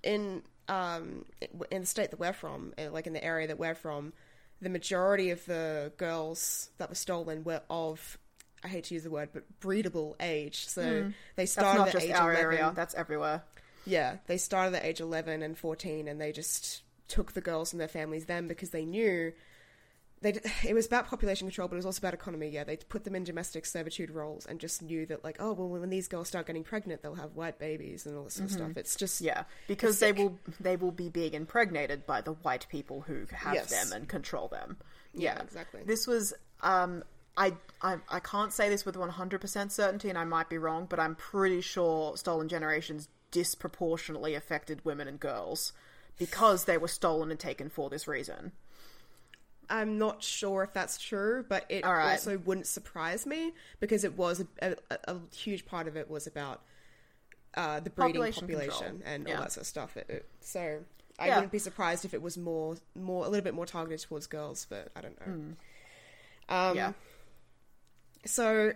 [0.03, 1.27] in um
[1.71, 4.13] in the state that we're from, uh, like in the area that we're from,
[4.61, 8.19] the majority of the girls that were stolen were of
[8.63, 10.67] I hate to use the word, but breedable age.
[10.67, 11.11] So they Hmm.
[11.37, 12.45] That's started not at just age our 11.
[12.45, 13.43] area; that's everywhere.
[13.87, 17.81] Yeah, they started at age 11 and 14 and they just took the girls and
[17.81, 19.33] their families then because they knew
[20.23, 23.05] they it was about population control but it was also about economy yeah they put
[23.05, 26.29] them in domestic servitude roles and just knew that like oh well when these girls
[26.29, 29.17] start getting pregnant they'll have white babies and all this sort of stuff it's just
[29.17, 29.27] Mm-hmm.
[29.27, 33.55] Yeah, because they will they will be being impregnated by the white people who have
[33.55, 33.71] Yes.
[33.71, 34.77] them and control them.
[35.13, 35.81] Yeah, Yeah, exactly.
[35.85, 36.33] This was
[36.63, 37.03] um
[37.37, 41.01] I, I I can't say this with 100% certainty and I might be wrong, but
[41.01, 45.73] I'm pretty sure Stolen Generations disproportionately affected women and girls
[46.19, 48.53] because they were stolen and taken for this reason.
[49.71, 52.13] I'm not sure if that's true, but it right.
[52.13, 56.27] also wouldn't surprise me because it was a, a, a huge part of it was
[56.27, 56.61] about
[57.55, 59.37] uh, the breeding Population population, and Yeah.
[59.37, 59.97] all that sort of stuff.
[59.97, 60.81] It, it- so
[61.19, 61.37] I Yeah.
[61.37, 64.67] wouldn't be surprised if it was more, more a little bit more targeted towards girls,
[64.69, 65.55] but I don't know.
[66.49, 66.93] Um, yeah.
[68.27, 68.73] So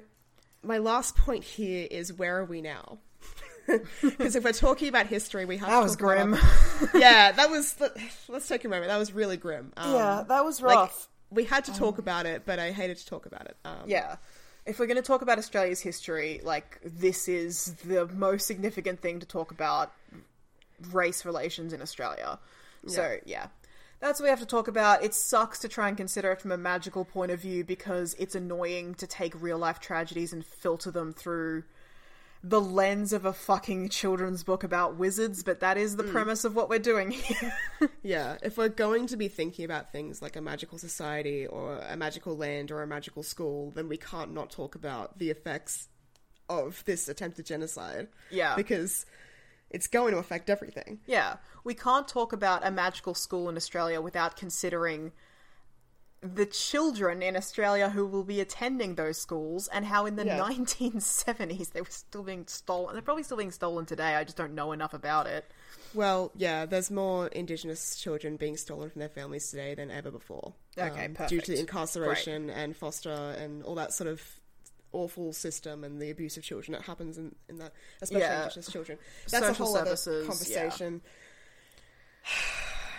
[0.62, 2.99] my last point here is where are we now?
[4.03, 6.91] Because if we're talking about history, we have That to was talk about grim.
[7.01, 7.77] yeah, that was.
[8.28, 8.89] Let's take a moment.
[8.89, 9.73] That was really grim.
[9.77, 9.93] Um,
[10.28, 10.91] that was like,
[11.31, 13.57] we had to talk about it, but I hated to talk about it.
[13.65, 14.16] Um, Yeah.
[14.66, 19.20] If we're going to talk about Australia's history, like, this is the most significant thing
[19.20, 19.93] to talk about
[20.93, 22.39] race relations in Australia.
[22.86, 23.49] So, yeah.
[24.01, 25.03] That's what we have to talk about.
[25.03, 28.35] It sucks to try and consider it from a magical point of view because it's
[28.35, 31.65] annoying to take real life tragedies and filter them through
[32.47, 36.12] the lens of a fucking children's book about wizards, but that is the hmm.
[36.12, 37.53] premise of what we're doing here.
[38.03, 41.97] Yeah, if we're going to be thinking about things like a magical society or a
[41.97, 45.89] magical land or a magical school, then we can't not talk about the effects
[46.51, 48.09] of this attempted genocide.
[48.31, 48.55] Yeah.
[48.57, 49.07] Because
[49.71, 51.01] it's going to affect everything.
[51.07, 55.12] Yeah, we can't talk about a magical school in Australia without considering
[56.25, 60.39] the children in Australia who will be attending those schools and how in the Yeah.
[60.39, 62.95] 1970s they were still being stolen.
[62.95, 64.15] They're probably still being stolen today.
[64.15, 65.45] I just don't know enough about it.
[65.93, 70.55] Well, yeah, there's more Indigenous children being stolen from their families today than ever before.
[70.79, 74.23] Okay, um, Due to incarceration and foster and all that sort of
[74.93, 78.43] awful system and the abuse of children that happens in, in that, especially Yeah.
[78.45, 78.99] Indigenous children.
[79.31, 81.03] That's Social a whole other conversation.
[81.05, 82.31] yeah.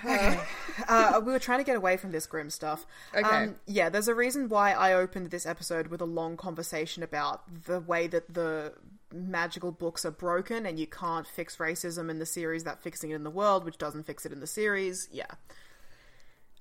[0.05, 0.45] Conversation.
[0.87, 2.85] uh, we were trying to get away from this grim stuff.
[3.15, 3.27] Okay.
[3.27, 7.41] Um, yeah, there's a reason why I opened this episode with a long conversation about
[7.65, 8.73] the way that the
[9.13, 13.15] magical books are broken and you can't fix racism in the series that fixing it
[13.15, 15.07] in the world, which doesn't fix it in the series.
[15.11, 15.25] Yeah.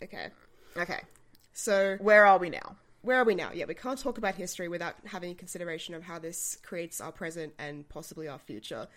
[0.02, 0.28] Okay.
[0.76, 1.00] Okay.
[1.52, 2.76] So Where are we now?
[3.04, 3.50] where are we now?
[3.52, 7.52] Yeah, we can't talk about history without having consideration of how this creates our present
[7.58, 8.88] and possibly our future.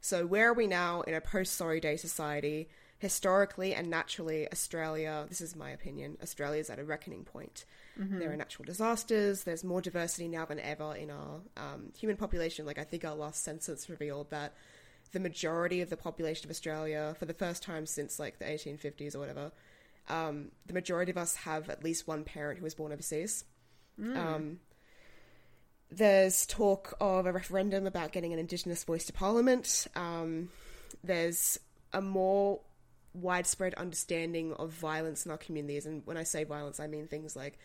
[0.00, 2.68] So, where are we now in a post Sorry Day society?
[2.98, 7.64] Historically and naturally, Australia, this is my opinion, Australia is at a reckoning point.
[8.18, 12.64] There are natural disasters, there's more diversity now than ever in our um, human population.
[12.64, 14.54] Like, I think our last census revealed that
[15.12, 19.14] the majority of the population of Australia, for the first time since like the 1850s
[19.14, 19.52] or whatever,
[20.08, 23.44] um, the majority of us have at least one parent who was born overseas.
[24.16, 24.60] Um,
[25.90, 29.86] there's talk of a referendum about getting an Indigenous voice to Parliament.
[29.94, 30.50] Um,
[31.02, 31.58] there's
[31.92, 32.60] a more
[33.16, 37.34] widespread understanding of violence in our communities, and when I say violence, I mean things
[37.36, 37.58] like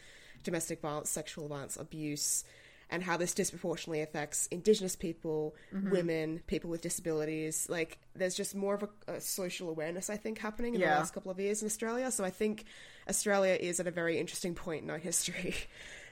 [0.43, 2.43] domestic violence, sexual violence, abuse,
[2.89, 7.67] and how this disproportionately affects Indigenous people, women, people with disabilities.
[7.69, 10.95] Like, there's just more of a, a social awareness, I think, happening in Yeah.
[10.95, 12.11] the last couple of years in Australia.
[12.11, 12.65] So I think
[13.09, 15.55] Australia is at a very interesting point in our history.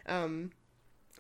[0.06, 0.52] Um,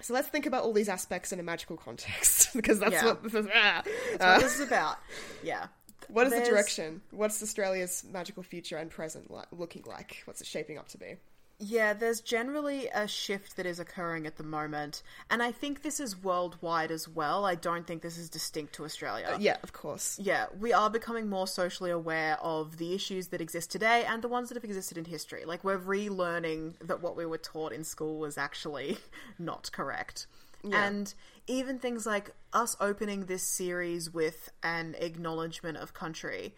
[0.02, 3.06] so let's think about all these aspects in a magical context, because that's Yeah.
[3.06, 3.48] what this is.
[3.54, 3.84] ah.
[4.18, 4.98] That's what this is about.
[5.44, 5.68] Yeah.
[6.10, 7.02] What is There's- the direction?
[7.12, 10.22] What's Australia's magical future and present li- looking like?
[10.26, 11.16] What's it shaping up to be?
[11.62, 16.00] Yeah, there's generally a shift that is occurring at the moment, and I think this
[16.00, 17.44] is worldwide as well.
[17.46, 19.32] I don't think this is distinct to Australia.
[19.34, 20.18] Uh, yeah, of course.
[20.22, 24.30] Yeah, we are becoming more socially aware of the issues that exist today and the
[24.30, 25.44] ones that have existed in history.
[25.44, 28.98] Like, we're relearning that what we were taught in school was actually
[29.38, 30.28] not correct.
[30.72, 31.14] And
[31.50, 36.54] even things like us opening this series with an acknowledgement of country.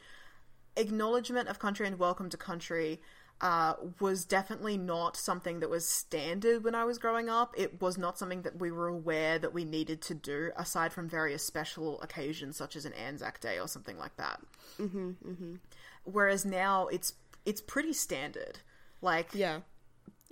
[0.76, 3.02] Acknowledgement of country and welcome to country
[3.40, 7.56] uh, was definitely not something that was standard when I was growing up.
[7.58, 11.08] It was not something that we were aware that we needed to do, aside from
[11.08, 14.42] various special occasions such as an Anzac Day or something like that.
[14.78, 15.56] Mm-hmm, mm-hmm.
[16.04, 17.14] Whereas now it's
[17.46, 18.60] it's pretty standard.
[19.02, 19.62] Like, Yeah.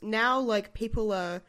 [0.02, 1.41] Now, like people are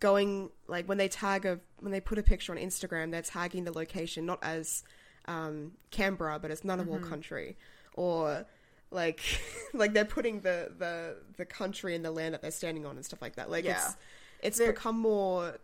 [0.00, 3.64] going like when they tag a when they put a picture on Instagram, they're tagging
[3.64, 4.82] the location not as
[5.26, 7.08] um, Canberra, but as Ngunnawal Mm-hmm.
[7.08, 7.56] country,
[7.94, 8.44] or
[8.90, 9.20] like
[9.74, 13.04] like they're putting the the the country and the land that they're standing on and
[13.04, 13.50] stuff like that.
[13.50, 13.76] Like Yeah.
[13.76, 13.96] it's
[14.42, 15.58] it's They're- become more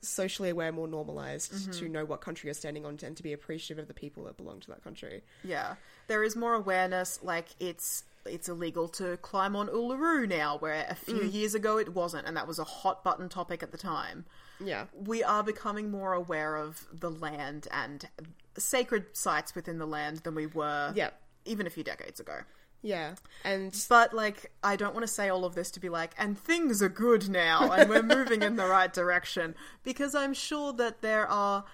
[0.00, 1.70] socially aware, more normalized Mm-hmm.
[1.72, 4.36] to know what country you're standing on and to be appreciative of the people that
[4.36, 5.22] belong to that country.
[5.44, 5.76] Yeah,
[6.08, 7.20] there is more awareness.
[7.22, 11.32] Like it's it's illegal to climb on Uluru now, where a few mm.
[11.32, 14.24] years ago it wasn't, and that was a hot button topic at the time.
[14.60, 14.86] Yeah.
[14.94, 18.08] We are becoming more aware of the land and
[18.56, 21.10] sacred sites within the land than we were, Yeah.
[21.44, 22.40] even a few decades ago.
[22.82, 23.14] Yeah.
[23.44, 26.38] And But like, I don't want to say all of this to be like, and
[26.38, 29.54] things are good now, and we're moving in the right direction,
[29.84, 31.64] because I'm sure that there are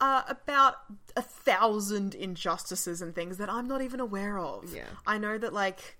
[0.00, 0.76] uh, about
[1.16, 4.74] a thousand injustices and things that I'm not even aware of.
[4.74, 4.84] Yeah.
[5.06, 5.96] I know that like.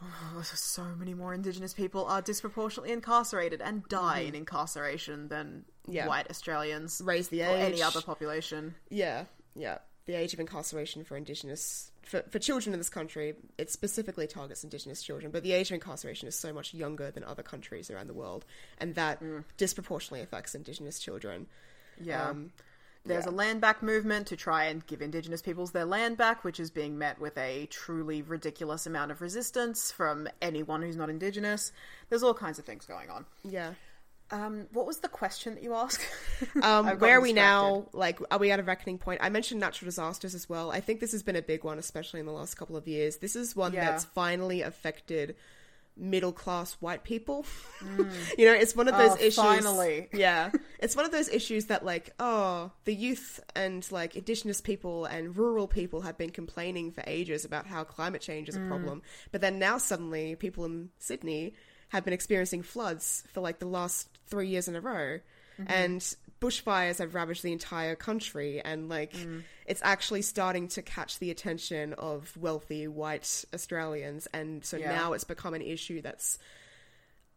[0.00, 5.96] Oh, so many more Indigenous people are disproportionately incarcerated and die in incarceration than Mm-hmm.
[5.96, 6.06] Yeah.
[6.06, 7.48] white Australians Raise the age.
[7.48, 8.74] or any other population.
[8.90, 9.24] Yeah,
[9.56, 9.78] yeah.
[10.04, 14.62] The age of incarceration for Indigenous for, for children in this country, it specifically targets
[14.64, 18.06] Indigenous children, but the age of incarceration is so much younger than other countries around
[18.06, 18.44] the world,
[18.78, 19.22] and that
[19.56, 21.46] disproportionately affects Indigenous children.
[22.00, 22.28] Yeah.
[22.28, 22.52] Um,
[23.04, 23.30] There's yeah.
[23.30, 26.70] a land back movement to try and give Indigenous peoples their land back, which is
[26.70, 31.72] being met with a truly ridiculous amount of resistance from anyone who's not Indigenous.
[32.10, 33.24] There's all kinds of things going on.
[33.44, 33.74] Yeah.
[34.30, 36.06] Um, what was the question that you asked?
[36.62, 37.86] Um, where are we now?
[37.92, 39.20] Like, are we at a reckoning point?
[39.22, 40.70] I mentioned natural disasters as well.
[40.70, 43.16] I think this has been a big one, especially in the last couple of years.
[43.16, 43.84] This is one Yeah.
[43.84, 45.34] that's finally affected
[45.98, 47.44] middle class white people.
[47.80, 48.10] Mm.
[48.38, 49.34] you know, it's one of those Oh, issues.
[49.36, 50.08] finally.
[50.14, 55.04] yeah, it's one of those issues that, like, oh, the youth and like indigenous people
[55.04, 58.68] and rural people have been complaining for ages about how climate change is a mm.
[58.68, 59.02] problem,
[59.32, 61.54] but then now suddenly people in Sydney
[61.88, 65.18] have been experiencing floods for like the last three years in a row,
[65.58, 65.64] mm-hmm.
[65.68, 69.42] and bushfires have ravaged the entire country, and like mm.
[69.66, 74.94] it's actually starting to catch the attention of wealthy white Australians, and so Yeah.
[74.94, 76.38] now it's become an issue that's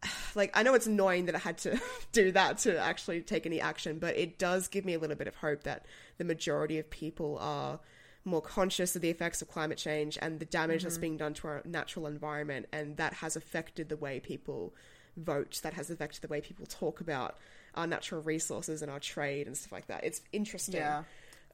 [0.34, 1.80] like I know it's annoying that I had to
[2.12, 5.28] do that to actually take any action, but it does give me a little bit
[5.28, 5.86] of hope that
[6.18, 7.80] the majority of people are
[8.24, 11.00] more conscious of the effects of climate change and the damage that's mm-hmm.
[11.00, 14.74] being done to our natural environment, and that has affected the way people
[15.16, 15.60] vote.
[15.62, 17.36] That has affected the way people talk about
[17.74, 20.04] our natural resources and our trade and stuff like that.
[20.04, 20.76] It's interesting.
[20.76, 20.98] Yeah.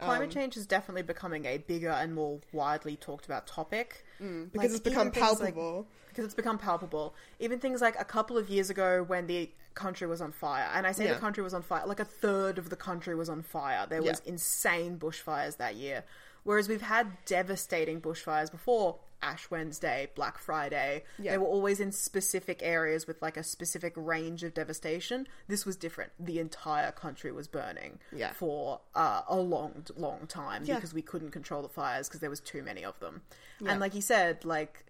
[0.00, 4.04] Um, Climate change is definitely becoming a bigger and more widely talked about topic.
[4.22, 5.86] Mm, because it's become things like- palpable.
[6.08, 7.14] because it's become palpable.
[7.40, 10.86] Even things like a couple of years ago when the country was on fire, and
[10.86, 11.14] I say Yeah.
[11.14, 13.86] the country was on fire, like a third of the country was on fire.
[13.88, 14.32] There was Yeah.
[14.32, 16.04] insane bushfires that year.
[16.44, 18.98] Whereas we've had devastating bushfires before.
[19.20, 21.04] Ash Wednesday, Black Friday.
[21.18, 21.32] Yeah.
[21.32, 25.26] They were always in specific areas with like a specific range of devastation.
[25.48, 26.12] This was different.
[26.20, 28.32] The entire country was burning Yeah.
[28.32, 30.76] for uh, a long, long time Yeah.
[30.76, 33.22] because we couldn't control the fires because there was too many of them.
[33.66, 34.84] And like you said, like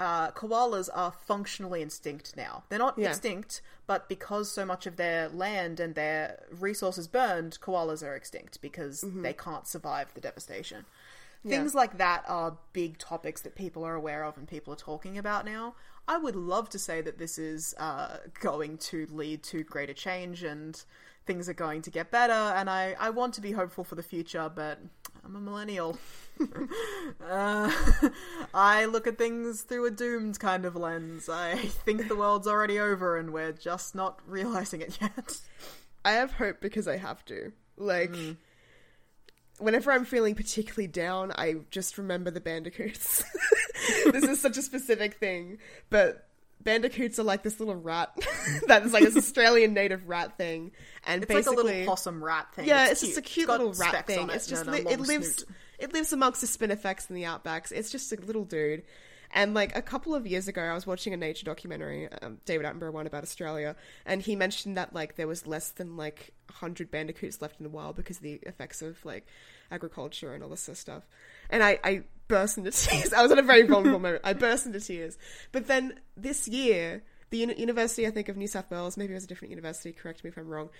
[0.00, 2.64] uh, koalas are functionally extinct now.
[2.68, 3.10] They're not Yeah.
[3.10, 8.60] extinct, but because so much of their land and their resources burned, koalas are extinct
[8.60, 10.84] because they can't survive the devastation.
[11.44, 11.50] Mm-hmm.
[11.50, 11.58] Yeah.
[11.58, 15.18] Things like that are big topics that people are aware of and people are talking
[15.18, 15.74] about now.
[16.08, 20.42] I would love to say that this is uh, going to lead to greater change
[20.42, 20.82] and
[21.26, 24.02] things are going to get better, and I, I want to be hopeful for the
[24.02, 24.78] future, but
[25.24, 25.96] I'm a millennial.
[27.26, 27.72] uh,
[28.54, 31.28] I look at things through a doomed kind of lens.
[31.28, 35.38] I think the world's already over and we're just not realizing it yet.
[36.04, 37.52] I have hope because I have to.
[37.76, 38.36] Like, mm.
[39.58, 43.22] Whenever I'm feeling particularly down, I just remember the bandicoots.
[44.10, 45.58] this is such a specific thing,
[45.90, 46.26] but
[46.62, 48.10] bandicoots are like this little rat
[48.66, 50.72] that is like this Australian native rat thing,
[51.06, 52.66] and it's basically like a little possum rat thing.
[52.66, 54.28] Yeah, it's, it's just a cute little rat thing.
[54.28, 55.56] It it's just li- it lives snoot.
[55.78, 57.70] it lives amongst the spinifex and the outbacks.
[57.72, 58.82] It's just a little dude.
[59.34, 62.66] And like a couple of years ago, I was watching a nature documentary, um, David
[62.66, 63.74] Attenborough one about Australia,
[64.06, 67.70] and he mentioned that like there was less than like hundred bandicoots left in the
[67.70, 69.26] wild because of the effects of like
[69.72, 71.02] agriculture and all this sort of stuff.
[71.50, 73.12] And I, I burst into tears.
[73.12, 74.22] I was at a very vulnerable moment.
[74.24, 75.18] I burst into tears.
[75.50, 79.24] But then this year, the University, I think, of New South Wales, maybe it was
[79.24, 80.70] a different university, correct me if I'm wrong,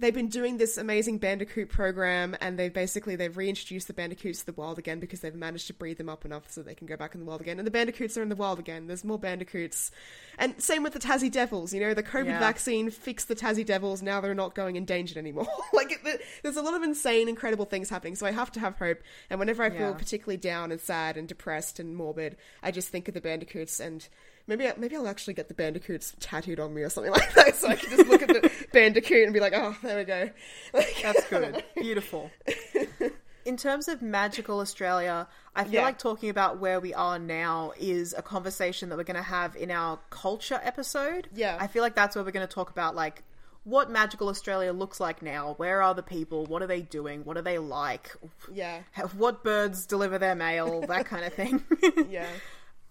[0.00, 4.46] they've been doing this amazing bandicoot program and they've basically they've reintroduced the bandicoots to
[4.46, 6.96] the wild again because they've managed to breed them up enough so they can go
[6.96, 7.58] back in the wild again.
[7.58, 8.86] And the bandicoots are in the wild again.
[8.86, 9.90] There's more bandicoots.
[10.38, 12.38] And same with the tassie devils you know the covid yeah.
[12.38, 14.02] vaccine fixed the tassie devils.
[14.02, 15.46] Now they're not going endangered anymore.
[15.72, 18.14] Like it, there's a lot of insane incredible things happening.
[18.14, 19.02] So i have to have hope.
[19.30, 19.94] And whenever i feel yeah.
[19.94, 24.08] particularly down and sad and depressed and morbid i just think of the bandicoots and
[24.46, 27.56] Maybe I, maybe I'll actually get the bandicoots tattooed on me or something like that,
[27.56, 30.30] so I can just look at the bandicoot and be like, "Oh, there we go."
[30.72, 31.64] Like, That's good.
[31.74, 32.30] Beautiful.
[33.46, 35.82] In terms of magical Australia, I feel yeah.
[35.82, 39.54] like talking about where we are now is a conversation that we're going to have
[39.54, 41.28] in our culture episode.
[41.34, 43.22] Yeah, I feel like that's where we're going to talk about like
[43.64, 45.54] what magical Australia looks like now.
[45.58, 46.46] Where are the people?
[46.46, 47.24] What are they doing?
[47.24, 48.14] What are they like?
[48.52, 48.80] Yeah.
[49.16, 50.82] What birds deliver their mail?
[50.82, 51.64] That kind of thing.
[52.08, 52.28] yeah.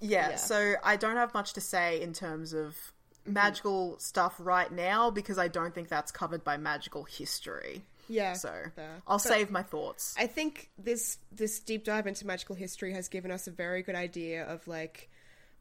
[0.03, 2.75] Yeah, yeah, so I don't have much to say in terms of
[3.25, 3.99] magical mm-hmm.
[3.99, 7.84] stuff right now because I don't think that's covered by magical history.
[8.09, 8.34] Yeah.
[8.34, 9.01] So fair.
[9.07, 10.13] I'll but save my thoughts.
[10.17, 13.95] I think this this deep dive into magical history has given us a very good
[13.95, 15.09] idea of like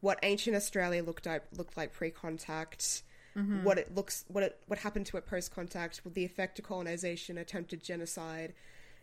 [0.01, 3.05] what ancient Australia looked like looked like pre-contact,
[3.37, 3.63] mm-hmm.
[3.63, 7.39] what it looks what it what happened to it post-contact, with the effect of colonization,
[7.39, 8.55] attempted genocide,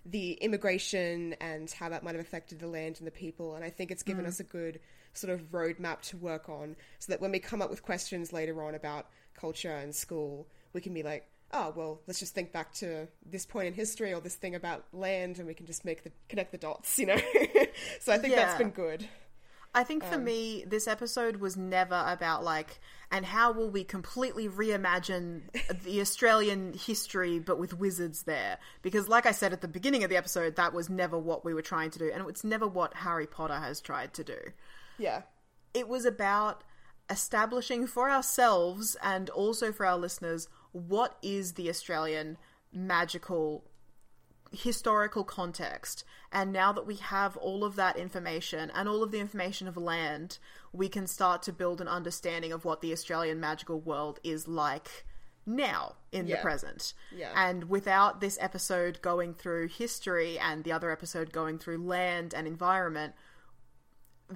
[0.06, 3.56] the immigration and how that might have affected the land and the people.
[3.56, 4.30] And I think it's given mm.
[4.30, 4.80] us a good
[5.14, 8.64] sort of roadmap to work on so that when we come up with questions later
[8.64, 12.74] on about culture and school, we can be like, oh, well, let's just think back
[12.76, 16.04] to this point in history or this thing about land and we can just make
[16.04, 17.18] the connect the dots, you know?
[18.00, 18.46] so I think yeah.
[18.46, 19.08] that's been good.
[19.74, 22.80] I think for um, me, this episode was never about like,
[23.12, 25.42] and how will we completely reimagine
[25.84, 28.58] the Australian history but with wizards there?
[28.82, 31.54] Because, like I said at the beginning of the episode, that was never what we
[31.54, 34.38] were trying to do, and it's never what Harry Potter has tried to do.
[34.98, 35.22] Yeah.
[35.74, 36.64] It was about
[37.10, 42.38] establishing for ourselves and also for our listeners what is the Australian
[42.72, 43.64] magical
[44.52, 46.04] historical context.
[46.32, 49.78] And now that we have all of that information and all of the information of
[49.78, 50.38] land,
[50.72, 55.06] we can start to build an understanding of what the Australian magical world is like
[55.46, 56.36] now in yeah.
[56.36, 56.94] the present.
[57.16, 57.32] Yeah.
[57.36, 62.48] And without this episode going through history and the other episode going through land and
[62.48, 63.14] environment,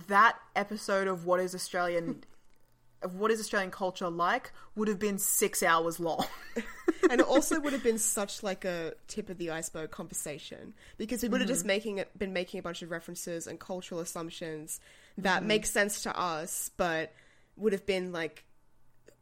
[0.08, 2.24] that episode of what is Australian
[3.04, 6.26] of what is Australian culture like would have been six hours long.
[7.10, 11.22] and it also would have been such like a tip of the iceberg conversation because
[11.24, 11.54] we would have mm-hmm.
[11.54, 14.80] just making it, been making a bunch of references and cultural assumptions
[15.18, 15.48] that mm-hmm.
[15.48, 17.14] make sense to us, but
[17.56, 18.46] would have been like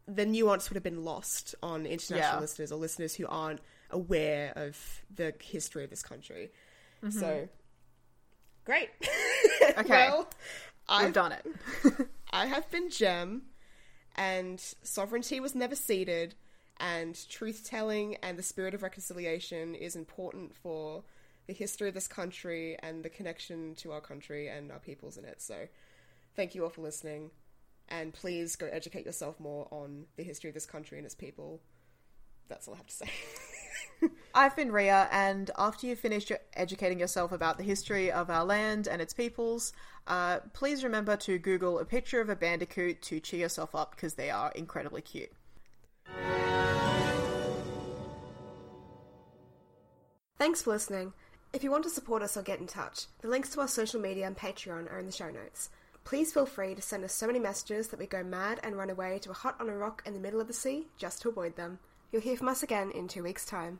[0.07, 2.39] the nuance would have been lost on international yeah.
[2.39, 3.59] listeners or listeners who aren't
[3.89, 6.51] aware of the history of this country.
[7.03, 7.19] Mm-hmm.
[7.19, 7.49] So
[8.65, 8.89] great.
[9.77, 10.09] Okay.
[10.09, 10.27] well,
[10.89, 12.07] I've done it.
[12.31, 13.43] I have been Gem
[14.15, 16.35] and sovereignty was never ceded,
[16.77, 21.03] and truth telling and the spirit of reconciliation is important for
[21.47, 25.25] the history of this country and the connection to our country and our peoples in
[25.25, 25.41] it.
[25.41, 25.67] So,
[26.35, 27.31] thank you all for listening,
[27.89, 31.61] and please go educate yourself more on the history of this country and its people.
[32.47, 33.09] That's all I have to say.
[34.33, 38.87] I've been Ria, and after you've finished educating yourself about the history of our land
[38.87, 39.73] and its peoples,
[40.07, 44.13] uh, please remember to Google a picture of a bandicoot to cheer yourself up because
[44.13, 45.31] they are incredibly cute.
[50.37, 51.13] Thanks for listening.
[51.53, 53.99] If you want to support us or get in touch, the links to our social
[53.99, 55.69] media and Patreon are in the show notes.
[56.03, 58.89] Please feel free to send us so many messages that we go mad and run
[58.89, 61.29] away to a hut on a rock in the middle of the sea just to
[61.29, 61.77] avoid them.
[62.11, 63.79] You'll hear from us again in two weeks' time.